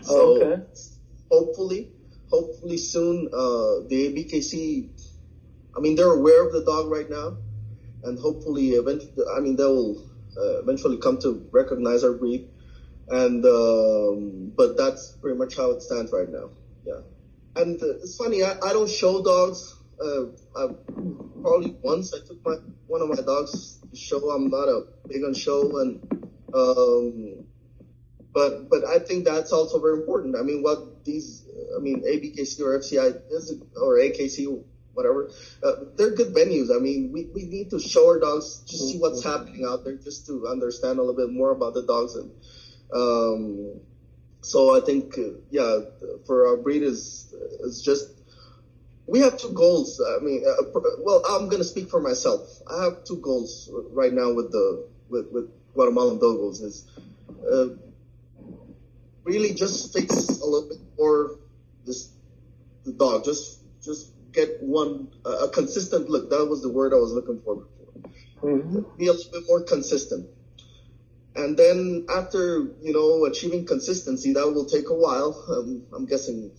so 0.03 0.37
okay. 0.37 0.62
hopefully 1.31 1.90
hopefully 2.31 2.77
soon 2.77 3.29
uh, 3.33 3.87
the 3.89 4.09
abkc 4.09 4.89
i 5.77 5.81
mean 5.81 5.95
they're 5.95 6.12
aware 6.12 6.47
of 6.47 6.53
the 6.53 6.65
dog 6.65 6.91
right 6.91 7.09
now 7.11 7.37
and 8.05 8.19
hopefully 8.19 8.71
eventually 8.71 9.12
i 9.37 9.41
mean 9.41 9.57
they'll 9.57 9.97
uh, 10.37 10.61
eventually 10.61 10.99
come 10.99 11.19
to 11.19 11.49
recognize 11.51 12.05
our 12.05 12.12
breed. 12.12 12.47
And 13.09 13.43
um, 13.47 14.53
but 14.55 14.77
that's 14.77 15.12
pretty 15.12 15.39
much 15.39 15.57
how 15.57 15.71
it 15.71 15.81
stands 15.81 16.11
right 16.12 16.29
now 16.29 16.51
yeah. 16.85 17.01
And 17.55 17.81
uh, 17.81 18.03
it's 18.03 18.17
funny 18.17 18.43
i, 18.43 18.59
I 18.61 18.73
don't 18.73 18.91
show 18.91 19.23
dogs 19.23 19.77
uh, 20.03 20.25
I, 20.57 20.69
probably 21.41 21.77
once 21.83 22.12
i 22.12 22.19
took 22.27 22.45
my 22.45 22.57
one 22.87 23.03
of 23.03 23.09
my 23.09 23.23
dogs 23.23 23.79
to 23.91 23.97
show. 23.97 24.31
I'm 24.31 24.49
not 24.49 24.69
a 24.69 24.87
big 25.09 25.25
on 25.25 25.35
show 25.35 25.81
and 25.81 26.01
um, 26.55 27.47
but 28.33 28.69
but 28.69 28.85
I 28.85 28.99
think 28.99 29.25
that's 29.25 29.53
also 29.53 29.81
very 29.81 29.99
important. 29.99 30.37
I 30.37 30.43
mean, 30.43 30.62
what 30.62 31.05
these, 31.05 31.46
I 31.75 31.81
mean, 31.81 32.03
ABKC 32.03 32.61
or 32.61 32.79
FCI 32.79 33.21
is, 33.31 33.55
or 33.81 33.99
AKC, 33.99 34.63
whatever, 34.95 35.31
uh, 35.63 35.73
they're 35.97 36.15
good 36.15 36.35
venues. 36.35 36.75
I 36.75 36.79
mean, 36.81 37.11
we, 37.13 37.25
we 37.35 37.45
need 37.45 37.71
to 37.71 37.79
show 37.79 38.07
our 38.09 38.19
dogs, 38.19 38.63
just 38.67 38.91
see 38.91 38.99
what's 38.99 39.23
happening 39.23 39.65
out 39.69 39.85
there, 39.85 39.97
just 39.97 40.27
to 40.27 40.49
understand 40.49 40.99
a 40.99 41.03
little 41.03 41.17
bit 41.17 41.33
more 41.33 41.51
about 41.51 41.75
the 41.75 41.83
dogs. 41.83 42.15
And 42.15 42.31
um, 42.93 43.81
so 44.41 44.77
I 44.77 44.81
think, 44.81 45.19
uh, 45.19 45.39
yeah, 45.51 45.81
for 46.27 46.49
our 46.49 46.57
breed 46.57 46.83
is 46.83 47.35
is 47.61 47.83
just. 47.83 48.11
We 49.09 49.21
have 49.21 49.39
two 49.39 49.53
goals. 49.53 50.03
I 50.05 50.19
mean, 50.21 50.43
uh, 50.45 50.81
well, 50.99 51.23
I'm 51.31 51.49
gonna 51.49 51.63
speak 51.63 51.89
for 51.89 52.01
myself. 52.01 52.41
I 52.67 52.83
have 52.83 53.05
two 53.05 53.19
goals 53.19 53.71
right 53.93 54.13
now 54.13 54.33
with 54.33 54.51
the 54.51 54.89
with 55.09 55.31
with 55.31 55.49
Guatemalan 55.75 56.19
Dogos. 56.19 56.61
Is 56.61 56.85
uh, 57.49 57.69
really 59.27 59.55
just 59.55 59.93
fix 59.93 60.11
a 60.11 60.45
little 60.45 60.69
bit 60.69 60.79
more 60.99 61.39
this 61.87 62.11
the 62.85 62.92
dog. 62.92 63.25
Just 63.25 63.61
just 63.83 64.12
get 64.33 64.62
one 64.62 65.09
uh, 65.25 65.46
a 65.46 65.49
consistent 65.49 66.09
look. 66.09 66.31
That 66.31 66.46
was 66.46 66.62
the 66.62 66.70
word 66.70 66.92
I 66.92 66.96
was 66.96 67.12
looking 67.12 67.40
for 67.44 67.57
before. 67.57 67.92
Mhm. 68.42 68.85
Be 68.99 69.07
a 69.09 69.12
little 69.12 69.33
bit 69.33 69.44
more 69.49 69.62
consistent. 69.62 70.27
And 71.37 71.57
then 71.57 72.07
after 72.09 72.66
you 72.83 72.92
know 72.92 73.25
achieving 73.27 73.64
consistency, 73.64 74.33
that 74.33 74.51
will 74.51 74.64
take 74.64 74.90
a 74.90 74.94
while. 74.94 75.37
Um, 75.49 75.83
I'm 75.94 76.07
guessing 76.07 76.51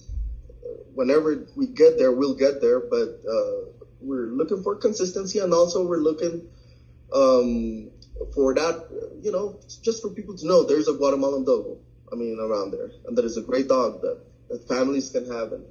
uh, 0.51 0.67
whenever 0.93 1.45
we 1.55 1.67
get 1.67 1.97
there, 1.97 2.11
we'll 2.11 2.35
get 2.35 2.61
there. 2.61 2.79
But 2.79 3.09
uh, 3.29 3.71
we're 4.01 4.27
looking 4.27 4.61
for 4.63 4.75
consistency, 4.75 5.39
and 5.39 5.53
also 5.53 5.83
we're 5.83 5.97
looking 5.99 6.43
um, 7.13 7.91
for 8.33 8.53
that. 8.55 8.75
You 9.21 9.31
know, 9.31 9.59
just 9.81 10.01
for 10.01 10.09
people 10.09 10.35
to 10.37 10.47
know 10.47 10.63
there's 10.63 10.87
a 10.87 10.93
Guatemalan 10.93 11.45
dog. 11.45 11.77
I 12.11 12.15
mean, 12.15 12.39
around 12.39 12.71
there, 12.71 12.91
and 13.05 13.17
that 13.17 13.25
is 13.25 13.37
a 13.37 13.41
great 13.41 13.67
dog 13.67 14.01
that, 14.01 14.17
that 14.49 14.67
families 14.67 15.09
can 15.09 15.25
have, 15.25 15.51
and 15.53 15.65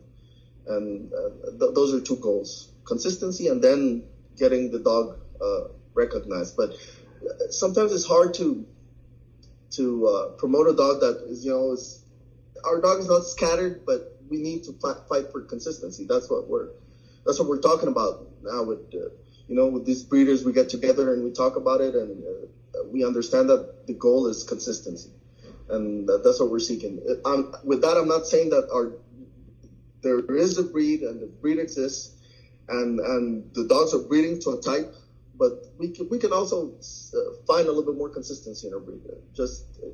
and 0.66 1.12
uh, 1.12 1.30
th- 1.58 1.74
those 1.74 1.92
are 1.94 2.00
two 2.00 2.16
goals: 2.16 2.68
consistency, 2.84 3.48
and 3.48 3.62
then 3.62 4.04
getting 4.36 4.70
the 4.70 4.78
dog 4.78 5.16
uh, 5.40 5.62
recognized. 5.94 6.56
But 6.56 6.72
uh, 6.72 7.48
sometimes 7.50 7.92
it's 7.92 8.04
hard 8.04 8.34
to 8.34 8.64
to 9.72 10.06
uh, 10.06 10.28
promote 10.38 10.68
a 10.68 10.74
dog 10.74 11.00
that 11.00 11.20
is, 11.28 11.44
you 11.44 11.52
know, 11.52 11.72
is 11.72 12.00
our 12.64 12.78
dog 12.80 13.00
is 13.00 13.08
not 13.08 13.24
scattered, 13.24 13.84
but 13.86 14.02
we 14.28 14.38
need 14.38 14.64
to 14.64 14.72
fight, 15.08 15.30
for 15.30 15.42
consistency. 15.42 16.04
That's 16.04 16.28
what 16.30 16.46
we're 16.48 16.68
that's 17.24 17.38
what 17.38 17.48
we're 17.48 17.58
talking 17.58 17.88
about 17.88 18.16
now 18.42 18.62
with 18.62 18.80
uh, 18.94 19.08
you 19.48 19.56
know 19.56 19.66
with 19.68 19.84
these 19.84 20.02
breeders. 20.02 20.44
We 20.44 20.52
get 20.52 20.68
together 20.68 21.12
and 21.12 21.22
we 21.24 21.30
talk 21.30 21.56
about 21.56 21.80
it, 21.80 21.94
and 21.94 22.24
uh, 22.24 22.84
we 22.84 23.04
understand 23.04 23.50
that 23.50 23.86
the 23.86 23.94
goal 23.94 24.26
is 24.28 24.44
consistency 24.44 25.10
and 25.70 26.08
that, 26.08 26.22
that's 26.24 26.40
what 26.40 26.50
we're 26.50 26.58
seeking. 26.60 27.00
Um, 27.24 27.54
with 27.64 27.82
that, 27.82 27.96
I'm 27.96 28.08
not 28.08 28.26
saying 28.26 28.50
that 28.50 28.66
our 28.72 28.90
there 30.02 30.20
is 30.30 30.58
a 30.58 30.64
breed 30.64 31.02
and 31.02 31.20
the 31.22 31.26
breed 31.26 31.58
exists, 31.58 32.10
and 32.68 33.00
and 33.00 33.54
the 33.54 33.64
dogs 33.64 33.94
are 33.94 33.98
breeding 33.98 34.38
to 34.40 34.50
a 34.52 34.56
type, 34.56 34.94
but 35.34 35.52
we 35.78 35.88
can 35.88 36.08
we 36.08 36.18
can 36.18 36.32
also 36.32 36.72
uh, 37.14 37.32
find 37.46 37.68
a 37.68 37.72
little 37.72 37.82
bit 37.92 37.96
more 37.96 38.10
consistency 38.10 38.66
in 38.68 38.74
our 38.74 38.80
breed. 38.80 39.00
Just 39.34 39.64
uh, 39.82 39.88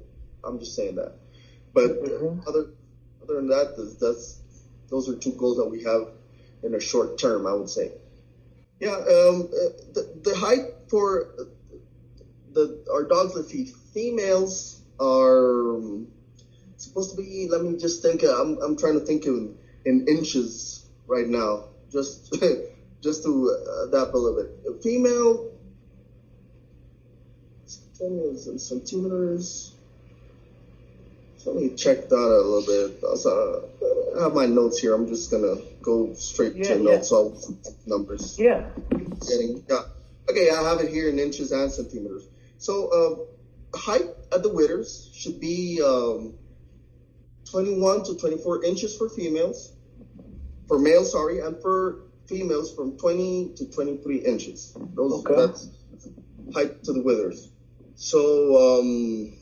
I'm 0.49 0.59
just 0.59 0.75
saying 0.75 0.97
that. 0.97 1.13
But 1.75 1.93
Mhm. 2.03 2.41
other 2.47 2.65
other 3.23 3.35
than 3.37 3.49
that, 3.49 3.77
that's, 3.77 3.95
that's 3.97 4.39
those 4.91 5.09
are 5.09 5.15
two 5.15 5.33
goals 5.33 5.57
that 5.59 5.67
we 5.67 5.83
have 5.83 6.03
in 6.63 6.75
a 6.75 6.81
short 6.81 7.19
term. 7.19 7.47
I 7.47 7.55
would 7.55 7.71
say. 7.71 7.93
Yeah, 8.81 8.95
um, 8.97 9.49
uh, 9.53 9.71
the, 9.95 10.07
the 10.23 10.35
height 10.35 10.63
for 10.91 11.27
the 12.53 12.85
our 12.93 13.05
dogs, 13.05 13.35
let's 13.37 13.49
see, 13.51 13.65
females 13.95 14.82
are 15.03 15.77
um, 15.77 16.09
supposed 16.77 17.11
to 17.11 17.17
be. 17.17 17.49
Let 17.51 17.63
me 17.63 17.77
just 17.79 18.03
think. 18.03 18.25
uh, 18.25 18.41
I'm 18.41 18.59
I'm 18.63 18.77
trying 18.79 18.95
to 19.01 19.05
think 19.05 19.27
in 19.27 19.59
in 19.85 20.07
inches 20.09 20.87
right 21.09 21.27
now, 21.27 21.65
just 21.91 22.37
just 23.03 23.25
to 23.25 23.57
uh, 23.69 23.89
adapt 23.89 24.15
a 24.15 24.19
little 24.19 24.43
bit. 24.43 24.51
A 24.69 24.81
female 24.83 25.51
centimeters. 28.59 29.73
So 31.39 31.53
let 31.53 31.63
me 31.63 31.77
check 31.77 32.09
that 32.09 32.17
a 32.17 32.43
little 32.43 32.63
bit. 32.67 33.03
Also, 33.05 33.69
uh, 33.83 34.19
I 34.19 34.23
have 34.23 34.35
my 34.35 34.47
notes 34.47 34.79
here. 34.79 34.95
I'm 34.95 35.09
just 35.09 35.31
gonna 35.31 35.57
go 35.83 36.15
straight 36.15 36.57
Yeah, 36.57 36.65
to 36.65 36.75
yeah. 36.77 36.79
notes. 36.79 37.09
So 37.09 37.35
numbers 37.87 38.39
Yeah. 38.39 38.69
getting 39.29 39.65
yeah. 39.69 39.83
Okay, 40.31 40.51
I 40.51 40.63
have 40.63 40.81
it 40.81 40.89
here 40.89 41.09
in 41.09 41.19
inches 41.19 41.53
and 41.53 41.71
centimeters. 41.71 42.29
So 42.59 42.89
uh, 42.89 43.32
height 43.75 44.07
at 44.33 44.43
the 44.43 44.49
withers 44.49 45.11
should 45.15 45.41
be 45.41 45.81
um, 45.83 46.35
21 47.51 48.05
to 48.05 48.17
24 48.17 48.65
inches 48.65 48.97
for 48.97 49.09
females, 49.09 49.73
for 50.69 50.79
males, 50.79 51.13
sorry, 51.13 51.41
and 51.41 51.61
for 51.61 52.05
females 52.27 52.75
from 52.75 52.97
20 52.99 53.55
to 53.57 53.71
23 53.71 54.19
inches. 54.19 54.77
Those 54.95 55.13
Okay. 55.25 55.35
that's 55.37 55.69
height 56.55 56.83
to 56.85 56.93
the 56.93 57.03
withers. 57.03 57.49
So 57.97 58.81
um, 58.81 59.33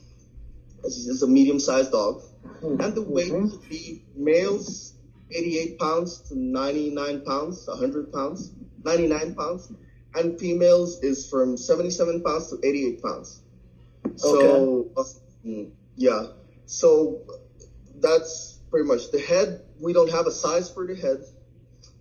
this 0.83 0.97
is 1.07 1.23
a 1.23 1.27
medium-sized 1.27 1.91
dog, 1.91 2.21
and 2.61 2.93
the 2.95 3.01
weight 3.01 3.31
Mhm. 3.31 3.51
should 3.51 3.69
be 3.69 4.03
males 4.15 4.93
88 5.31 5.79
pounds 5.79 6.19
to 6.29 6.35
99 6.37 7.21
pounds, 7.21 7.65
100 7.67 8.11
pounds, 8.11 8.51
99 8.83 9.33
pounds, 9.35 9.71
and 10.15 10.37
females 10.39 11.01
is 11.03 11.27
from 11.29 11.55
77 11.57 12.21
pounds 12.21 12.49
to 12.49 12.59
88 12.63 13.01
pounds. 13.01 13.40
So, 14.17 14.89
uh, 14.97 15.03
mm, 15.45 15.71
yeah. 15.95 16.27
So 16.65 17.21
that's 17.99 18.59
pretty 18.69 18.87
much 18.87 19.11
the 19.11 19.19
head. 19.19 19.61
We 19.79 19.93
don't 19.93 20.11
have 20.11 20.27
a 20.27 20.31
size 20.31 20.69
for 20.69 20.85
the 20.85 20.95
head, 20.95 21.23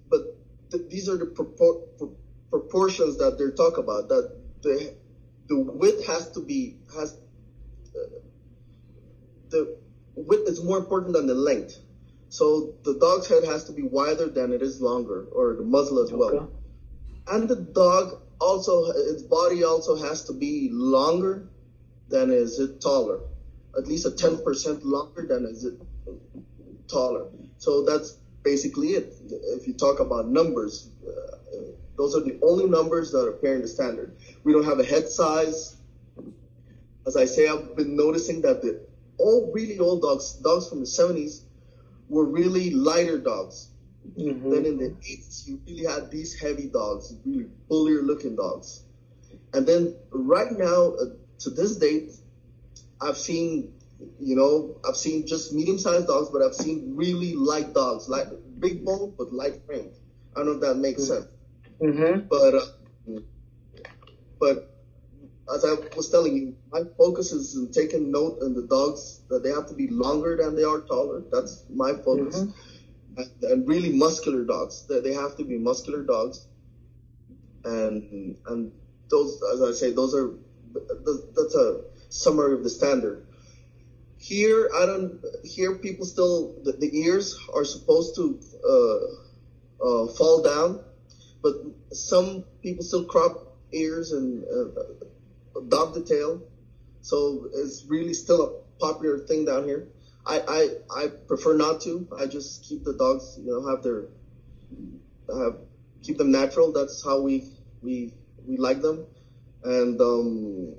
but 0.08 0.22
th- 0.70 0.84
these 0.88 1.08
are 1.08 1.16
the 1.16 1.26
propor- 1.26 1.82
pro- 1.98 2.16
proportions 2.50 3.18
that 3.18 3.38
they're 3.38 3.52
talking 3.52 3.84
about. 3.84 4.08
That 4.08 4.36
the 4.62 4.94
the 5.48 5.56
width 5.56 6.06
has 6.06 6.30
to 6.32 6.40
be 6.40 6.76
has 6.94 7.14
uh, 7.96 8.00
the 9.50 9.76
width 10.14 10.48
is 10.48 10.60
more 10.62 10.78
important 10.78 11.12
than 11.14 11.26
the 11.26 11.34
length. 11.34 11.78
So 12.28 12.74
the 12.84 12.94
dog's 12.94 13.26
head 13.26 13.42
has 13.44 13.64
to 13.64 13.72
be 13.72 13.82
wider 13.82 14.28
than 14.28 14.52
it 14.52 14.62
is 14.62 14.80
longer, 14.80 15.26
or 15.32 15.54
the 15.54 15.64
muzzle 15.64 15.98
as 16.00 16.12
well. 16.12 16.48
And 17.26 17.48
the 17.48 17.56
dog 17.56 18.20
also, 18.40 18.90
its 18.90 19.22
body 19.22 19.64
also 19.64 19.96
has 19.96 20.24
to 20.24 20.32
be 20.32 20.68
longer 20.70 21.48
than 22.10 22.30
is 22.30 22.58
it 22.58 22.80
taller. 22.80 23.20
At 23.76 23.86
least 23.86 24.04
a 24.06 24.10
10% 24.10 24.84
longer 24.84 25.26
than 25.26 25.44
is 25.44 25.64
it 25.64 25.74
taller. 26.88 27.26
So 27.58 27.84
that's 27.84 28.16
basically 28.42 28.88
it. 28.88 29.14
If 29.30 29.66
you 29.66 29.74
talk 29.74 30.00
about 30.00 30.28
numbers, 30.28 30.90
uh, 31.06 31.36
those 31.96 32.16
are 32.16 32.20
the 32.20 32.38
only 32.42 32.66
numbers 32.66 33.12
that 33.12 33.26
appear 33.26 33.54
in 33.54 33.62
the 33.62 33.68
standard. 33.68 34.16
We 34.44 34.52
don't 34.52 34.64
have 34.64 34.80
a 34.80 34.84
head 34.84 35.08
size. 35.08 35.76
As 37.06 37.16
I 37.16 37.24
say, 37.24 37.48
I've 37.48 37.76
been 37.76 37.96
noticing 37.96 38.42
that 38.42 38.62
the 38.62 38.80
old, 39.18 39.54
really 39.54 39.78
old 39.78 40.02
dogs, 40.02 40.34
dogs 40.34 40.68
from 40.68 40.80
the 40.80 40.86
70s, 40.86 41.42
were 42.08 42.24
really 42.24 42.70
lighter 42.70 43.18
dogs. 43.18 43.68
Mhm. 44.18 44.50
Then 44.50 44.66
in 44.66 44.78
the 44.78 44.90
80s, 44.90 45.44
you 45.46 45.60
really 45.66 45.84
had 45.84 46.10
these 46.10 46.34
heavy 46.34 46.66
dogs, 46.66 47.14
really 47.24 47.46
bullier 47.68 48.02
looking 48.02 48.34
dogs. 48.34 48.82
And 49.52 49.66
then 49.66 49.94
right 50.10 50.50
now, 50.52 50.92
uh, 50.92 51.06
to 51.40 51.50
this 51.50 51.76
date, 51.76 52.12
I've 53.00 53.18
seen 53.18 53.72
you 54.18 54.36
know, 54.36 54.76
I've 54.86 54.96
seen 54.96 55.26
just 55.26 55.52
medium-sized 55.52 56.06
dogs, 56.06 56.30
but 56.32 56.42
I've 56.42 56.54
seen 56.54 56.94
really 56.96 57.34
light 57.34 57.74
dogs, 57.74 58.08
like 58.08 58.28
big 58.58 58.84
bone 58.84 59.14
but 59.16 59.32
light 59.32 59.64
frame. 59.66 59.90
I 60.36 60.40
don't 60.40 60.46
know 60.46 60.52
if 60.52 60.60
that 60.60 60.76
makes 60.76 61.06
sense. 61.06 61.26
Mm-hmm. 61.80 62.28
But 62.28 62.54
uh, 62.54 63.20
but 64.38 64.74
as 65.54 65.64
I 65.64 65.74
was 65.96 66.10
telling 66.10 66.36
you, 66.36 66.56
my 66.70 66.82
focus 66.96 67.32
is 67.32 67.56
in 67.56 67.72
taking 67.72 68.10
note 68.10 68.38
in 68.42 68.54
the 68.54 68.62
dogs 68.62 69.20
that 69.28 69.42
they 69.42 69.50
have 69.50 69.66
to 69.68 69.74
be 69.74 69.88
longer 69.88 70.36
than 70.36 70.54
they 70.54 70.64
are 70.64 70.80
taller. 70.80 71.22
That's 71.32 71.64
my 71.68 71.92
focus. 71.92 72.36
And, 72.36 72.54
and 73.42 73.68
really 73.68 73.92
muscular 73.92 74.44
dogs. 74.44 74.86
That 74.86 75.02
they 75.02 75.12
have 75.14 75.36
to 75.38 75.44
be 75.44 75.58
muscular 75.58 76.02
dogs. 76.04 76.46
And 77.64 78.36
and 78.46 78.72
those, 79.10 79.42
as 79.52 79.62
I 79.62 79.72
say, 79.72 79.92
those 79.92 80.14
are 80.14 80.30
that's 80.72 81.54
a 81.54 81.82
summary 82.08 82.54
of 82.54 82.62
the 82.62 82.70
standard. 82.70 83.26
Here, 84.18 84.70
I 84.74 84.86
don't. 84.86 85.24
Here, 85.44 85.76
people 85.76 86.04
still 86.04 86.54
the, 86.62 86.72
the 86.72 86.90
ears 87.00 87.38
are 87.54 87.64
supposed 87.64 88.14
to 88.16 88.38
uh, 88.68 89.84
uh, 89.84 90.06
fall 90.08 90.42
down, 90.42 90.84
but 91.42 91.54
some 91.92 92.44
people 92.62 92.84
still 92.84 93.04
crop 93.04 93.56
ears 93.72 94.12
and 94.12 94.44
uh, 94.44 95.60
dog 95.68 95.94
the 95.94 96.02
tail. 96.02 96.42
So 97.02 97.48
it's 97.54 97.84
really 97.88 98.12
still 98.12 98.42
a 98.42 98.78
popular 98.78 99.18
thing 99.18 99.46
down 99.46 99.64
here. 99.64 99.88
I, 100.26 100.40
I 100.46 101.02
I 101.04 101.06
prefer 101.08 101.56
not 101.56 101.80
to. 101.82 102.06
I 102.18 102.26
just 102.26 102.62
keep 102.64 102.84
the 102.84 102.92
dogs, 102.92 103.38
you 103.40 103.50
know, 103.50 103.66
have 103.68 103.82
their 103.82 104.08
have 105.34 105.56
keep 106.02 106.18
them 106.18 106.30
natural. 106.30 106.72
That's 106.72 107.02
how 107.02 107.20
we 107.20 107.44
we 107.82 108.12
we 108.46 108.58
like 108.58 108.82
them, 108.82 109.06
and 109.64 110.00
um 110.00 110.74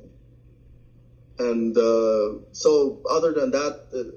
and 1.40 1.78
uh, 1.78 2.34
so 2.52 3.02
other 3.10 3.34
than 3.34 3.52
that, 3.52 3.76
the, 3.92 4.14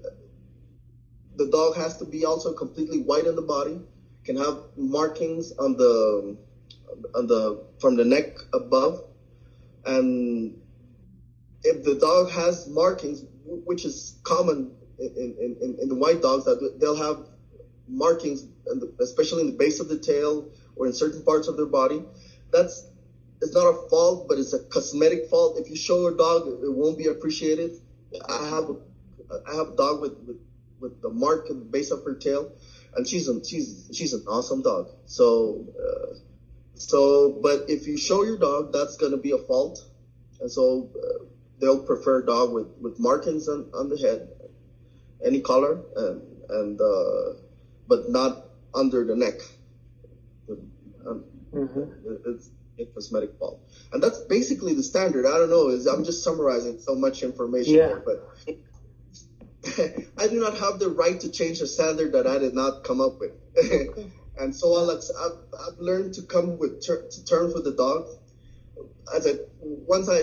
the 1.37 1.47
dog 1.47 1.77
has 1.77 1.97
to 1.99 2.05
be 2.05 2.25
also 2.25 2.53
completely 2.53 2.99
white 2.99 3.27
in 3.27 3.35
the 3.35 3.43
body. 3.43 3.81
Can 4.25 4.37
have 4.37 4.59
markings 4.77 5.53
on 5.59 5.77
the 5.77 6.37
on 7.15 7.27
the 7.27 7.59
from 7.81 7.97
the 7.97 8.05
neck 8.05 8.25
above, 8.55 9.03
and 9.85 10.55
if 11.65 11.83
the 11.83 11.95
dog 11.95 12.31
has 12.31 12.67
markings, 12.67 13.25
which 13.45 13.85
is 13.85 14.15
common 14.25 14.71
in, 14.99 15.57
in, 15.61 15.77
in 15.81 15.89
the 15.89 15.95
white 15.95 16.21
dogs, 16.23 16.45
that 16.45 16.79
they'll 16.79 16.95
have 16.97 17.19
markings, 17.89 18.45
especially 19.01 19.43
in 19.43 19.47
the 19.47 19.53
base 19.53 19.81
of 19.81 19.89
the 19.89 19.97
tail 19.97 20.45
or 20.77 20.87
in 20.87 20.93
certain 20.93 21.23
parts 21.23 21.49
of 21.49 21.57
their 21.57 21.67
body. 21.67 22.05
That's 22.53 22.85
it's 23.45 23.55
not 23.55 23.67
a 23.67 23.89
fault, 23.89 24.27
but 24.29 24.39
it's 24.39 24.53
a 24.53 24.59
cosmetic 24.59 25.29
fault. 25.29 25.59
If 25.59 25.71
you 25.71 25.77
show 25.77 26.01
your 26.01 26.17
dog, 26.17 26.49
it 26.49 26.73
won't 26.73 26.99
be 26.99 27.07
appreciated. 27.07 27.73
I 28.29 28.49
have 28.49 28.71
a, 28.71 28.77
I 29.49 29.57
have 29.57 29.69
a 29.69 29.77
dog 29.77 30.01
with, 30.01 30.17
with, 30.27 30.41
with 30.81 31.03
the 31.03 31.11
mark 31.11 31.51
at 31.51 31.59
the 31.59 31.65
base 31.65 31.91
of 31.91 32.05
her 32.05 32.15
tail, 32.15 32.53
and 32.97 33.07
she's 33.07 33.29
a, 33.29 33.45
she's 33.45 33.91
she's 33.93 34.13
an 34.15 34.25
awesome 34.27 34.63
dog. 34.63 34.89
So 35.07 35.67
uh, 35.79 36.15
so, 36.75 37.39
but 37.43 37.69
if 37.69 37.87
you 37.87 37.97
show 37.97 38.25
your 38.25 38.39
dog, 38.39 38.73
that's 38.73 38.97
gonna 38.97 39.19
be 39.19 39.33
a 39.33 39.39
fault, 39.39 39.85
and 40.41 40.51
so 40.51 40.91
uh, 40.97 41.25
they'll 41.61 41.85
prefer 41.85 42.23
a 42.23 42.27
dog 42.27 42.53
with 42.53 42.69
with 42.81 42.99
markings 42.99 43.49
on, 43.49 43.71
on 43.75 43.89
the 43.89 43.99
head, 43.99 44.29
any 45.25 45.41
color, 45.41 45.83
and 45.97 46.23
and 46.49 46.81
uh, 46.81 47.39
but 47.89 48.11
not 48.11 48.47
under 48.75 49.05
the 49.05 49.17
neck. 49.17 49.41
Um, 51.07 51.25
Mm-hmm. 51.55 52.15
It's 52.27 52.51
a 52.79 52.85
cosmetic 52.87 53.31
fault, 53.39 53.61
and 53.93 54.03
that's 54.03 54.19
basically 54.21 54.75
the 54.75 54.83
standard. 54.83 55.27
I 55.27 55.39
don't 55.39 55.51
know. 55.51 55.69
Is 55.69 55.87
I'm 55.87 56.05
just 56.05 56.23
summarizing 56.25 56.79
so 56.79 56.95
much 56.95 57.23
information 57.23 57.75
Yeah. 57.75 57.89
here, 57.89 58.03
but 58.05 58.29
I 60.19 60.29
do 60.29 60.41
not 60.41 60.57
have 60.59 60.79
the 60.79 60.89
right 60.91 61.19
to 61.21 61.31
change 61.31 61.61
a 61.61 61.67
standard 61.67 62.13
that 62.13 62.27
I 62.27 62.39
did 62.39 62.55
not 62.55 62.85
come 62.85 63.01
up 63.01 63.19
with. 63.21 63.33
and 64.39 64.55
so 64.55 64.75
I'll, 64.75 64.91
I've, 64.91 65.39
I've 65.61 65.79
learned 65.79 66.15
to 66.15 66.23
come 66.23 66.59
with 66.59 66.85
ter- 66.85 67.09
to 67.09 67.25
terms 67.25 67.55
with 67.55 67.65
the 67.65 67.73
dog. 67.73 68.09
As 69.15 69.27
I 69.27 69.33
once 69.61 70.09
I 70.09 70.23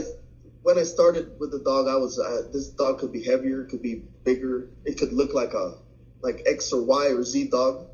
when 0.64 0.78
I 0.78 0.84
started 0.84 1.40
with 1.40 1.52
the 1.52 1.60
dog, 1.60 1.88
I 1.88 1.96
was 1.96 2.20
uh, 2.20 2.50
this 2.52 2.70
dog 2.70 3.00
could 3.00 3.12
be 3.12 3.24
heavier, 3.24 3.66
could 3.66 3.82
be 3.82 4.04
bigger, 4.24 4.70
it 4.86 4.98
could 4.98 5.14
look 5.14 5.34
like 5.34 5.54
a 5.54 5.78
like 6.22 6.44
X 6.46 6.72
or 6.74 6.84
Y 6.84 7.08
or 7.08 7.24
Z 7.24 7.50
dog. 7.50 7.88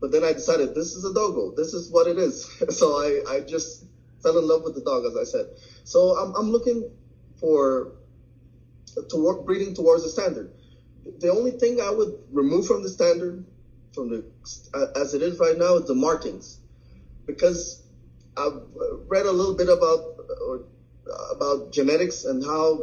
But 0.00 0.10
then 0.12 0.24
I 0.24 0.32
decided 0.32 0.74
this 0.74 0.94
is 0.94 1.04
a 1.04 1.12
dogo. 1.12 1.50
This 1.50 1.74
is 1.74 1.90
what 1.90 2.06
it 2.06 2.18
is. 2.18 2.46
so 2.70 2.96
I, 2.96 3.20
I 3.28 3.40
just 3.40 3.84
fell 4.22 4.38
in 4.38 4.46
love 4.46 4.62
with 4.64 4.74
the 4.74 4.82
dog, 4.82 5.04
as 5.04 5.16
I 5.16 5.24
said. 5.24 5.46
So 5.84 6.12
I'm, 6.16 6.32
I'm 6.34 6.50
looking 6.50 6.88
for 7.40 7.88
to 9.08 9.16
work 9.16 9.40
breeding 9.40 9.74
towards 9.74 10.02
the 10.02 10.08
standard. 10.08 10.50
The 11.18 11.28
only 11.28 11.52
thing 11.52 11.80
I 11.80 11.90
would 11.90 12.12
remove 12.30 12.66
from 12.66 12.82
the 12.82 12.88
standard, 12.88 13.44
from 13.94 14.10
the 14.10 14.24
as 14.94 15.14
it 15.14 15.22
is 15.22 15.38
right 15.38 15.56
now, 15.56 15.76
is 15.76 15.84
the 15.84 15.94
markings, 15.94 16.58
because 17.26 17.78
I've 18.36 18.54
read 19.08 19.26
a 19.26 19.32
little 19.32 19.52
bit 19.54 19.68
about 19.68 20.00
or 20.40 20.60
about 21.30 21.70
genetics 21.70 22.24
and 22.24 22.42
how 22.44 22.80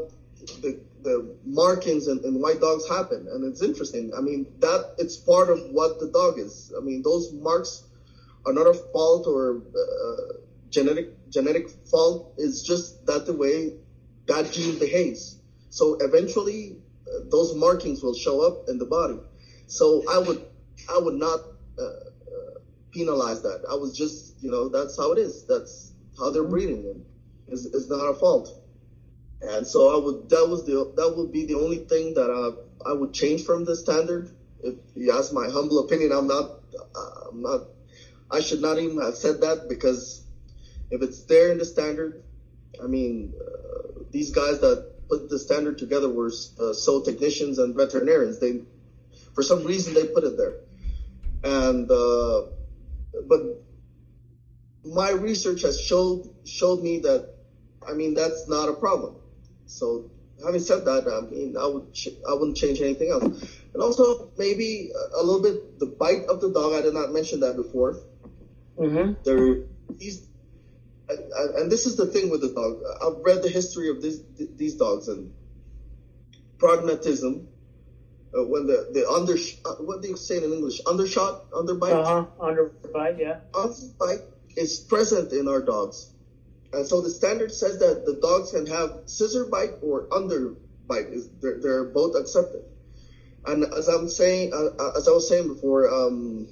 the 0.62 0.80
the 1.02 1.36
markings 1.46 2.08
and, 2.08 2.42
white 2.42 2.60
dogs 2.60 2.88
happen, 2.88 3.28
and 3.32 3.44
it's 3.44 3.62
interesting. 3.62 4.12
I 4.18 4.22
mean 4.22 4.48
that 4.60 4.96
it's 4.98 5.16
part 5.18 5.50
of 5.50 5.60
what 5.72 6.00
the 6.00 6.08
dog 6.08 6.40
is. 6.40 6.72
I 6.76 6.82
mean 6.82 7.02
those 7.02 7.32
marks 7.32 7.84
are 8.46 8.54
not 8.54 8.68
a 8.68 8.74
fault 8.74 9.28
or 9.28 9.62
uh, 9.76 10.34
genetic 10.70 11.30
genetic 11.30 11.70
fault. 11.90 12.34
It's 12.38 12.62
just 12.62 13.06
that 13.06 13.26
the 13.26 13.34
way 13.34 13.74
that 14.28 14.52
gene 14.52 14.78
behaves. 14.80 15.38
So 15.70 15.96
eventually, 16.02 16.78
uh, 17.08 17.20
those 17.30 17.54
markings 17.54 18.02
will 18.02 18.14
show 18.14 18.42
up 18.42 18.68
in 18.68 18.78
the 18.78 18.86
body. 18.86 19.20
So 19.68 20.04
I 20.10 20.18
would 20.18 20.46
I 20.90 20.98
would 20.98 21.16
not 21.16 21.40
uh, 21.78 21.84
uh, 21.84 22.60
penalize 22.92 23.42
that. 23.42 23.64
I 23.70 23.76
was 23.76 23.96
just 23.96 24.36
you 24.42 24.50
know 24.50 24.70
that's 24.70 24.98
how 24.98 25.12
it 25.12 25.20
is. 25.20 25.46
That's 25.46 25.94
how 26.18 26.32
they're 26.32 26.44
breeding, 26.44 26.86
and 26.86 27.06
it's, 27.48 27.66
it's 27.66 27.90
not 27.90 28.06
a 28.06 28.14
fault. 28.14 28.50
And 29.41 29.67
so 29.67 29.93
I 29.93 30.04
would 30.04 30.30
that 30.30 30.47
was 30.47 30.63
the 30.63 30.91
that 30.95 31.13
would 31.15 31.32
be 31.32 31.43
the 31.45 31.56
only 31.56 31.78
thing 31.78 32.15
that 32.15 32.32
I 32.32 32.89
I 32.89 32.93
would 32.93 33.13
change 33.13 33.43
from 33.43 33.65
the 33.65 33.76
standard. 33.76 34.30
If 34.63 34.76
you 34.95 35.12
ask 35.12 35.32
my 35.32 35.47
humble 35.50 35.80
opinion, 35.80 36.12
I'm 36.12 36.28
not 36.28 36.52
I'm 37.30 37.41
not 37.41 37.62
I 38.32 38.39
should 38.39 38.62
not 38.62 38.78
even 38.78 38.97
have 39.00 39.15
said 39.15 39.41
that 39.41 39.67
because 39.69 40.21
if 40.89 41.02
it's 41.02 41.23
there 41.23 41.50
in 41.52 41.58
the 41.58 41.65
standard, 41.65 42.23
I 42.82 42.88
mean 42.88 43.34
uh, 43.39 44.04
these 44.12 44.32
guys 44.32 44.60
that 44.60 44.84
put 45.08 45.30
the 45.30 45.39
standard 45.39 45.78
together 45.78 46.10
were 46.10 46.32
uh, 46.60 46.73
so 46.73 47.00
technicians 47.00 47.60
and 47.60 47.76
veterinarians. 47.76 48.39
They 48.39 48.60
for 49.36 49.43
some 49.43 49.63
reason 49.63 49.93
they 49.93 50.06
put 50.06 50.23
it 50.23 50.36
there, 50.36 50.56
and 51.43 51.89
uh, 51.91 52.41
but 53.23 53.41
my 54.84 55.10
research 55.10 55.62
has 55.62 55.80
showed 55.80 56.28
showed 56.45 56.82
me 56.82 57.00
that 57.00 57.23
I 57.88 57.93
mean 57.93 58.13
that's 58.15 58.47
not 58.47 58.69
a 58.69 58.73
problem. 58.73 59.15
So 59.67 60.10
having 60.43 60.62
said 60.62 60.86
that, 60.86 61.08
I 61.08 61.30
mean 61.30 61.56
I 61.58 61.67
would 61.67 61.93
ch- 61.93 62.17
I 62.27 62.34
wouldn't 62.34 62.58
change 62.58 62.82
anything 62.82 63.12
else. 63.12 63.23
And 63.73 63.84
also 63.84 64.32
maybe 64.38 64.91
a 65.13 65.23
little 65.23 65.41
bit 65.41 65.80
the 65.80 65.86
bite 65.86 66.25
of 66.25 66.41
the 66.41 66.51
dog. 66.51 66.73
I 66.73 66.82
did 66.82 66.93
not 66.93 67.12
mention 67.12 67.41
that 67.41 67.56
before. 67.56 67.97
Mm-hmm. 68.77 69.13
There, 69.23 69.65
he's 69.99 70.27
and, 71.10 71.56
and 71.56 71.71
this 71.71 71.86
is 71.86 71.95
the 71.95 72.06
thing 72.06 72.30
with 72.30 72.41
the 72.41 72.53
dog. 72.53 72.82
I've 73.01 73.23
read 73.23 73.41
the 73.43 73.49
history 73.49 73.89
of 73.89 74.01
this, 74.01 74.19
these 74.38 74.75
dogs 74.75 75.08
and 75.08 75.34
pragmatism. 76.58 77.47
Uh, 78.38 78.43
when 78.43 78.67
the 78.67 78.89
the 78.91 79.08
under 79.08 79.34
uh, 79.34 79.75
what 79.84 80.01
do 80.01 80.10
you 80.10 80.17
say 80.17 80.38
in 80.38 80.51
English? 80.51 80.82
Undershot, 80.86 81.49
underbite. 81.51 81.93
Uh 81.93 82.03
huh. 82.03 82.25
Underbite, 82.39 83.19
yeah. 83.19 83.39
Underbite 83.53 84.23
is 84.58 84.80
present 84.82 85.32
in 85.32 85.47
our 85.47 85.62
dogs. 85.62 86.12
And 86.73 86.86
so 86.86 87.01
the 87.01 87.10
standard 87.10 87.51
says 87.51 87.80
that 87.80 88.06
the 88.06 88.15
dogs 88.21 88.51
can 88.51 88.65
have 88.67 89.01
scissor 89.06 89.45
bite 89.45 89.75
or 89.82 90.08
under 90.12 90.56
bite. 90.88 91.08
they're, 91.41 91.60
they're 91.60 91.84
both 91.86 92.15
accepted. 92.15 92.63
And 93.45 93.63
as 93.63 93.88
I'm 93.88 94.10
saying, 94.10 94.51
uh, 94.53 94.91
as 94.97 95.08
I 95.08 95.12
was 95.12 95.30
saying 95.30 95.47
before, 95.47 95.89
um, 95.93 96.47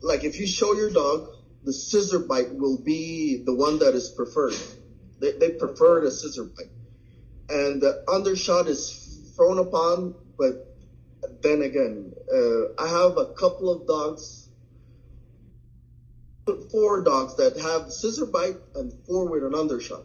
like 0.00 0.24
if 0.24 0.40
you 0.40 0.46
show 0.46 0.74
your 0.74 0.90
dog, 0.90 1.28
the 1.64 1.72
scissor 1.72 2.18
bite 2.18 2.52
will 2.52 2.78
be 2.78 3.42
the 3.44 3.54
one 3.54 3.78
that 3.78 3.94
is 3.94 4.08
preferred. 4.08 4.56
They, 5.20 5.32
they 5.32 5.50
prefer 5.50 6.00
the 6.00 6.10
scissor 6.10 6.44
bite, 6.44 6.70
and 7.48 7.80
the 7.80 8.04
undershot 8.08 8.66
is 8.66 9.32
thrown 9.36 9.58
upon. 9.58 10.16
But 10.36 10.76
then 11.42 11.62
again, 11.62 12.12
uh, 12.32 12.82
I 12.82 12.88
have 12.88 13.16
a 13.16 13.26
couple 13.34 13.70
of 13.70 13.86
dogs 13.86 14.41
four 16.70 17.02
dogs 17.02 17.36
that 17.36 17.56
have 17.56 17.92
scissor 17.92 18.26
bite 18.26 18.56
and 18.74 18.92
four 19.06 19.28
with 19.28 19.44
an 19.44 19.54
undershot. 19.54 20.02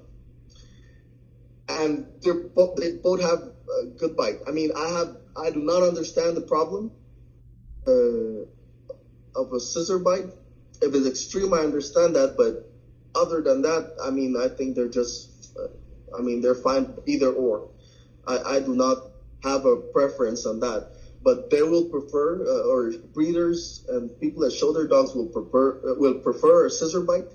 And 1.70 2.06
they're 2.22 2.34
both, 2.34 2.78
they 2.78 2.92
both 2.92 3.22
have 3.22 3.52
good 3.98 4.16
bite. 4.16 4.40
I 4.48 4.52
mean, 4.52 4.72
I 4.76 4.88
have, 4.90 5.18
I 5.36 5.50
do 5.50 5.60
not 5.60 5.84
understand 5.84 6.38
the 6.38 6.42
problem 6.42 6.92
uh, 7.86 8.46
of 9.36 9.52
a 9.54 9.60
scissor 9.60 10.00
bite. 10.00 10.26
If 10.82 10.94
it's 10.94 11.08
extreme, 11.08 11.54
I 11.54 11.60
understand 11.60 12.16
that, 12.16 12.36
but 12.38 12.70
other 13.16 13.42
than 13.42 13.64
that, 13.64 13.96
I 14.02 14.12
mean, 14.12 14.38
I 14.38 14.48
think 14.48 14.76
they're 14.76 14.88
just, 14.88 15.58
uh, 15.58 15.68
I 16.18 16.22
mean, 16.22 16.42
they're 16.42 16.56
fine 16.56 16.94
either 17.06 17.30
or. 17.32 17.70
I, 18.28 18.38
I 18.56 18.60
do 18.60 18.76
not 18.76 18.98
have 19.44 19.66
a 19.66 19.78
preference 19.78 20.46
on 20.46 20.60
that. 20.60 20.97
But 21.24 21.50
they 21.50 21.62
will 21.62 21.86
prefer, 21.86 22.46
uh, 22.46 22.70
or 22.70 22.92
breeders 23.14 23.86
and 23.90 24.18
people 24.20 24.44
that 24.44 24.54
show 24.54 24.72
their 24.72 24.88
dogs 24.88 25.14
will 25.14 25.28
prefer 25.28 25.92
uh, 25.92 25.96
will 25.96 26.20
prefer 26.20 26.68
a 26.68 26.70
scissor 26.70 27.02
bite, 27.02 27.32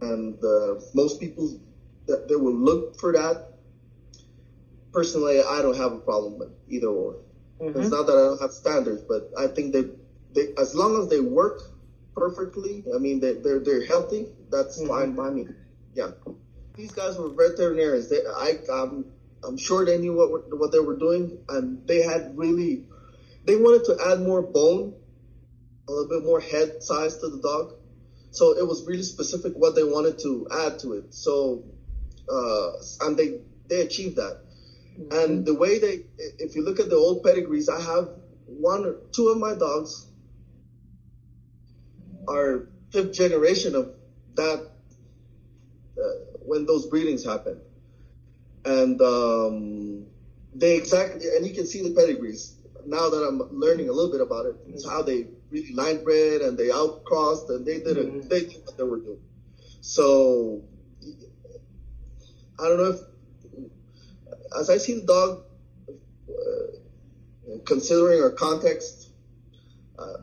and 0.00 0.42
uh, 0.42 0.80
most 0.94 1.20
people 1.20 1.60
that 2.06 2.28
they 2.28 2.36
will 2.36 2.54
look 2.54 2.98
for 2.98 3.12
that. 3.12 3.52
Personally, 4.92 5.40
I 5.40 5.62
don't 5.62 5.76
have 5.76 5.92
a 5.92 5.98
problem 5.98 6.38
with 6.38 6.50
either 6.68 6.88
or. 6.88 7.16
Mm-hmm. 7.60 7.80
It's 7.80 7.90
not 7.90 8.06
that 8.06 8.12
I 8.12 8.24
don't 8.28 8.40
have 8.40 8.52
standards, 8.52 9.02
but 9.02 9.30
I 9.38 9.46
think 9.46 9.72
they, 9.72 9.84
they 10.32 10.54
as 10.58 10.74
long 10.74 11.00
as 11.00 11.08
they 11.08 11.20
work 11.20 11.62
perfectly, 12.16 12.84
I 12.94 12.98
mean 12.98 13.20
they, 13.20 13.34
they're 13.34 13.60
they're 13.60 13.86
healthy. 13.86 14.26
That's 14.50 14.78
mm-hmm. 14.78 14.88
fine 14.88 15.12
by 15.14 15.30
me. 15.30 15.46
Yeah, 15.94 16.10
these 16.74 16.92
guys 16.92 17.16
were 17.18 17.28
veterinarians. 17.28 18.08
They, 18.08 18.20
I 18.26 18.58
I'm, 18.72 19.04
I'm 19.46 19.58
sure 19.58 19.84
they 19.84 19.98
knew 19.98 20.14
what 20.14 20.58
what 20.58 20.72
they 20.72 20.80
were 20.80 20.96
doing, 20.96 21.38
and 21.48 21.86
they 21.86 22.02
had 22.02 22.36
really 22.36 22.84
they 23.44 23.56
wanted 23.56 23.84
to 23.86 23.98
add 24.10 24.20
more 24.20 24.42
bone, 24.42 24.94
a 25.88 25.92
little 25.92 26.08
bit 26.08 26.24
more 26.24 26.40
head 26.40 26.82
size 26.82 27.18
to 27.18 27.28
the 27.28 27.40
dog. 27.40 27.74
So 28.30 28.58
it 28.58 28.66
was 28.66 28.84
really 28.86 29.02
specific 29.02 29.52
what 29.54 29.74
they 29.74 29.84
wanted 29.84 30.18
to 30.20 30.48
add 30.50 30.78
to 30.80 30.94
it. 30.94 31.14
So 31.14 31.64
uh, 32.30 32.70
and 33.02 33.16
they 33.16 33.40
they 33.68 33.82
achieved 33.82 34.16
that. 34.16 34.40
Mm-hmm. 34.98 35.18
And 35.18 35.46
the 35.46 35.54
way 35.54 35.78
they, 35.78 36.04
if 36.38 36.54
you 36.54 36.64
look 36.64 36.80
at 36.80 36.88
the 36.88 36.96
old 36.96 37.22
pedigrees, 37.22 37.68
I 37.68 37.80
have 37.80 38.10
one 38.46 38.84
or 38.84 38.96
two 39.12 39.28
of 39.28 39.38
my 39.38 39.54
dogs 39.54 40.06
are 42.28 42.68
fifth 42.90 43.12
generation 43.12 43.74
of 43.74 43.90
that 44.34 44.70
uh, 45.98 46.08
when 46.44 46.66
those 46.66 46.86
breedings 46.86 47.24
happen, 47.24 47.60
and 48.64 49.00
um, 49.00 50.06
they 50.54 50.76
exactly 50.76 51.26
and 51.36 51.46
you 51.46 51.54
can 51.54 51.66
see 51.66 51.82
the 51.82 51.94
pedigrees 51.94 52.56
now 52.86 53.08
that 53.08 53.26
I'm 53.26 53.40
learning 53.58 53.88
a 53.88 53.92
little 53.92 54.12
bit 54.12 54.20
about 54.20 54.46
it. 54.46 54.56
It's 54.68 54.86
how 54.86 55.02
they 55.02 55.26
really 55.50 55.72
line 55.72 56.04
bred 56.04 56.42
and 56.42 56.56
they 56.56 56.70
outcrossed 56.70 57.48
and 57.50 57.64
they 57.64 57.78
did 57.78 57.96
mm-hmm. 57.96 58.28
They 58.28 58.40
did 58.40 58.64
what 58.64 58.76
they 58.76 58.84
were 58.84 59.00
doing. 59.00 59.20
So 59.80 60.62
I 62.58 62.68
don't 62.68 62.78
know 62.78 62.90
if 62.90 63.00
as 64.58 64.70
I 64.70 64.78
see 64.78 65.00
the 65.00 65.06
dog, 65.06 65.44
uh, 66.28 67.58
considering 67.64 68.22
our 68.22 68.30
context, 68.30 69.10
uh, 69.98 70.16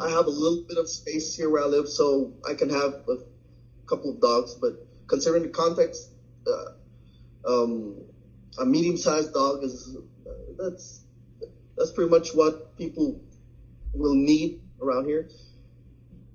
I 0.00 0.10
have 0.10 0.26
a 0.26 0.30
little 0.30 0.64
bit 0.68 0.78
of 0.78 0.88
space 0.88 1.36
here 1.36 1.50
where 1.50 1.62
I 1.62 1.66
live, 1.66 1.88
so 1.88 2.32
I 2.48 2.54
can 2.54 2.70
have 2.70 3.04
a 3.08 3.18
couple 3.86 4.10
of 4.10 4.20
dogs. 4.20 4.54
But 4.54 4.86
considering 5.06 5.42
the 5.42 5.48
context, 5.48 6.10
uh, 6.46 6.72
um, 7.46 8.02
a 8.58 8.64
medium-sized 8.64 9.32
dog 9.32 9.62
is 9.62 9.96
that's 10.58 11.02
that's 11.76 11.92
pretty 11.92 12.10
much 12.10 12.34
what 12.34 12.76
people 12.76 13.20
will 13.92 14.14
need 14.14 14.62
around 14.80 15.06
here. 15.06 15.28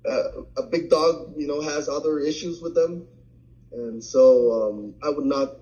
Uh, 0.08 0.42
a 0.56 0.62
big 0.64 0.90
dog, 0.90 1.34
you 1.36 1.46
know, 1.46 1.60
has 1.60 1.88
other 1.88 2.18
issues 2.18 2.60
with 2.60 2.74
them, 2.74 3.06
and 3.72 4.02
so 4.02 4.52
um, 4.52 4.94
I 5.02 5.10
would 5.10 5.26
not 5.26 5.56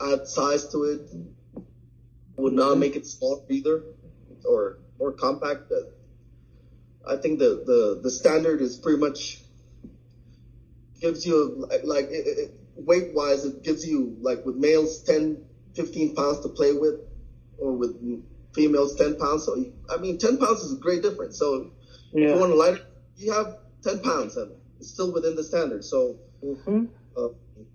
add 0.00 0.26
size 0.26 0.68
to 0.68 0.84
it. 0.84 1.00
Would 2.36 2.52
not 2.54 2.78
make 2.78 2.96
it 2.96 3.06
small 3.06 3.44
either, 3.50 3.82
or 4.46 4.78
more 4.98 5.12
compact. 5.12 5.72
I 7.06 7.16
think 7.16 7.38
the 7.38 7.62
the 7.66 8.00
the 8.02 8.10
standard 8.10 8.60
is 8.62 8.76
pretty 8.76 8.98
much 8.98 9.40
gives 11.00 11.26
you 11.26 11.68
like 11.84 12.06
it, 12.06 12.26
it, 12.26 12.60
weight 12.84 13.14
wise, 13.14 13.44
it 13.44 13.62
gives 13.62 13.86
you 13.86 14.16
like 14.20 14.44
with 14.44 14.56
males 14.56 15.02
10, 15.02 15.42
15 15.74 16.14
pounds 16.14 16.40
to 16.40 16.48
play 16.48 16.72
with, 16.72 17.00
or 17.58 17.72
with 17.72 18.00
females 18.54 18.96
10 18.96 19.18
pounds. 19.18 19.44
So 19.44 19.64
I 19.90 19.98
mean, 19.98 20.18
10 20.18 20.38
pounds 20.38 20.60
is 20.60 20.72
a 20.72 20.80
great 20.80 21.02
difference. 21.02 21.38
So 21.38 21.70
yeah. 22.12 22.28
if 22.28 22.34
you 22.34 22.40
want 22.40 22.52
to 22.52 22.56
light 22.56 22.74
it, 22.74 22.86
you 23.16 23.32
have 23.32 23.58
10 23.82 24.00
pounds 24.00 24.36
and 24.36 24.52
it's 24.78 24.90
still 24.90 25.12
within 25.12 25.36
the 25.36 25.44
standard. 25.44 25.84
So 25.84 26.16
mm-hmm. 26.42 26.86
uh, 27.16 27.28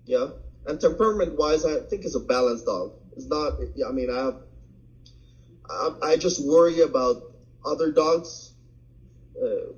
yeah. 0.04 0.28
And 0.66 0.80
temperament 0.80 1.38
wise, 1.38 1.64
I 1.64 1.80
think 1.80 2.04
it's 2.04 2.16
a 2.16 2.20
balanced 2.20 2.66
dog. 2.66 2.92
It's 3.16 3.26
not. 3.26 3.54
I 3.88 3.92
mean, 3.92 4.10
I 4.10 4.24
have. 4.24 4.36
I, 5.70 5.90
I 6.02 6.16
just 6.16 6.44
worry 6.44 6.80
about 6.80 7.22
other 7.64 7.92
dogs. 7.92 8.52
Uh, 9.40 9.72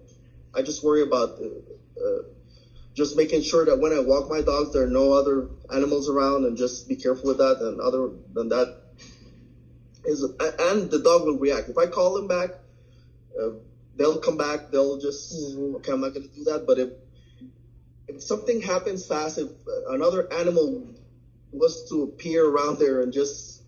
I 0.54 0.62
just 0.62 0.82
worry 0.82 1.02
about 1.02 1.38
uh, 1.40 2.02
uh, 2.02 2.22
just 2.98 3.16
making 3.16 3.42
sure 3.42 3.64
that 3.64 3.78
when 3.78 3.92
I 3.92 4.00
walk 4.00 4.28
my 4.28 4.42
dogs, 4.42 4.72
there 4.72 4.82
are 4.82 4.90
no 4.90 5.12
other 5.12 5.48
animals 5.72 6.10
around, 6.10 6.44
and 6.44 6.56
just 6.56 6.88
be 6.88 6.96
careful 6.96 7.28
with 7.28 7.38
that. 7.38 7.58
And 7.60 7.80
other 7.80 8.10
than 8.34 8.48
that, 8.48 8.76
is 10.04 10.24
and 10.24 10.90
the 10.90 10.98
dog 10.98 11.22
will 11.22 11.38
react 11.38 11.68
if 11.68 11.78
I 11.78 11.86
call 11.86 12.14
them 12.14 12.26
back. 12.26 12.50
Uh, 13.40 13.50
they'll 13.94 14.18
come 14.18 14.36
back. 14.36 14.72
They'll 14.72 14.98
just 14.98 15.32
mm-hmm. 15.32 15.76
okay. 15.76 15.92
I'm 15.92 16.00
not 16.00 16.12
going 16.12 16.28
to 16.28 16.34
do 16.34 16.44
that. 16.44 16.64
But 16.66 16.78
if 16.80 16.90
if 18.08 18.22
something 18.22 18.60
happens 18.60 19.06
fast, 19.06 19.38
if 19.38 19.48
another 19.88 20.30
animal 20.32 20.88
was 21.52 21.88
to 21.90 22.02
appear 22.02 22.44
around 22.44 22.80
there 22.80 23.00
and 23.00 23.12
just 23.12 23.62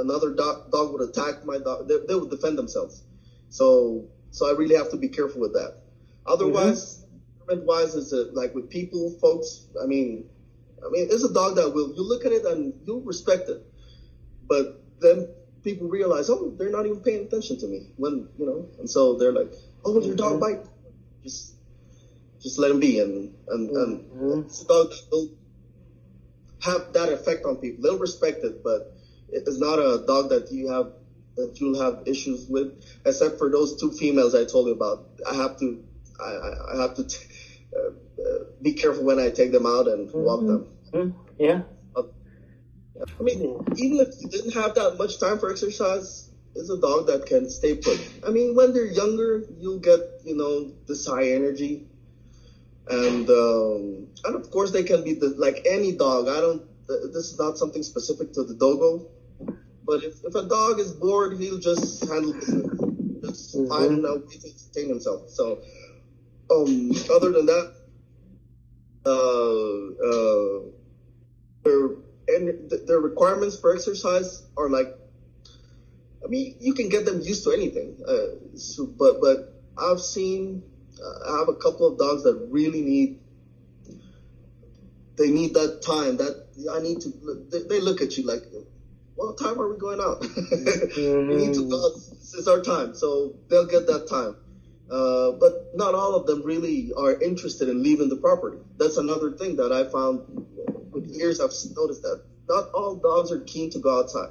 another 0.00 0.34
dog, 0.34 0.72
dog 0.72 0.92
would 0.92 1.08
attack 1.08 1.44
my 1.44 1.58
dog, 1.58 1.86
they, 1.86 1.96
they, 2.08 2.14
would 2.14 2.30
defend 2.30 2.58
themselves. 2.58 3.02
So, 3.50 4.06
so 4.30 4.48
I 4.48 4.56
really 4.56 4.74
have 4.76 4.90
to 4.90 4.96
be 4.96 5.08
careful 5.08 5.40
with 5.40 5.52
that. 5.52 5.76
Otherwise, 6.26 6.96
mm-hmm. 6.96 7.01
Wise, 7.48 7.94
is 7.94 8.12
it 8.12 8.34
like 8.34 8.54
with 8.54 8.70
people, 8.70 9.16
folks? 9.20 9.66
I 9.82 9.86
mean, 9.86 10.28
I 10.84 10.90
mean, 10.90 11.08
it's 11.10 11.24
a 11.24 11.32
dog 11.32 11.56
that 11.56 11.70
will 11.70 11.94
you 11.94 12.02
look 12.02 12.24
at 12.24 12.32
it 12.32 12.44
and 12.44 12.74
you'll 12.86 13.02
respect 13.02 13.48
it, 13.48 13.62
but 14.48 14.82
then 15.00 15.28
people 15.62 15.88
realize, 15.88 16.28
oh, 16.30 16.52
they're 16.58 16.70
not 16.70 16.86
even 16.86 17.00
paying 17.00 17.26
attention 17.26 17.58
to 17.60 17.66
me 17.66 17.90
when 17.96 18.28
you 18.38 18.46
know, 18.46 18.68
and 18.78 18.88
so 18.88 19.16
they're 19.16 19.32
like, 19.32 19.52
oh, 19.84 20.00
your 20.00 20.16
dog 20.16 20.40
mm-hmm. 20.40 20.60
bite? 20.60 20.66
Just 21.22 21.54
just 22.40 22.58
let 22.58 22.68
them 22.68 22.80
be, 22.80 22.98
and 22.98 23.34
and 23.48 23.70
mm-hmm. 23.70 24.32
and 24.32 24.46
it's 24.46 24.62
about 24.62 24.92
they'll 25.10 25.30
have 26.64 26.92
that 26.92 27.12
effect 27.12 27.44
on 27.44 27.56
people. 27.56 27.82
They'll 27.82 27.98
respect 27.98 28.44
it, 28.44 28.62
but 28.62 28.96
it's 29.28 29.58
not 29.58 29.78
a 29.78 30.04
dog 30.06 30.30
that 30.30 30.50
you 30.50 30.68
have 30.68 30.92
that 31.36 31.58
you'll 31.60 31.80
have 31.80 32.02
issues 32.06 32.46
with, 32.48 32.84
except 33.06 33.38
for 33.38 33.50
those 33.50 33.80
two 33.80 33.90
females 33.92 34.34
I 34.34 34.44
told 34.44 34.66
you 34.66 34.74
about. 34.74 35.06
I 35.28 35.34
have 35.34 35.58
to 35.60 35.84
I, 36.20 36.74
I 36.74 36.82
have 36.82 36.94
to 36.96 37.04
t- 37.04 37.26
be 38.60 38.74
careful 38.74 39.04
when 39.04 39.18
I 39.18 39.30
take 39.30 39.52
them 39.52 39.66
out 39.66 39.88
and 39.88 40.08
mm-hmm. 40.08 40.22
walk 40.22 40.40
them. 40.40 40.66
Mm-hmm. 40.92 41.42
Yeah. 41.42 41.62
Uh, 41.96 42.02
I 43.18 43.22
mean, 43.22 43.64
even 43.76 43.98
if 44.00 44.08
you 44.20 44.28
didn't 44.28 44.54
have 44.54 44.74
that 44.76 44.96
much 44.98 45.18
time 45.18 45.38
for 45.38 45.50
exercise, 45.50 46.30
it's 46.54 46.70
a 46.70 46.78
dog 46.78 47.06
that 47.06 47.26
can 47.26 47.48
stay 47.48 47.74
put. 47.76 47.98
I 48.26 48.30
mean, 48.30 48.54
when 48.54 48.72
they're 48.72 48.84
younger, 48.84 49.44
you'll 49.58 49.80
get, 49.80 50.00
you 50.24 50.36
know, 50.36 50.70
this 50.86 51.06
high 51.06 51.30
energy 51.30 51.86
and 52.88 53.28
um, 53.30 54.08
and 54.24 54.34
of 54.34 54.50
course 54.50 54.72
they 54.72 54.82
can 54.82 55.04
be 55.04 55.14
the, 55.14 55.28
like 55.38 55.66
any 55.68 55.92
dog. 55.92 56.28
I 56.28 56.40
don't. 56.40 56.62
This 56.88 57.32
is 57.32 57.38
not 57.38 57.56
something 57.56 57.82
specific 57.82 58.32
to 58.34 58.42
the 58.42 58.54
dogo, 58.54 59.06
but 59.84 60.02
if, 60.02 60.24
if 60.24 60.34
a 60.34 60.46
dog 60.46 60.78
is 60.78 60.92
bored, 60.92 61.38
he'll 61.38 61.58
just 61.58 62.04
handle 62.06 62.32
business, 62.34 62.78
just 63.22 63.56
mm-hmm. 63.56 63.68
find 63.68 64.04
a 64.04 64.16
way 64.16 64.36
to 64.36 64.48
entertain 64.48 64.88
himself. 64.88 65.30
So, 65.30 65.62
um, 66.50 66.92
other 67.14 67.32
than 67.32 67.46
that, 67.46 67.74
uh, 69.04 70.06
uh, 70.06 70.60
their 71.64 71.90
and 72.28 72.70
their 72.86 73.00
requirements 73.00 73.58
for 73.58 73.74
exercise 73.74 74.42
are 74.56 74.68
like. 74.68 74.98
I 76.24 76.28
mean, 76.28 76.54
you 76.60 76.72
can 76.72 76.88
get 76.88 77.04
them 77.04 77.20
used 77.20 77.42
to 77.44 77.50
anything, 77.50 77.96
uh, 78.06 78.56
so, 78.56 78.86
but 78.86 79.20
but 79.20 79.60
I've 79.76 79.98
seen 79.98 80.62
I 81.26 81.38
have 81.38 81.48
a 81.48 81.54
couple 81.54 81.86
of 81.86 81.98
dogs 81.98 82.22
that 82.24 82.34
really 82.50 82.80
need 82.80 83.18
they 85.16 85.30
need 85.30 85.54
that 85.54 85.82
time 85.82 86.16
that 86.18 86.46
I 86.72 86.80
need 86.80 87.00
to 87.02 87.46
they, 87.50 87.62
they 87.62 87.80
look 87.80 88.00
at 88.00 88.16
you 88.16 88.24
like 88.24 88.42
what 89.14 89.38
time 89.38 89.60
are 89.60 89.72
we 89.72 89.78
going 89.78 90.00
out 90.00 90.22
mm-hmm. 90.22 91.28
we 91.28 91.36
need 91.36 91.54
to 91.54 91.68
go 91.68 91.90
this 91.90 92.34
is 92.34 92.48
our 92.48 92.60
time 92.60 92.94
so 92.94 93.34
they'll 93.48 93.66
get 93.66 93.86
that 93.86 94.08
time 94.08 94.36
uh, 94.92 95.32
but 95.32 95.70
not 95.74 95.94
all 95.94 96.14
of 96.14 96.26
them 96.26 96.42
really 96.44 96.92
are 96.96 97.20
interested 97.20 97.68
in 97.68 97.82
leaving 97.82 98.08
the 98.08 98.16
property 98.16 98.58
that's 98.78 98.98
another 98.98 99.32
thing 99.32 99.56
that 99.56 99.72
I 99.72 99.84
found 99.90 100.46
with 100.92 101.06
years 101.06 101.40
I've 101.40 101.54
noticed 101.74 102.02
that 102.02 102.22
not 102.48 102.70
all 102.72 102.96
dogs 102.96 103.32
are 103.32 103.40
keen 103.40 103.70
to 103.70 103.78
go 103.78 104.00
outside 104.00 104.30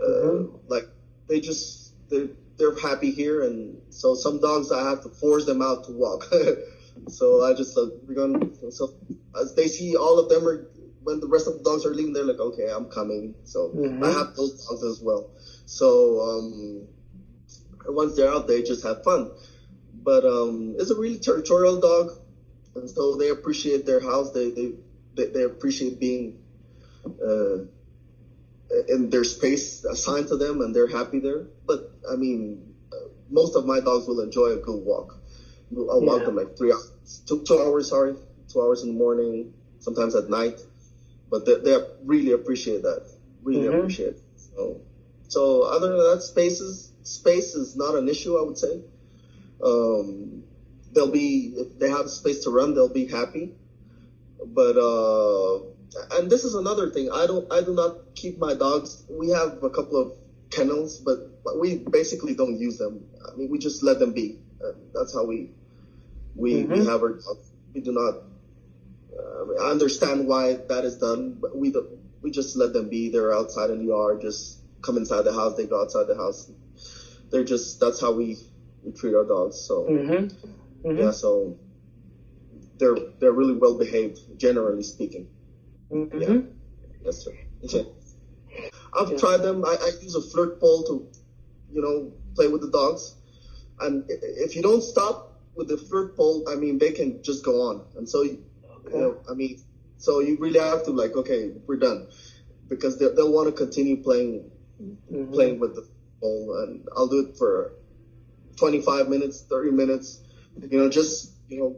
uh, 0.00 0.04
mm-hmm. 0.04 0.56
like 0.68 0.88
they 1.28 1.40
just 1.40 1.92
they 2.08 2.28
they're 2.60 2.78
happy 2.78 3.10
here, 3.10 3.42
and 3.42 3.80
so 3.88 4.14
some 4.14 4.40
dogs 4.40 4.70
I 4.70 4.88
have 4.88 5.02
to 5.02 5.08
force 5.08 5.46
them 5.46 5.62
out 5.62 5.84
to 5.84 5.92
walk. 5.92 6.24
so 7.08 7.44
I 7.44 7.54
just 7.54 7.76
uh, 7.76 7.86
we're 8.06 8.14
going. 8.14 8.70
So 8.70 8.94
as 9.40 9.54
they 9.54 9.66
see 9.66 9.96
all 9.96 10.18
of 10.18 10.28
them 10.28 10.46
are 10.46 10.68
when 11.02 11.20
the 11.20 11.26
rest 11.26 11.48
of 11.48 11.58
the 11.58 11.64
dogs 11.64 11.86
are 11.86 11.94
leaving, 11.94 12.12
they're 12.12 12.24
like, 12.24 12.38
okay, 12.38 12.68
I'm 12.70 12.90
coming. 12.90 13.34
So 13.44 13.70
mm-hmm. 13.70 14.04
I 14.04 14.08
have 14.08 14.36
those 14.36 14.66
dogs 14.66 14.84
as 14.84 15.00
well. 15.00 15.30
So 15.64 16.20
um, 16.20 16.88
once 17.86 18.16
they're 18.16 18.30
out, 18.30 18.46
they 18.46 18.62
just 18.62 18.84
have 18.84 19.02
fun. 19.02 19.30
But 20.02 20.24
um, 20.24 20.76
it's 20.78 20.90
a 20.90 20.96
really 20.96 21.18
territorial 21.18 21.76
dog, 21.78 22.12
and 22.74 22.90
so 22.90 23.16
they 23.16 23.28
appreciate 23.28 23.86
their 23.86 24.00
house. 24.00 24.30
They 24.30 24.50
they 24.50 24.72
they, 25.14 25.26
they 25.26 25.42
appreciate 25.42 25.98
being 26.00 26.38
uh, 27.24 27.58
in 28.88 29.10
their 29.10 29.24
space 29.24 29.84
assigned 29.84 30.28
to 30.28 30.36
them 30.36 30.60
and 30.60 30.74
they're 30.74 30.86
happy 30.86 31.18
there. 31.18 31.44
But 31.66 31.80
I 32.10 32.16
mean, 32.16 32.74
uh, 32.92 32.96
most 33.30 33.56
of 33.56 33.64
my 33.64 33.80
dogs 33.80 34.06
will 34.06 34.20
enjoy 34.20 34.48
a 34.52 34.56
good 34.56 34.76
walk. 34.84 35.16
I'll 35.76 36.02
walk 36.02 36.24
them 36.24 36.36
like 36.36 36.56
three 36.56 36.72
hours, 36.72 37.22
two, 37.26 37.42
two 37.46 37.58
hours, 37.58 37.88
sorry, 37.88 38.16
two 38.52 38.60
hours 38.60 38.82
in 38.82 38.88
the 38.88 38.94
morning, 38.94 39.52
sometimes 39.78 40.14
at 40.14 40.28
night. 40.28 40.60
But 41.30 41.44
they, 41.44 41.56
they 41.56 41.78
really 42.04 42.32
appreciate 42.32 42.82
that. 42.82 43.02
Really 43.42 43.66
Mhm. 43.66 43.78
appreciate 43.78 44.08
it. 44.08 44.18
So, 44.36 44.80
so 45.28 45.62
other 45.62 45.88
than 45.88 45.98
that, 45.98 46.22
spaces, 46.22 46.90
space 47.04 47.54
is 47.54 47.76
not 47.76 47.94
an 47.94 48.08
issue, 48.08 48.36
I 48.36 48.42
would 48.42 48.58
say. 48.58 48.80
Um, 49.64 50.44
they'll 50.92 51.10
be, 51.10 51.54
if 51.56 51.78
they 51.78 51.88
have 51.88 52.08
space 52.10 52.44
to 52.44 52.50
run, 52.50 52.74
they'll 52.74 52.88
be 52.88 53.06
happy. 53.06 53.52
But, 54.44 54.76
uh, 54.76 55.60
and 56.12 56.30
this 56.30 56.44
is 56.44 56.54
another 56.54 56.90
thing. 56.90 57.10
I 57.12 57.26
don't, 57.26 57.52
I 57.52 57.62
do 57.62 57.74
not 57.74 58.14
keep 58.14 58.38
my 58.38 58.54
dogs. 58.54 59.04
We 59.08 59.30
have 59.30 59.62
a 59.62 59.70
couple 59.70 60.00
of 60.00 60.12
kennels, 60.50 60.98
but, 60.98 61.18
we 61.56 61.76
basically 61.76 62.34
don't 62.34 62.58
use 62.58 62.78
them. 62.78 63.06
I 63.26 63.34
mean, 63.34 63.50
we 63.50 63.58
just 63.58 63.82
let 63.82 63.98
them 63.98 64.12
be. 64.12 64.38
Uh, 64.64 64.72
that's 64.94 65.12
how 65.14 65.24
we, 65.24 65.50
we, 66.36 66.64
we 66.64 66.80
Mhm. 66.80 66.86
have 66.86 67.02
our 67.02 67.12
dogs. 67.14 67.50
We 67.74 67.80
do 67.80 67.92
not, 67.92 68.14
uh, 69.18 69.42
I, 69.42 69.44
mean, 69.46 69.58
I 69.60 69.70
understand 69.70 70.26
why 70.28 70.54
that 70.68 70.84
is 70.84 70.96
done, 70.96 71.38
but 71.40 71.56
we 71.56 71.70
don't, 71.70 71.88
we 72.22 72.30
just 72.30 72.56
let 72.56 72.72
them 72.72 72.88
be. 72.88 73.08
They're 73.08 73.32
outside 73.32 73.70
in 73.70 73.78
the 73.78 73.86
yard, 73.86 74.20
just 74.20 74.58
come 74.82 74.96
inside 74.96 75.22
the 75.22 75.32
house. 75.32 75.56
They 75.56 75.66
go 75.66 75.80
outside 75.80 76.06
the 76.06 76.16
house. 76.16 76.50
They're 77.30 77.44
just, 77.44 77.80
that's 77.80 78.00
how 78.00 78.12
we, 78.12 78.36
we 78.82 78.92
treat 78.92 79.14
our 79.14 79.24
dogs. 79.24 79.56
So, 79.56 79.84
Mm-hmm. 79.84 80.88
Mm-hmm. 80.88 80.98
yeah, 80.98 81.10
so 81.10 81.56
they're, 82.78 82.96
they're 83.18 83.32
really 83.32 83.54
well 83.54 83.74
behaved, 83.74 84.20
generally 84.38 84.82
speaking. 84.82 85.28
Mm-hmm. 85.90 86.20
Yeah. 86.20 86.40
Yes, 87.04 87.24
sir. 87.24 87.32
Okay. 87.64 87.86
I've 88.92 89.10
Yeah. 89.10 89.16
tried 89.18 89.42
them. 89.42 89.64
I, 89.64 89.76
I 89.80 89.90
use 90.00 90.14
a 90.14 90.20
flirt 90.20 90.60
pole 90.60 90.82
to, 90.84 91.06
you 91.72 91.80
know, 91.80 92.12
play 92.34 92.48
with 92.48 92.60
the 92.62 92.70
dogs. 92.70 93.14
And 93.80 94.04
if 94.08 94.56
you 94.56 94.62
don't 94.62 94.82
stop 94.82 95.40
with 95.54 95.68
the 95.68 95.76
flirt 95.76 96.16
pole, 96.16 96.44
I 96.48 96.54
mean, 96.56 96.78
they 96.78 96.90
can 96.90 97.22
just 97.22 97.44
go 97.44 97.62
on. 97.62 97.82
And 97.96 98.08
so, 98.08 98.22
you 98.22 98.38
Okay. 98.86 98.98
know, 98.98 99.16
I 99.30 99.34
mean, 99.34 99.56
so 99.98 100.20
you 100.20 100.36
really 100.38 100.58
have 100.58 100.84
to 100.84 100.90
like, 100.90 101.14
okay, 101.16 101.50
we're 101.66 101.76
done, 101.76 102.08
because 102.68 102.98
they, 102.98 103.08
they'll 103.08 103.32
want 103.32 103.46
to 103.48 103.52
continue 103.52 103.96
playing, 103.96 104.50
Mhm. 104.82 105.32
playing 105.32 105.58
with 105.60 105.74
the 105.74 105.84
pole. 106.20 106.56
And 106.56 106.88
I'll 106.96 107.06
do 107.06 107.20
it 107.20 107.36
for 107.36 107.72
25 108.60 109.08
minutes, 109.08 109.42
30 109.50 109.72
minutes, 109.72 110.20
you 110.70 110.78
know, 110.78 110.90
just, 110.90 111.32
you 111.48 111.58
know, 111.60 111.76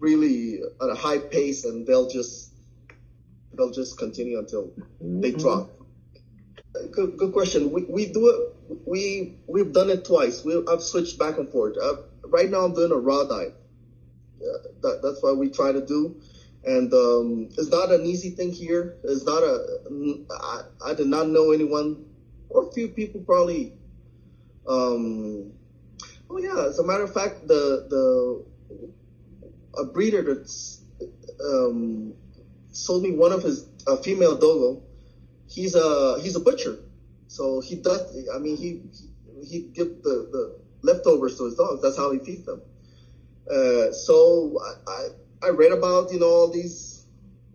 really 0.00 0.60
at 0.82 0.90
a 0.90 0.96
high 0.96 1.18
pace, 1.18 1.64
and 1.64 1.86
they'll 1.86 2.08
just, 2.10 2.52
they'll 3.54 3.72
just 3.72 3.98
continue 3.98 4.38
until 4.38 4.72
they 5.20 5.32
Mhm. 5.32 5.40
drop. 5.40 5.70
Good, 6.92 7.18
good 7.18 7.32
question. 7.32 7.72
We, 7.72 7.84
we 7.84 8.06
do 8.06 8.28
it. 8.30 8.80
We 8.86 9.34
we've 9.46 9.72
done 9.72 9.90
it 9.90 10.04
twice. 10.06 10.44
We 10.44 10.64
I've 10.68 10.82
switched 10.82 11.18
back 11.18 11.38
and 11.38 11.50
forth. 11.50 11.76
Uh, 11.78 11.96
right 12.26 12.50
now 12.50 12.64
I'm 12.64 12.74
doing 12.74 12.92
a 12.92 12.96
raw 12.98 13.24
diet. 13.24 13.54
Uh, 14.40 14.58
that, 14.82 15.02
that's 15.02 15.22
what 15.22 15.36
we 15.38 15.50
try 15.50 15.72
to 15.72 15.80
do, 15.82 16.16
and 16.64 16.92
um, 16.94 17.48
it's 17.58 17.70
not 17.70 17.92
an 17.92 18.06
easy 18.06 18.30
thing 18.30 18.52
here. 18.52 18.96
It's 19.04 19.24
not 19.24 19.42
a. 19.44 19.58
I, 20.30 20.62
I 20.86 20.94
did 20.94 21.08
not 21.08 21.28
know 21.28 21.52
anyone, 21.52 22.04
or 22.48 22.64
a 22.68 22.72
few 22.72 22.88
people 22.88 23.22
probably. 23.22 23.74
Um, 24.66 25.52
oh 26.32 26.38
yeah, 26.38 26.66
as 26.68 26.78
a 26.80 26.84
matter 26.84 27.04
of 27.04 27.12
fact, 27.14 27.46
the 27.48 27.86
the 27.88 28.44
a 29.78 29.84
breeder 29.84 30.22
that 30.22 30.78
um, 31.44 32.14
sold 32.72 33.02
me 33.02 33.12
one 33.12 33.32
of 33.32 33.42
his 33.42 33.66
a 33.86 33.96
female 33.96 34.36
dogo 34.36 34.82
he's 35.48 35.74
a 35.74 36.20
he's 36.20 36.36
a 36.36 36.40
butcher, 36.40 36.78
so 37.28 37.60
he 37.60 37.76
does. 37.76 38.02
I 38.34 38.38
mean, 38.38 38.56
he 38.56 38.80
he 39.46 39.60
give 39.60 40.02
the 40.02 40.28
the 40.32 40.58
leftovers 40.82 41.36
to 41.38 41.44
his 41.44 41.56
dogs. 41.56 41.82
That's 41.82 41.96
how 41.96 42.10
he 42.12 42.18
feeds 42.18 42.44
them. 42.44 42.62
Uh, 43.50 43.92
so 43.92 44.58
I, 44.88 44.90
I 44.92 45.08
I 45.44 45.50
read 45.50 45.72
about 45.72 46.12
you 46.12 46.20
know 46.20 46.28
all 46.28 46.48
these 46.48 47.06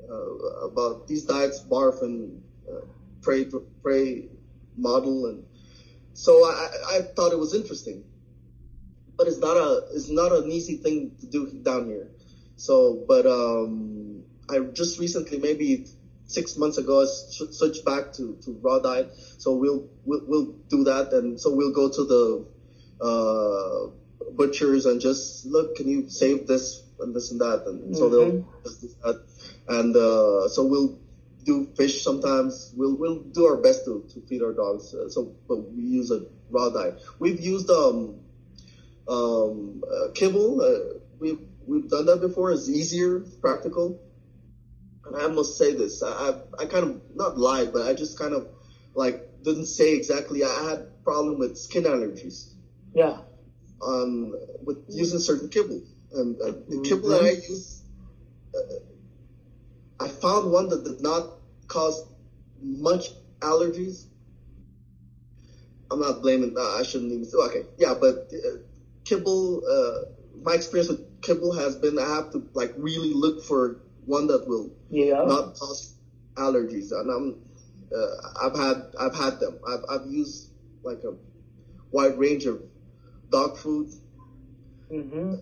uh, 0.09 0.65
about 0.65 1.07
these 1.07 1.23
diets, 1.25 1.61
barf 1.61 2.01
and 2.03 2.43
uh, 2.71 2.81
prey 3.21 3.45
prey 3.81 4.29
model, 4.77 5.27
and 5.27 5.43
so 6.13 6.45
I 6.45 6.69
I 6.89 7.01
thought 7.01 7.33
it 7.33 7.39
was 7.39 7.53
interesting, 7.53 8.03
but 9.17 9.27
it's 9.27 9.39
not 9.39 9.57
a 9.57 9.83
it's 9.93 10.09
not 10.09 10.31
an 10.31 10.51
easy 10.51 10.77
thing 10.77 11.11
to 11.19 11.25
do 11.25 11.51
down 11.63 11.87
here. 11.87 12.09
So, 12.55 13.03
but 13.07 13.25
um, 13.25 14.23
I 14.49 14.59
just 14.59 14.99
recently 14.99 15.39
maybe 15.39 15.85
six 16.25 16.57
months 16.57 16.77
ago, 16.77 17.01
I 17.01 17.05
switched 17.05 17.85
back 17.85 18.13
to, 18.13 18.37
to 18.43 18.59
raw 18.61 18.79
diet. 18.79 19.11
So 19.37 19.55
we'll, 19.55 19.87
we'll 20.05 20.21
we'll 20.27 20.51
do 20.69 20.83
that, 20.85 21.13
and 21.13 21.39
so 21.39 21.55
we'll 21.55 21.73
go 21.73 21.89
to 21.89 22.03
the 22.05 22.45
uh, 23.03 24.31
butchers 24.31 24.85
and 24.85 25.01
just 25.01 25.45
look. 25.45 25.75
Can 25.75 25.87
you 25.87 26.09
save 26.09 26.47
this 26.47 26.83
and 26.99 27.15
this 27.15 27.31
and 27.31 27.41
that? 27.41 27.63
And 27.65 27.95
so 27.95 28.09
they'll 28.09 28.45
just 28.63 28.81
do 28.81 28.89
that, 29.03 29.23
and 29.67 29.95
uh, 29.95 30.47
so 30.49 30.65
we'll 30.65 30.99
do 31.43 31.67
fish 31.77 32.03
sometimes. 32.03 32.73
We'll 32.75 32.95
we'll 32.97 33.19
do 33.19 33.45
our 33.45 33.57
best 33.57 33.85
to, 33.85 34.05
to 34.13 34.21
feed 34.27 34.43
our 34.43 34.53
dogs. 34.53 34.93
Uh, 34.93 35.09
so, 35.09 35.35
but 35.47 35.57
we 35.71 35.83
use 35.83 36.11
a 36.11 36.25
raw 36.49 36.69
diet. 36.69 37.01
We've 37.19 37.39
used 37.39 37.69
um 37.69 38.19
um 39.07 39.83
uh, 39.89 40.09
kibble. 40.13 40.61
Uh, 40.61 40.97
we've 41.19 41.39
we've 41.65 41.89
done 41.89 42.05
that 42.05 42.19
before. 42.19 42.51
It's 42.51 42.69
easier, 42.69 43.21
practical. 43.41 43.97
And 45.05 45.15
I 45.15 45.27
must 45.27 45.57
say 45.57 45.73
this. 45.73 46.03
I, 46.03 46.09
I, 46.09 46.33
I 46.59 46.65
kind 46.65 46.85
of 46.85 47.15
not 47.15 47.37
lied, 47.37 47.71
but 47.71 47.83
I 47.83 47.93
just 47.93 48.17
kind 48.17 48.33
of 48.33 48.45
like 48.93 49.19
didn't 49.43 49.65
say 49.65 49.93
exactly. 49.95 50.43
I 50.43 50.63
had 50.69 51.03
problem 51.03 51.39
with 51.39 51.57
skin 51.57 51.83
allergies 51.83 52.47
Yeah. 52.93 53.17
um, 53.81 54.33
with 54.65 54.77
using 54.89 55.19
certain 55.19 55.49
kibble. 55.49 55.81
And 56.11 56.39
uh, 56.41 56.51
the 56.67 56.81
kibble 56.83 57.09
that 57.09 57.21
I 57.21 57.29
use, 57.29 57.81
uh, 58.55 58.59
I 59.99 60.07
found 60.09 60.51
one 60.51 60.69
that 60.69 60.83
did 60.83 61.01
not 61.01 61.29
cause 61.67 62.03
much 62.61 63.11
allergies. 63.39 64.05
I'm 65.91 65.99
not 65.99 66.21
blaming. 66.21 66.55
Uh, 66.57 66.61
I 66.61 66.83
shouldn't 66.83 67.11
even. 67.11 67.25
say 67.25 67.37
Okay, 67.37 67.63
yeah, 67.77 67.93
but 67.93 68.15
uh, 68.33 68.57
kibble. 69.07 69.61
Uh, 69.65 70.11
my 70.43 70.53
experience 70.53 70.89
with 70.89 71.21
kibble 71.21 71.53
has 71.53 71.75
been 71.75 71.97
I 71.99 72.07
have 72.15 72.31
to 72.31 72.47
like 72.53 72.73
really 72.77 73.13
look 73.13 73.43
for 73.43 73.77
one 74.05 74.27
that 74.27 74.47
will 74.47 74.71
Yeah. 74.89 75.23
not 75.25 75.55
cause 75.55 75.93
allergies, 76.35 76.91
and 76.91 77.09
I'm 77.09 77.35
uh, 77.95 78.45
I've 78.45 78.57
had 78.57 78.77
I've 78.99 79.15
had 79.15 79.39
them. 79.39 79.59
I've 79.67 79.83
I've 79.89 80.07
used 80.07 80.51
like 80.83 81.03
a 81.03 81.13
wide 81.91 82.17
range 82.17 82.45
of 82.45 82.61
dog 83.31 83.57
food, 83.57 83.87
mm-hmm. 84.91 85.33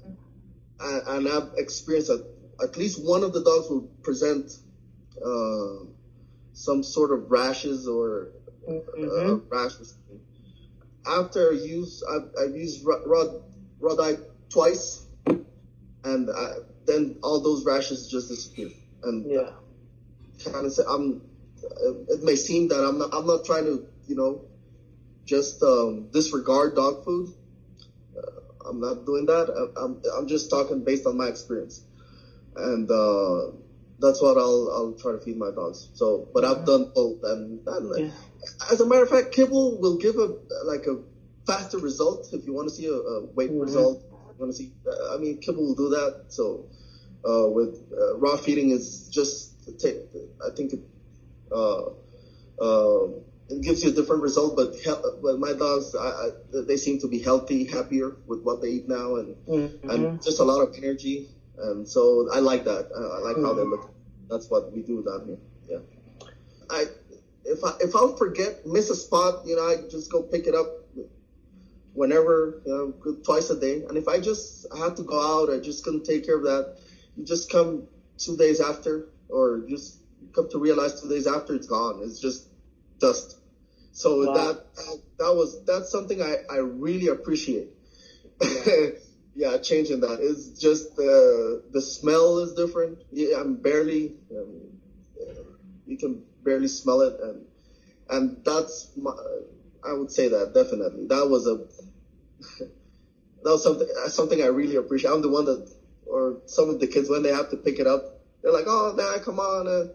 and, 0.80 1.08
and 1.08 1.28
I've 1.28 1.50
experienced 1.58 2.10
that 2.10 2.26
at 2.64 2.78
least 2.78 3.04
one 3.04 3.24
of 3.24 3.34
the 3.34 3.44
dogs 3.44 3.70
will 3.70 3.90
present 4.02 4.52
uh, 5.24 5.86
some 6.54 6.84
sort 6.84 7.12
of 7.12 7.30
rashes 7.32 7.88
or 7.88 8.30
uh, 8.68 8.72
Mhm. 8.98 9.42
rashes. 9.50 9.96
After 11.06 11.52
use, 11.54 12.02
I've, 12.10 12.30
I've 12.42 12.56
used 12.56 12.84
raw, 12.86 12.98
raw, 13.06 13.26
raw 13.86 14.12
twice, 14.50 15.06
and 16.04 16.30
I, 16.30 16.48
then 16.86 17.20
all 17.22 17.40
those 17.40 17.66
rashes 17.66 18.08
just 18.08 18.30
disappear. 18.30 18.70
And 19.04 19.30
Yeah. 19.30 19.52
kind 20.44 20.66
of 20.66 20.72
say 20.72 20.84
I'm. 20.88 21.22
It 22.10 22.22
may 22.24 22.36
seem 22.36 22.68
that 22.70 22.84
I'm 22.84 22.98
not. 22.98 23.10
I'm 23.14 23.26
not 23.26 23.46
trying 23.46 23.66
to, 23.66 23.84
you 24.08 24.16
know, 24.16 24.42
just 25.26 25.62
um, 25.64 26.08
disregard 26.12 26.76
dog 26.76 27.04
food. 27.04 27.30
Uh, 28.18 28.70
I'm 28.70 28.80
not 28.80 29.06
doing 29.06 29.26
that. 29.28 29.50
I, 29.50 29.84
I'm. 29.84 30.02
I'm 30.16 30.28
just 30.28 30.50
talking 30.50 30.84
based 30.84 31.06
on 31.06 31.18
my 31.18 31.28
experience, 31.28 31.82
and 32.56 32.90
uh, 32.90 33.48
that's 34.00 34.22
what 34.22 34.38
I'll. 34.38 34.70
I'll 34.74 34.94
try 34.94 35.12
to 35.14 35.20
feed 35.20 35.38
my 35.38 35.52
dogs. 35.52 35.90
So, 35.94 36.28
but 36.34 36.44
I've 36.44 36.66
done 36.66 36.92
both, 36.94 37.24
and, 37.24 37.62
and 37.68 37.96
Yeah. 37.96 38.10
as 38.70 38.82
a 38.82 38.86
matter 38.86 39.04
of 39.04 39.10
fact, 39.10 39.32
kibble 39.32 39.78
will 39.80 39.98
give 39.98 40.18
a 40.18 40.30
like 40.64 40.86
a 40.88 40.98
faster 41.46 41.78
result 41.80 42.30
if 42.34 42.46
you 42.46 42.54
want 42.54 42.70
to 42.70 42.74
see 42.76 42.88
a, 42.88 42.94
a 42.94 43.22
weight 43.36 43.52
Mhm. 43.52 43.62
result. 43.62 44.00
You 44.38 44.40
want 44.40 44.52
to 44.52 44.58
see? 44.58 44.72
I 45.12 45.18
mean, 45.18 45.38
kibble 45.40 45.64
will 45.68 45.76
do 45.76 45.90
that. 45.90 46.26
So 46.30 46.66
uh, 47.28 47.48
with 47.48 47.82
uh, 47.98 48.16
raw 48.18 48.36
feeding 48.38 48.72
is 48.72 49.10
just 49.10 49.80
take. 49.80 49.98
I 50.46 50.50
think 50.52 50.74
it 50.74 50.82
uh, 51.52 51.90
uh, 52.60 53.08
it 53.50 53.62
gives 53.62 53.84
you 53.84 53.90
a 53.90 53.94
different 53.94 54.24
result. 54.24 54.56
But 54.56 54.76
he- 54.76 54.92
but 55.22 55.40
my 55.40 55.54
dogs, 55.54 55.96
I, 55.96 56.08
I, 56.10 56.30
they 56.68 56.78
seem 56.78 57.00
to 57.00 57.08
be 57.08 57.20
healthy, 57.20 57.66
happier 57.66 58.16
with 58.28 58.42
what 58.42 58.62
they 58.62 58.70
eat 58.70 58.88
now, 58.88 59.16
and 59.16 59.36
Mm-hmm. 59.48 59.90
and 59.92 60.22
just 60.24 60.40
a 60.40 60.44
lot 60.44 60.62
of 60.62 60.76
energy. 60.78 61.28
And 61.58 61.88
so 61.88 62.28
I 62.32 62.40
like 62.40 62.66
that. 62.66 62.90
I, 62.96 63.02
I 63.02 63.20
like 63.20 63.38
how 63.38 63.54
they 63.54 63.64
look. 63.64 63.90
That's 64.30 64.50
what 64.50 64.72
we 64.72 64.82
do 64.82 65.04
down 65.04 65.26
here. 65.26 65.40
Yeah. 65.70 65.80
I 66.70 66.86
if 67.46 67.64
I 67.64 67.74
if 67.82 67.96
I'll 67.96 68.16
forget 68.18 68.66
miss 68.66 68.90
a 68.90 68.96
spot, 68.96 69.46
you 69.46 69.56
know, 69.56 69.64
I 69.64 69.78
just 69.90 70.12
go 70.12 70.22
pick 70.22 70.48
it 70.48 70.56
up 70.56 70.85
whenever, 71.96 72.62
you 72.66 72.74
know, 72.74 73.16
twice 73.24 73.50
a 73.52 73.56
day. 73.56 73.84
And 73.88 73.98
if 73.98 74.08
I 74.10 74.20
just 74.20 74.68
I 74.74 74.80
have 74.80 74.96
to 74.98 75.04
go 75.04 75.20
out, 75.20 75.50
I 75.50 75.60
just 75.60 75.84
couldn't 75.84 76.06
take 76.06 76.26
care 76.26 76.38
of 76.38 76.44
that. 76.44 76.68
You 77.16 77.26
just 77.26 77.50
come 77.50 77.86
two 78.20 78.38
days 78.38 78.62
after, 78.62 79.06
or 79.30 79.62
just 79.68 80.00
come 80.34 80.50
to 80.50 80.60
realize 80.60 81.02
two 81.02 81.10
days 81.10 81.28
after 81.28 81.56
it's 81.56 81.68
gone. 81.68 82.02
It's 82.04 82.20
just 82.20 82.46
dust. 83.00 83.38
So 83.92 84.26
Wow. 84.26 84.34
that, 84.34 84.58
that 84.76 85.00
that 85.20 85.34
was 85.36 85.58
that's 85.66 85.90
something 85.92 86.22
I 86.22 86.38
I 86.50 86.58
really 86.58 87.08
appreciate. 87.08 87.70
Yeah, 89.38 89.58
changing 89.58 90.02
that 90.02 90.20
is 90.22 90.50
just 90.60 90.96
the 90.96 91.62
the 91.72 91.82
smell 91.82 92.40
is 92.40 92.54
different. 92.54 93.04
Yeah, 93.12 93.40
I'm 93.40 93.58
barely 93.58 94.14
um, 94.32 94.80
you 95.86 95.98
can 95.98 96.24
barely 96.44 96.68
smell 96.68 97.02
it, 97.02 97.20
and 97.20 97.46
and 98.10 98.44
that's 98.44 98.90
my, 98.96 99.14
I 99.86 99.94
would 99.94 100.12
say 100.12 100.30
that 100.30 100.54
definitely 100.54 101.06
that 101.08 101.30
was 101.30 101.48
a 101.48 101.56
that 103.44 103.52
was 103.52 103.64
something 103.64 103.88
something 104.08 104.42
I 104.42 104.48
really 104.48 104.76
appreciate. 104.76 105.12
I'm 105.12 105.22
the 105.22 105.30
one 105.30 105.46
that 105.46 105.70
or 106.06 106.38
some 106.46 106.70
of 106.70 106.80
the 106.80 106.88
kids 106.88 107.10
when 107.10 107.24
they 107.24 107.32
have 107.32 107.50
to 107.50 107.58
pick 107.58 107.80
it 107.80 107.88
up, 107.88 108.20
they're 108.42 108.52
like, 108.52 108.66
"Oh, 108.68 108.96
dad, 108.96 109.24
come 109.24 109.40
on." 109.40 109.68
Uh, 109.68 109.88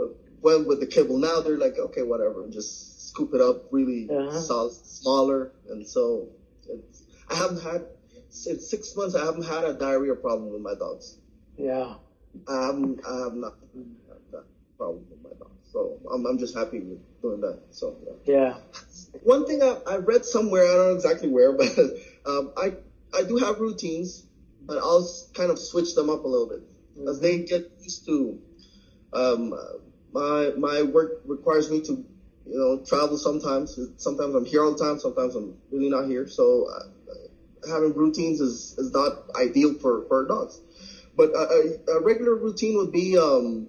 uh, 0.00 0.06
when 0.40 0.66
with 0.66 0.80
the 0.80 0.86
kibble 0.86 1.18
now, 1.18 1.40
they're 1.40 1.58
like, 1.58 1.78
"Okay, 1.78 2.02
whatever," 2.02 2.46
just 2.48 3.08
scoop 3.08 3.34
it 3.34 3.40
up 3.40 3.66
really 3.70 4.08
Uh-huh. 4.10 4.68
smaller, 4.70 5.50
and 5.68 5.86
so 5.86 6.28
it's, 6.68 7.02
I 7.28 7.34
haven't 7.34 7.60
had 7.60 7.86
in 8.46 8.60
six 8.60 8.94
months. 8.94 9.14
I 9.14 9.24
haven't 9.24 9.44
had 9.44 9.64
a 9.64 9.72
diarrhea 9.72 10.14
problem 10.14 10.52
with 10.52 10.60
my 10.62 10.74
dogs. 10.74 11.16
Yeah. 11.56 11.94
I 12.46 12.66
haven't. 12.66 13.00
I 13.04 13.18
have 13.24 13.34
not 13.34 13.54
had 13.74 14.32
that 14.32 14.44
problem 14.76 15.04
with 15.10 15.22
my 15.22 15.30
dogs. 15.38 15.58
So 15.72 15.98
I'm, 16.10 16.24
I'm 16.26 16.38
just 16.38 16.54
happy 16.54 16.80
with 16.80 17.00
doing 17.20 17.40
that. 17.40 17.58
So 17.72 17.96
yeah. 18.06 18.12
Yeah. 18.24 18.56
One 19.12 19.44
thing 19.44 19.62
I, 19.62 19.76
I 19.86 19.96
read 19.96 20.24
somewhere, 20.24 20.66
I 20.66 20.76
don't 20.76 20.86
know 20.88 20.92
exactly 20.92 21.28
where, 21.28 21.52
but 21.58 21.68
um, 22.26 22.50
I 22.56 22.72
I 23.14 23.22
do 23.22 23.36
have 23.36 23.58
routines, 23.58 24.24
but 24.60 24.78
I'll 24.78 25.06
kind 25.34 25.50
of 25.50 25.58
switch 25.58 25.94
them 25.94 26.10
up 26.10 26.24
a 26.24 26.28
little 26.28 26.46
bit 26.46 26.60
as 27.08 27.20
they 27.20 27.38
get 27.38 27.62
used 27.80 28.04
to. 28.06 28.38
Um, 29.12 29.54
my 30.12 30.52
my 30.56 30.82
work 30.82 31.10
requires 31.24 31.70
me 31.70 31.80
to, 31.80 31.92
you 32.46 32.58
know, 32.58 32.78
travel 32.78 33.16
sometimes. 33.16 33.78
Sometimes 33.96 34.34
I'm 34.34 34.44
here 34.44 34.62
all 34.64 34.72
the 34.72 34.76
time. 34.84 34.98
Sometimes 34.98 35.34
I'm 35.34 35.54
really 35.70 35.90
not 35.90 36.06
here. 36.06 36.26
So 36.26 36.66
uh, 36.66 36.82
having 37.68 37.94
routines 37.94 38.40
is 38.40 38.74
is 38.78 38.92
not 38.92 39.12
ideal 39.36 39.72
for 39.74 40.02
for 40.08 40.24
dogs. 40.24 40.60
But 41.16 41.30
a, 41.34 41.72
a, 41.88 41.92
a 41.96 42.00
regular 42.00 42.34
routine 42.36 42.76
would 42.78 42.92
be 42.92 43.16
um, 43.18 43.68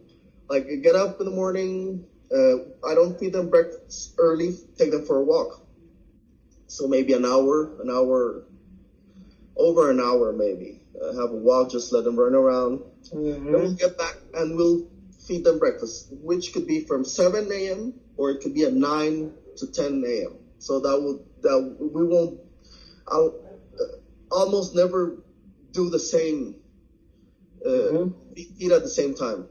like 0.50 0.68
get 0.82 0.96
up 0.96 1.20
in 1.20 1.26
the 1.26 1.32
morning. 1.32 2.02
Uh, 2.34 2.88
I 2.88 2.94
don't 2.96 3.20
feed 3.20 3.34
them 3.34 3.50
breakfast 3.50 4.16
early. 4.18 4.56
Take 4.78 4.92
them 4.92 5.06
for 5.06 5.18
a 5.18 5.24
walk. 5.24 5.62
So 6.68 6.88
maybe 6.88 7.14
an 7.14 7.26
hour, 7.26 7.82
an 7.82 7.90
hour, 7.90 8.44
over 9.58 9.90
an 9.90 10.00
hour 10.00 10.32
maybe. 10.34 10.82
Uh, 11.02 11.14
have 11.14 11.32
a 11.32 11.36
walk. 11.36 11.72
Just 11.72 11.92
let 11.92 12.04
them 12.04 12.16
run 12.18 12.36
around. 12.36 12.82
Then 13.34 13.52
we'll 13.54 13.74
get 13.74 13.98
back 13.98 14.16
and 14.36 14.56
we'll 14.56 14.88
feed 15.28 15.44
them 15.44 15.60
breakfast, 15.60 16.08
which 16.12 16.54
could 16.54 16.68
be 16.68 16.82
from 16.82 17.04
7 17.06 17.52
a.m. 17.52 17.94
or 18.18 18.32
it 18.32 18.42
could 18.42 18.54
be 18.54 18.64
at 18.64 18.74
9 18.74 19.34
to 19.58 19.68
10 19.68 20.04
a.m. 20.06 20.38
So 20.60 20.80
that 20.82 21.02
would 21.02 21.26
that 21.42 21.78
we 21.80 22.04
won't. 22.04 22.40
I'll 23.08 23.34
uh, 23.80 24.36
almost 24.36 24.76
never 24.76 25.18
do 25.72 25.90
the 25.90 26.00
same 26.00 26.56
uh, 27.66 27.70
eat 28.36 28.72
at 28.72 28.84
the 28.84 28.90
same 28.90 29.16
time. 29.16 29.48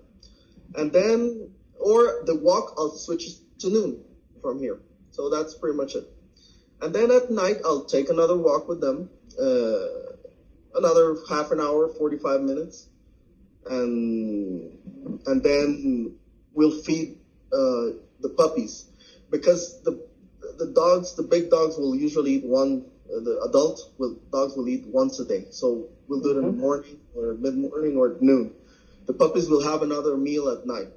And 0.74 0.92
then, 0.92 1.50
or 1.80 2.22
the 2.24 2.34
walk, 2.34 2.74
I'll 2.76 2.90
switch 2.90 3.28
to 3.60 3.70
noon 3.70 4.04
from 4.40 4.58
here. 4.58 4.80
So 5.10 5.30
that's 5.30 5.54
pretty 5.54 5.76
much 5.76 5.94
it. 5.94 6.04
And 6.80 6.94
then 6.94 7.10
at 7.10 7.30
night, 7.30 7.56
I'll 7.64 7.84
take 7.84 8.08
another 8.08 8.36
walk 8.36 8.68
with 8.68 8.80
them, 8.80 9.10
uh, 9.40 9.86
another 10.74 11.16
half 11.28 11.50
an 11.50 11.60
hour, 11.60 11.88
45 11.88 12.40
minutes. 12.42 12.88
And, 13.66 14.78
and 15.26 15.42
then 15.42 16.16
we'll 16.54 16.82
feed, 16.82 17.18
uh, 17.52 17.98
the 18.20 18.34
puppies 18.36 18.86
because 19.30 19.82
the, 19.82 20.06
the 20.58 20.72
dogs, 20.74 21.14
the 21.14 21.22
big 21.22 21.50
dogs 21.50 21.76
will 21.76 21.94
usually 21.94 22.32
eat 22.32 22.44
one, 22.44 22.84
uh, 23.06 23.20
the 23.20 23.44
adult 23.48 23.80
will, 23.98 24.18
dogs 24.32 24.56
will 24.56 24.68
eat 24.68 24.86
once 24.86 25.20
a 25.20 25.24
day. 25.24 25.46
So 25.50 25.88
we'll 26.08 26.20
do 26.20 26.30
it 26.30 26.38
in 26.38 26.46
the 26.46 26.52
morning 26.52 26.98
or 27.14 27.34
mid 27.34 27.56
morning 27.56 27.96
or 27.96 28.14
at 28.14 28.22
noon. 28.22 28.54
The 29.06 29.12
puppies 29.12 29.48
will 29.48 29.62
have 29.62 29.82
another 29.82 30.16
meal 30.16 30.48
at 30.50 30.66
night. 30.66 30.88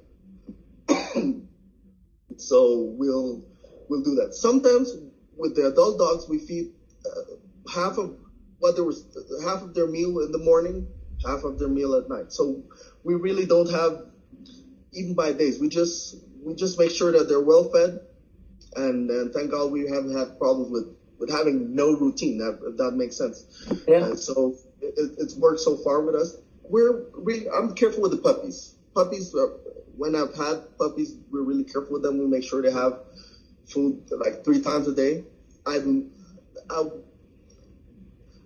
So 2.40 2.94
we'll 2.96 3.42
we'll 3.88 4.02
do 4.02 4.14
that. 4.16 4.34
Sometimes 4.34 4.94
with 5.36 5.56
the 5.56 5.66
adult 5.66 5.98
dogs, 5.98 6.28
we 6.28 6.38
feed 6.38 6.72
uh, 7.06 7.70
half 7.72 7.98
of 7.98 8.16
what 8.58 8.74
there 8.76 8.84
was 8.84 9.04
half 9.44 9.62
of 9.62 9.74
their 9.74 9.86
meal 9.86 10.20
in 10.20 10.32
the 10.32 10.38
morning, 10.38 10.86
half 11.26 11.44
of 11.44 11.58
their 11.58 11.68
meal 11.68 11.94
at 11.94 12.08
night. 12.08 12.32
So 12.32 12.62
we 13.02 13.14
really 13.14 13.46
don't 13.46 13.70
have 13.70 14.04
even 14.92 15.14
by 15.14 15.32
days. 15.32 15.58
We 15.58 15.68
just 15.68 16.16
we 16.42 16.54
just 16.54 16.78
make 16.78 16.90
sure 16.90 17.12
that 17.12 17.28
they're 17.28 17.40
well 17.40 17.70
fed, 17.70 18.00
and, 18.76 19.10
and 19.10 19.32
thank 19.32 19.50
God 19.50 19.72
we 19.72 19.88
haven't 19.88 20.16
had 20.16 20.38
problems 20.38 20.70
with 20.70 20.96
with 21.18 21.30
having 21.30 21.74
no 21.74 21.92
routine. 21.92 22.38
That, 22.38 22.60
if 22.66 22.76
that 22.78 22.92
makes 22.92 23.16
sense. 23.16 23.44
Yeah. 23.86 24.04
And 24.04 24.18
so 24.18 24.56
it, 24.80 24.94
it's 25.18 25.36
worked 25.36 25.60
so 25.60 25.76
far 25.76 26.02
with 26.02 26.14
us. 26.14 26.36
We're 26.64 27.04
really, 27.14 27.48
I'm 27.48 27.74
careful 27.74 28.02
with 28.02 28.12
the 28.12 28.18
puppies. 28.18 28.74
Puppies, 28.94 29.34
uh, 29.34 29.46
when 29.96 30.14
I've 30.14 30.34
had 30.34 30.76
puppies, 30.78 31.14
we're 31.30 31.42
really 31.42 31.64
careful 31.64 31.94
with 31.94 32.02
them. 32.02 32.18
We 32.18 32.26
make 32.26 32.44
sure 32.44 32.62
they 32.62 32.70
have 32.70 33.00
food 33.66 34.02
like 34.10 34.44
three 34.44 34.60
times 34.60 34.88
a 34.88 34.94
day. 34.94 35.24
I've, 35.66 35.86
I, 36.70 36.84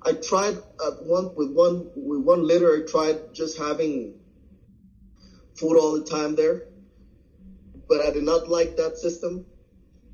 I 0.03 0.13
tried 0.13 0.57
at 0.85 1.03
one 1.03 1.35
with 1.35 1.51
one 1.51 1.91
with 1.95 2.21
one 2.21 2.47
litter. 2.47 2.77
I 2.77 2.89
tried 2.89 3.35
just 3.35 3.59
having 3.59 4.15
food 5.57 5.77
all 5.77 5.99
the 5.99 6.05
time 6.05 6.35
there, 6.37 6.63
but 7.89 8.01
I 8.01 8.11
did 8.11 8.23
not 8.23 8.49
like 8.49 8.77
that 8.77 8.97
system. 8.99 9.45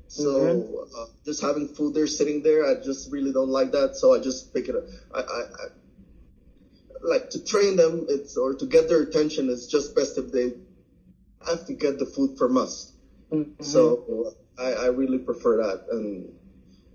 So 0.07 0.87
uh, 0.95 1.05
just 1.25 1.41
having 1.41 1.67
food 1.67 1.93
there 1.95 2.07
sitting 2.07 2.43
there, 2.43 2.65
I 2.65 2.75
just 2.75 3.11
really 3.11 3.31
don't 3.31 3.49
like 3.49 3.71
that. 3.71 3.95
So 3.95 4.13
I 4.13 4.19
just 4.19 4.53
pick 4.53 4.67
it 4.67 4.75
up. 4.75 4.83
I, 5.13 5.19
I, 5.19 5.41
I 5.41 5.65
like 7.01 7.31
to 7.31 7.43
train 7.43 7.75
them. 7.75 8.05
It's 8.07 8.37
or 8.37 8.53
to 8.53 8.65
get 8.65 8.87
their 8.87 9.01
attention. 9.01 9.49
It's 9.49 9.65
just 9.65 9.95
best 9.95 10.17
if 10.17 10.31
they 10.31 10.53
have 11.47 11.65
to 11.67 11.73
get 11.73 11.99
the 11.99 12.05
food 12.05 12.37
from 12.37 12.57
us. 12.57 12.91
So 13.61 14.33
I, 14.59 14.73
I 14.73 14.85
really 14.87 15.17
prefer 15.17 15.57
that 15.57 15.87
and 15.91 16.33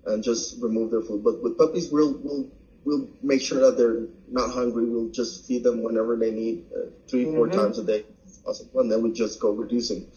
and 0.05 0.23
just 0.23 0.61
remove 0.61 0.91
their 0.91 1.01
food. 1.01 1.23
But 1.23 1.43
with 1.43 1.57
puppies, 1.57 1.91
we'll 1.91 2.17
we'll 2.23 2.49
we'll 2.85 3.09
make 3.21 3.41
sure 3.41 3.59
that 3.59 3.77
they're 3.77 4.07
not 4.29 4.51
hungry. 4.51 4.85
We'll 4.85 5.09
just 5.09 5.45
feed 5.47 5.63
them 5.63 5.83
whenever 5.83 6.15
they 6.15 6.31
need, 6.31 6.65
uh, 6.75 6.89
3 7.09 7.25
four 7.25 7.49
times 7.49 7.77
a 7.77 7.83
day, 7.83 8.05
possible. 8.45 8.79
and 8.79 8.91
then 8.91 9.01
we 9.01 9.11
just 9.11 9.39
go 9.39 9.51
reducing 9.51 10.07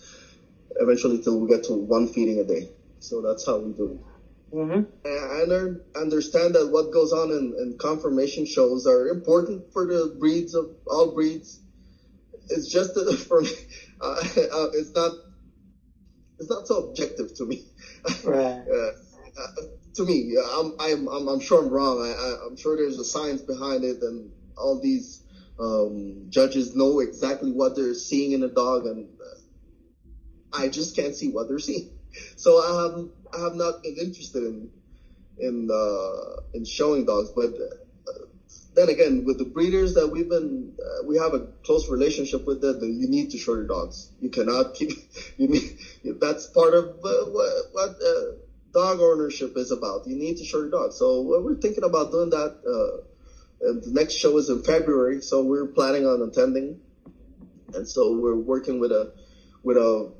eventually 0.76 1.22
till 1.22 1.38
we 1.40 1.48
get 1.48 1.64
to 1.64 1.74
one 1.74 2.08
feeding 2.08 2.38
a 2.38 2.44
day. 2.44 2.70
So 3.00 3.20
that's 3.20 3.44
how 3.44 3.58
we 3.58 3.72
do 3.72 3.92
it. 3.92 4.56
Mm-hmm. 4.56 5.06
I 5.06 5.42
under- 5.42 5.84
understand 5.96 6.54
that 6.54 6.68
what 6.68 6.92
goes 6.92 7.12
on 7.12 7.30
in, 7.30 7.54
in 7.58 7.78
conformation 7.78 8.46
shows 8.46 8.86
are 8.86 9.08
important 9.08 9.72
for 9.72 9.86
the 9.86 10.14
breeds 10.18 10.54
of 10.54 10.70
all 10.86 11.12
breeds. 11.12 11.60
It's 12.50 12.68
just 12.68 12.94
that 12.94 13.12
for 13.14 13.40
me, 13.42 13.50
uh, 14.00 14.24
uh, 14.52 14.68
it's 14.74 14.94
not 14.94 15.12
it's 16.38 16.50
not 16.50 16.66
so 16.66 16.78
objective 16.88 17.34
to 17.34 17.44
me. 17.46 17.62
Right. 18.24 18.68
uh, 18.72 18.90
uh, 19.38 19.62
to 19.94 20.04
me, 20.04 20.36
uh, 20.38 20.60
I'm, 20.60 20.72
I'm 20.80 21.08
I'm 21.08 21.28
I'm 21.28 21.40
sure 21.40 21.60
I'm 21.60 21.68
wrong. 21.70 22.00
I, 22.00 22.12
I 22.12 22.46
I'm 22.46 22.56
sure 22.56 22.76
there's 22.76 22.98
a 22.98 23.04
science 23.04 23.42
behind 23.42 23.84
it, 23.84 24.02
and 24.02 24.30
all 24.56 24.78
these 24.80 25.20
um, 25.58 26.26
judges 26.30 26.74
know 26.74 27.00
exactly 27.00 27.52
what 27.52 27.74
they're 27.76 27.94
seeing 27.94 28.32
in 28.32 28.42
a 28.42 28.48
dog, 28.48 28.86
and 28.86 29.06
uh, 29.20 29.36
I 30.52 30.68
just 30.68 30.96
can't 30.96 31.14
see 31.14 31.28
what 31.28 31.48
they're 31.48 31.58
seeing. 31.58 31.90
So 32.36 32.58
I 32.58 32.82
have 32.82 33.08
I 33.34 33.44
have 33.44 33.54
not 33.54 33.82
been 33.82 33.96
interested 33.96 34.44
in 34.44 34.70
in 35.38 35.70
uh, 35.72 36.36
in 36.54 36.64
showing 36.64 37.04
dogs, 37.04 37.30
but 37.34 37.52
uh, 37.52 37.81
then 38.74 38.88
again, 38.88 39.24
with 39.24 39.38
the 39.38 39.44
breeders 39.44 39.94
that 39.94 40.08
we've 40.08 40.28
been, 40.28 40.72
uh, 40.78 41.04
we 41.04 41.18
have 41.18 41.34
a 41.34 41.40
close 41.64 41.88
relationship 41.90 42.46
with 42.46 42.60
them. 42.60 42.78
You 42.80 43.08
need 43.08 43.30
to 43.30 43.38
show 43.38 43.54
your 43.54 43.66
dogs. 43.66 44.10
You 44.20 44.30
cannot 44.30 44.74
keep. 44.74 44.92
You 45.36 45.48
need. 45.48 45.78
That's 46.20 46.46
part 46.46 46.74
of 46.74 46.84
uh, 47.04 47.24
what, 47.26 47.52
what 47.72 47.90
uh, 48.02 48.36
dog 48.72 49.00
ownership 49.00 49.56
is 49.56 49.70
about. 49.70 50.06
You 50.06 50.16
need 50.16 50.38
to 50.38 50.44
show 50.44 50.58
your 50.58 50.70
dog. 50.70 50.92
So 50.92 51.34
uh, 51.34 51.40
we're 51.40 51.56
thinking 51.56 51.84
about 51.84 52.10
doing 52.10 52.30
that. 52.30 52.56
Uh, 52.66 53.02
the 53.60 53.90
next 53.92 54.14
show 54.14 54.36
is 54.38 54.48
in 54.48 54.62
February, 54.62 55.22
so 55.22 55.42
we're 55.42 55.66
planning 55.66 56.06
on 56.06 56.22
attending. 56.22 56.80
And 57.74 57.88
so 57.88 58.12
we're 58.18 58.36
working 58.36 58.80
with 58.80 58.92
a 58.92 59.12
with 59.62 59.76
a 59.76 60.12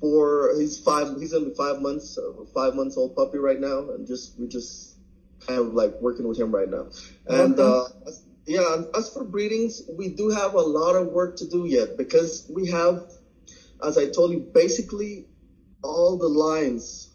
four. 0.00 0.54
He's 0.58 0.78
five. 0.78 1.18
He's 1.18 1.32
be 1.32 1.52
five 1.56 1.80
months. 1.80 2.18
A 2.18 2.44
five 2.54 2.74
months 2.74 2.96
old 2.96 3.14
puppy 3.14 3.38
right 3.38 3.60
now, 3.60 3.90
and 3.90 4.06
just 4.06 4.38
we 4.38 4.48
just 4.48 4.89
kind 5.46 5.60
of 5.60 5.74
like 5.74 5.94
working 6.00 6.26
with 6.28 6.38
him 6.38 6.54
right 6.54 6.68
now. 6.68 6.86
And 7.26 7.58
uh, 7.58 7.84
yeah, 8.46 8.82
as 8.96 9.12
for 9.12 9.24
breedings, 9.24 9.82
we 9.96 10.08
do 10.08 10.30
have 10.30 10.54
a 10.54 10.60
lot 10.60 10.96
of 10.96 11.08
work 11.08 11.36
to 11.36 11.48
do 11.48 11.66
yet 11.66 11.96
because 11.96 12.50
we 12.52 12.70
have, 12.70 13.04
as 13.84 13.98
I 13.98 14.10
told 14.10 14.32
you, 14.32 14.40
basically 14.40 15.26
all 15.82 16.18
the 16.18 16.28
lines, 16.28 17.10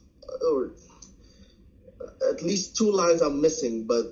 or 0.49 0.71
at 2.29 2.41
least 2.41 2.75
two 2.75 2.91
lines 2.91 3.21
I'm 3.21 3.41
missing, 3.41 3.85
but 3.85 4.05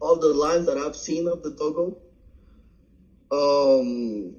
all 0.00 0.16
the 0.16 0.28
lines 0.28 0.66
that 0.66 0.78
I've 0.78 0.96
seen 0.96 1.28
of 1.28 1.42
the 1.42 1.50
Dogo, 1.50 1.96
um, 3.32 4.36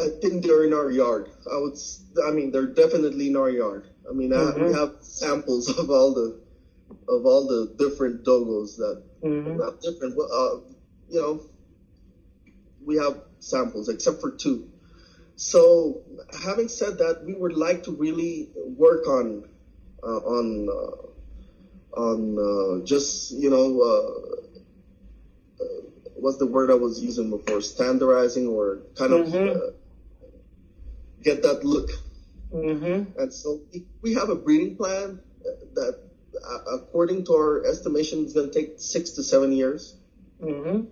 I 0.00 0.08
think 0.20 0.44
they're 0.44 0.64
in 0.64 0.72
our 0.72 0.90
yard. 0.90 1.30
I 1.50 1.58
would. 1.58 1.76
I 2.26 2.30
mean, 2.30 2.52
they're 2.52 2.66
definitely 2.66 3.28
in 3.28 3.36
our 3.36 3.50
yard. 3.50 3.88
I 4.08 4.12
mean, 4.14 4.30
mm-hmm. 4.30 4.62
I, 4.62 4.66
we 4.66 4.72
have 4.72 4.94
samples 5.00 5.68
of 5.78 5.90
all 5.90 6.14
the 6.14 6.40
of 7.08 7.26
all 7.26 7.46
the 7.46 7.74
different 7.78 8.24
dogos 8.24 8.76
that 8.76 9.02
mm-hmm. 9.22 9.56
not 9.56 9.80
different. 9.80 10.18
Uh, 10.18 10.60
you 11.08 11.20
know, 11.20 11.42
we 12.84 12.96
have 12.96 13.18
samples 13.40 13.88
except 13.88 14.20
for 14.20 14.30
two. 14.30 14.70
So, 15.36 16.02
having 16.44 16.68
said 16.68 16.98
that, 16.98 17.24
we 17.24 17.34
would 17.34 17.54
like 17.54 17.84
to 17.84 17.92
really 17.92 18.50
work 18.54 19.06
on 19.06 19.48
uh, 20.02 20.06
on 20.06 20.68
uh, 20.68 21.98
on 22.00 22.38
uh, 22.38 22.84
just 22.84 23.32
you 23.32 23.50
know 23.50 23.80
uh, 23.80 25.64
uh, 25.64 25.82
what's 26.16 26.38
the 26.38 26.46
word 26.46 26.70
I 26.70 26.74
was 26.74 27.02
using 27.02 27.30
before? 27.30 27.60
Standardizing 27.60 28.48
or 28.48 28.80
kind 28.96 29.12
of 29.12 29.28
mm-hmm. 29.28 29.58
Uh, 29.58 29.70
get 31.22 31.42
that 31.42 31.64
look. 31.64 31.90
Mm-hmm. 32.52 33.18
And 33.20 33.32
so 33.32 33.60
we 34.02 34.14
have 34.14 34.28
a 34.28 34.34
breeding 34.34 34.76
plan 34.76 35.20
that, 35.74 36.09
according 36.72 37.24
to 37.26 37.34
our 37.34 37.66
estimation, 37.66 38.24
it's 38.24 38.32
going 38.32 38.50
to 38.50 38.54
take 38.54 38.74
six 38.78 39.10
to 39.10 39.22
seven 39.22 39.52
years. 39.52 39.96
Mm-hmm. 40.42 40.86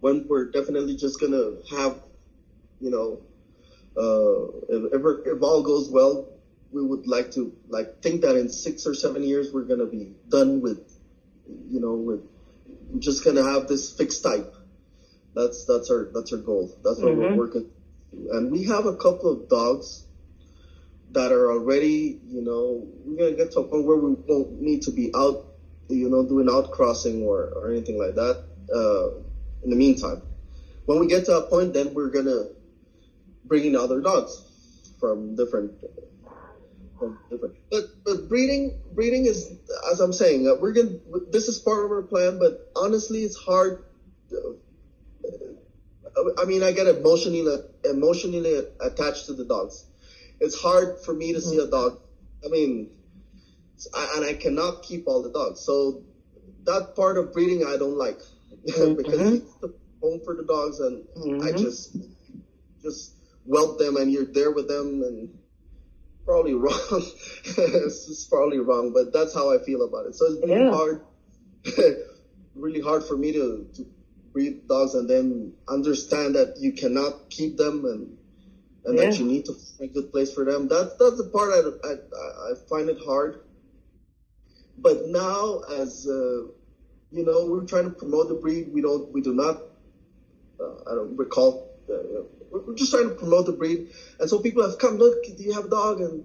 When 0.00 0.26
we're 0.28 0.50
definitely 0.50 0.96
just 0.96 1.20
going 1.20 1.32
to 1.32 1.58
have, 1.76 2.00
you 2.80 2.90
know, 2.90 3.20
if, 3.96 4.92
if, 4.94 5.26
if 5.26 5.42
all 5.42 5.62
goes 5.62 5.90
well, 5.90 6.28
we 6.72 6.82
would 6.82 7.06
like 7.06 7.32
to 7.32 7.52
like 7.68 8.00
think 8.02 8.22
that 8.22 8.36
in 8.36 8.48
six 8.48 8.86
or 8.86 8.94
seven 8.94 9.24
years 9.24 9.52
we're 9.52 9.64
gonna 9.64 9.86
be 9.86 10.12
done 10.28 10.60
with, 10.60 10.78
you 11.68 11.80
know, 11.80 11.94
with 11.94 12.22
we're 12.88 13.00
just 13.00 13.24
gonna 13.24 13.42
have 13.42 13.66
this 13.66 13.92
fixed 13.92 14.22
type. 14.22 14.54
That's 15.34 15.64
that's 15.64 15.90
our 15.90 16.10
that's 16.12 16.32
our 16.32 16.38
goal. 16.38 16.70
That's 16.84 17.00
what 17.00 17.12
mm-hmm. 17.12 17.20
we're 17.20 17.36
working. 17.36 17.70
And 18.12 18.50
we 18.50 18.64
have 18.64 18.86
a 18.86 18.96
couple 18.96 19.30
of 19.32 19.48
dogs 19.48 20.04
that 21.12 21.32
are 21.32 21.50
already, 21.50 22.18
you 22.28 22.42
know, 22.42 22.86
we're 23.04 23.16
gonna 23.16 23.36
get 23.36 23.50
to 23.52 23.60
a 23.60 23.64
point 23.64 23.84
where 23.84 23.96
we 23.96 24.14
won't 24.26 24.60
need 24.60 24.82
to 24.82 24.90
be 24.90 25.10
out, 25.14 25.38
you 25.88 26.08
know, 26.08 26.22
doing 26.22 26.48
out 26.48 26.70
crossing 26.70 27.22
or 27.22 27.44
or 27.54 27.70
anything 27.70 27.98
like 27.98 28.14
that. 28.14 28.36
Uh, 28.72 29.10
in 29.62 29.70
the 29.70 29.76
meantime, 29.76 30.20
when 30.86 30.98
we 30.98 31.06
get 31.06 31.24
to 31.26 31.36
a 31.36 31.42
point, 31.42 31.72
then 31.72 31.94
we're 31.94 32.08
gonna 32.10 32.44
bring 33.44 33.64
in 33.64 33.76
other 33.76 34.00
dogs 34.00 34.40
from 35.00 35.34
different 35.34 35.72
different. 37.30 37.54
But 37.70 37.84
but 38.04 38.28
breeding 38.28 38.78
breeding 38.92 39.26
is 39.26 39.50
as 39.90 40.00
I'm 40.00 40.12
saying 40.12 40.46
uh, 40.46 40.54
we're 40.54 40.72
gonna 40.72 40.96
this 41.30 41.48
is 41.48 41.58
part 41.58 41.84
of 41.84 41.90
our 41.90 42.02
plan. 42.02 42.38
But 42.38 42.70
honestly, 42.76 43.22
it's 43.24 43.36
hard. 43.36 43.78
Uh, 44.32 44.52
I 46.38 46.44
mean, 46.44 46.62
I 46.62 46.72
get 46.72 46.86
emotionally 46.86 47.56
emotionally 47.84 48.62
attached 48.80 49.26
to 49.26 49.32
the 49.34 49.44
dogs. 49.44 49.84
It's 50.40 50.60
hard 50.60 51.00
for 51.04 51.12
me 51.12 51.32
to 51.34 51.40
see 51.40 51.58
a 51.58 51.66
dog. 51.66 52.00
I 52.44 52.48
mean, 52.48 52.90
I, 53.94 54.14
and 54.16 54.24
I 54.24 54.34
cannot 54.34 54.82
keep 54.82 55.06
all 55.06 55.22
the 55.22 55.30
dogs. 55.30 55.60
So 55.60 56.02
that 56.64 56.94
part 56.96 57.18
of 57.18 57.32
breeding 57.32 57.64
I 57.64 57.76
don't 57.76 57.96
like 57.96 58.18
mm-hmm. 58.66 58.94
because 58.94 59.20
mm-hmm. 59.20 59.34
it's 59.36 59.54
the 59.56 59.74
home 60.00 60.20
for 60.24 60.34
the 60.34 60.44
dogs, 60.44 60.80
and 60.80 61.04
mm-hmm. 61.16 61.46
I 61.46 61.52
just 61.52 61.96
just 62.82 63.14
whelp 63.44 63.78
them, 63.78 63.96
and 63.96 64.10
you're 64.10 64.24
there 64.24 64.50
with 64.50 64.68
them, 64.68 65.02
and 65.02 65.38
probably 66.24 66.54
wrong. 66.64 67.02
it's 67.44 68.24
probably 68.26 68.58
wrong, 68.58 68.92
but 68.92 69.12
that's 69.12 69.34
how 69.34 69.52
I 69.52 69.58
feel 69.64 69.82
about 69.82 70.06
it. 70.06 70.14
So 70.14 70.26
it's 70.26 70.46
really 70.46 70.64
yeah. 70.64 70.70
hard, 70.70 71.04
really 72.54 72.80
hard 72.80 73.04
for 73.04 73.16
me 73.16 73.32
to, 73.32 73.68
to 73.74 73.86
breed 74.32 74.68
dogs 74.68 74.94
and 74.94 75.10
then 75.10 75.54
understand 75.68 76.36
that 76.36 76.56
you 76.58 76.72
cannot 76.72 77.30
keep 77.30 77.56
them 77.56 77.84
and 77.84 78.16
and 78.84 78.98
yeah. 78.98 79.06
that 79.06 79.18
you 79.18 79.26
need 79.26 79.44
to 79.46 79.52
find 79.52 79.90
a 79.90 79.92
good 79.92 80.10
place 80.10 80.32
for 80.32 80.44
them. 80.44 80.68
That's 80.68 80.96
that's 80.96 81.16
the 81.16 81.30
part 81.32 81.50
I, 81.50 81.88
I, 81.88 82.52
I 82.52 82.54
find 82.68 82.88
it 82.88 82.98
hard. 83.04 83.40
But 84.78 85.08
now, 85.08 85.60
as 85.68 86.06
uh, 86.08 86.48
you 87.12 87.24
know, 87.24 87.46
we're 87.46 87.66
trying 87.66 87.84
to 87.84 87.90
promote 87.90 88.28
the 88.28 88.34
breed. 88.34 88.72
We 88.72 88.80
don't, 88.80 89.12
we 89.12 89.20
do 89.20 89.34
not. 89.34 89.60
Uh, 90.60 90.90
I 90.90 90.94
don't 90.94 91.16
recall. 91.16 91.70
Uh, 91.88 92.22
we're 92.50 92.74
just 92.74 92.92
trying 92.92 93.08
to 93.08 93.14
promote 93.14 93.46
the 93.46 93.52
breed, 93.52 93.88
and 94.18 94.28
so 94.28 94.38
people 94.38 94.68
have 94.68 94.78
come. 94.78 94.96
Look, 94.96 95.24
do 95.24 95.42
you 95.42 95.52
have 95.52 95.66
a 95.66 95.68
dog? 95.68 96.00
And 96.00 96.24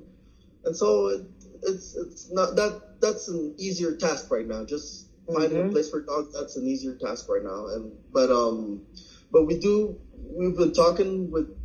and 0.64 0.76
so 0.76 1.08
it, 1.08 1.22
it's 1.64 1.95
it's 1.95 2.32
not 2.32 2.56
that 2.56 3.01
that's 3.01 3.28
an 3.28 3.56
easier 3.58 3.95
task 3.95 4.32
right 4.32 4.45
now. 4.45 4.66
Just 4.66 5.08
finding 5.28 5.58
mm-hmm. 5.58 5.70
a 5.70 5.72
place 5.72 5.89
for 5.89 6.01
dogs 6.01 6.34
that's 6.34 6.56
an 6.56 6.68
easier 6.68 6.95
task 6.95 7.28
right 7.30 7.43
now. 7.43 7.68
And 7.68 7.91
but 8.12 8.32
um, 8.32 8.82
but 9.32 9.45
we 9.45 9.60
do. 9.60 9.99
We've 10.28 10.56
been 10.56 10.74
talking 10.74 11.32
with 11.32 11.56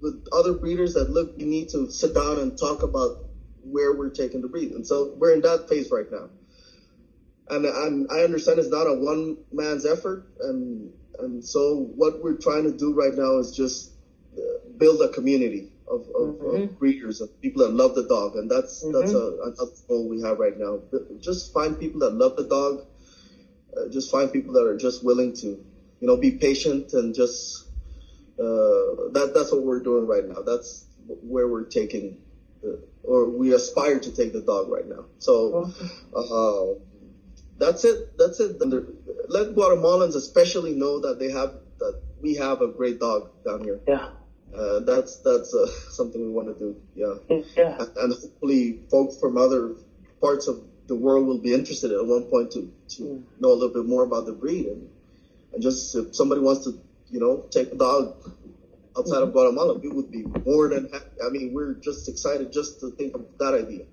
with 0.00 0.26
other 0.32 0.54
breeders 0.54 0.94
that 0.94 1.10
look. 1.10 1.34
You 1.36 1.46
need 1.46 1.68
to 1.70 1.90
sit 1.90 2.14
down 2.14 2.38
and 2.38 2.58
talk 2.58 2.82
about 2.82 3.24
where 3.62 3.92
we're 3.92 4.10
taking 4.10 4.40
the 4.40 4.48
breed, 4.48 4.72
and 4.72 4.86
so 4.86 5.14
we're 5.16 5.34
in 5.34 5.42
that 5.42 5.68
phase 5.68 5.90
right 5.90 6.10
now. 6.10 6.30
And, 7.50 7.64
and 7.64 8.08
I 8.10 8.20
understand 8.20 8.58
it's 8.58 8.68
not 8.68 8.86
a 8.86 8.94
one 8.94 9.38
man's 9.52 9.86
effort, 9.86 10.26
and 10.40 10.92
and 11.18 11.44
so 11.44 11.90
what 11.96 12.22
we're 12.22 12.36
trying 12.36 12.64
to 12.64 12.76
do 12.76 12.94
right 12.94 13.14
now 13.14 13.38
is 13.38 13.56
just 13.56 13.92
build 14.76 15.00
a 15.02 15.08
community 15.08 15.72
of, 15.90 16.02
of, 16.02 16.34
mm-hmm. 16.36 16.62
of, 16.62 16.78
breeders 16.78 17.20
of 17.20 17.40
people 17.40 17.62
that 17.62 17.74
love 17.74 17.94
the 17.94 18.06
dog, 18.06 18.36
and 18.36 18.50
that's 18.50 18.84
mm-hmm. 18.84 18.98
that's 18.98 19.12
a 19.12 19.38
another 19.42 19.72
goal 19.88 20.08
we 20.08 20.22
have 20.22 20.38
right 20.38 20.58
now. 20.58 20.80
Just 21.20 21.52
find 21.52 21.78
people 21.78 22.00
that 22.00 22.14
love 22.14 22.36
the 22.36 22.44
dog. 22.44 22.86
Uh, 23.76 23.88
just 23.90 24.10
find 24.10 24.32
people 24.32 24.54
that 24.54 24.64
are 24.64 24.76
just 24.76 25.04
willing 25.04 25.34
to, 25.36 25.46
you 25.46 26.06
know, 26.06 26.16
be 26.16 26.32
patient 26.32 26.92
and 26.94 27.14
just 27.14 27.67
uh, 28.38 29.10
that 29.12 29.32
that's 29.34 29.52
what 29.52 29.62
we're 29.62 29.82
doing 29.82 30.06
right 30.06 30.26
now. 30.26 30.42
That's 30.42 30.86
where 31.06 31.48
we're 31.48 31.64
taking, 31.64 32.18
the, 32.62 32.82
or 33.02 33.30
we 33.30 33.54
aspire 33.54 33.98
to 33.98 34.14
take 34.14 34.32
the 34.32 34.42
dog 34.42 34.68
right 34.68 34.86
now. 34.86 35.06
So. 35.18 35.72
Uh, 36.14 36.84
that's 37.58 37.84
it. 37.84 38.16
That's 38.16 38.40
it. 38.40 38.60
Let 39.28 39.54
Guatemalans 39.54 40.14
especially 40.14 40.74
know 40.74 41.00
that 41.00 41.18
they 41.18 41.30
have 41.32 41.54
that 41.78 42.00
we 42.20 42.34
have 42.36 42.60
a 42.62 42.68
great 42.68 43.00
dog 43.00 43.30
down 43.44 43.64
here. 43.64 43.80
Yeah. 43.86 44.10
Uh, 44.54 44.80
that's 44.80 45.16
that's 45.20 45.54
uh, 45.54 45.66
something 45.90 46.20
we 46.20 46.30
want 46.30 46.48
to 46.48 46.58
do. 46.58 46.76
Yeah. 46.94 47.14
Yeah. 47.56 47.76
And, 47.78 47.96
and, 47.96 48.12
hopefully, 48.12 48.80
folks 48.90 49.18
from 49.18 49.36
other 49.36 49.74
parts 50.20 50.48
of 50.48 50.62
the 50.86 50.94
world 50.94 51.26
will 51.26 51.38
be 51.38 51.52
interested 51.52 51.92
at 51.92 52.04
one 52.06 52.24
point 52.24 52.52
to 52.52 52.72
to 52.96 53.02
mm. 53.02 53.22
know 53.40 53.52
a 53.52 53.54
little 53.54 53.74
bit 53.74 53.86
more 53.86 54.04
about 54.04 54.26
the 54.26 54.32
breed 54.32 54.66
and 54.66 54.88
and 55.52 55.62
just 55.62 55.94
if 55.94 56.14
somebody 56.14 56.40
wants 56.40 56.64
to 56.64 56.80
you 57.10 57.20
know, 57.20 57.46
take 57.50 57.72
a 57.72 57.76
dog 57.76 58.16
outside 58.96 59.22
of 59.22 59.28
mm-hmm. 59.28 59.32
Guatemala. 59.32 59.74
We 59.74 59.88
would 59.88 60.10
be 60.10 60.24
more 60.44 60.68
than 60.68 60.88
happy. 60.92 61.06
I 61.24 61.30
mean, 61.30 61.52
we're 61.52 61.74
just 61.74 62.08
excited 62.08 62.52
just 62.52 62.80
to 62.80 62.90
think 62.92 63.14
of 63.14 63.26
that 63.38 63.54
idea. 63.54 63.84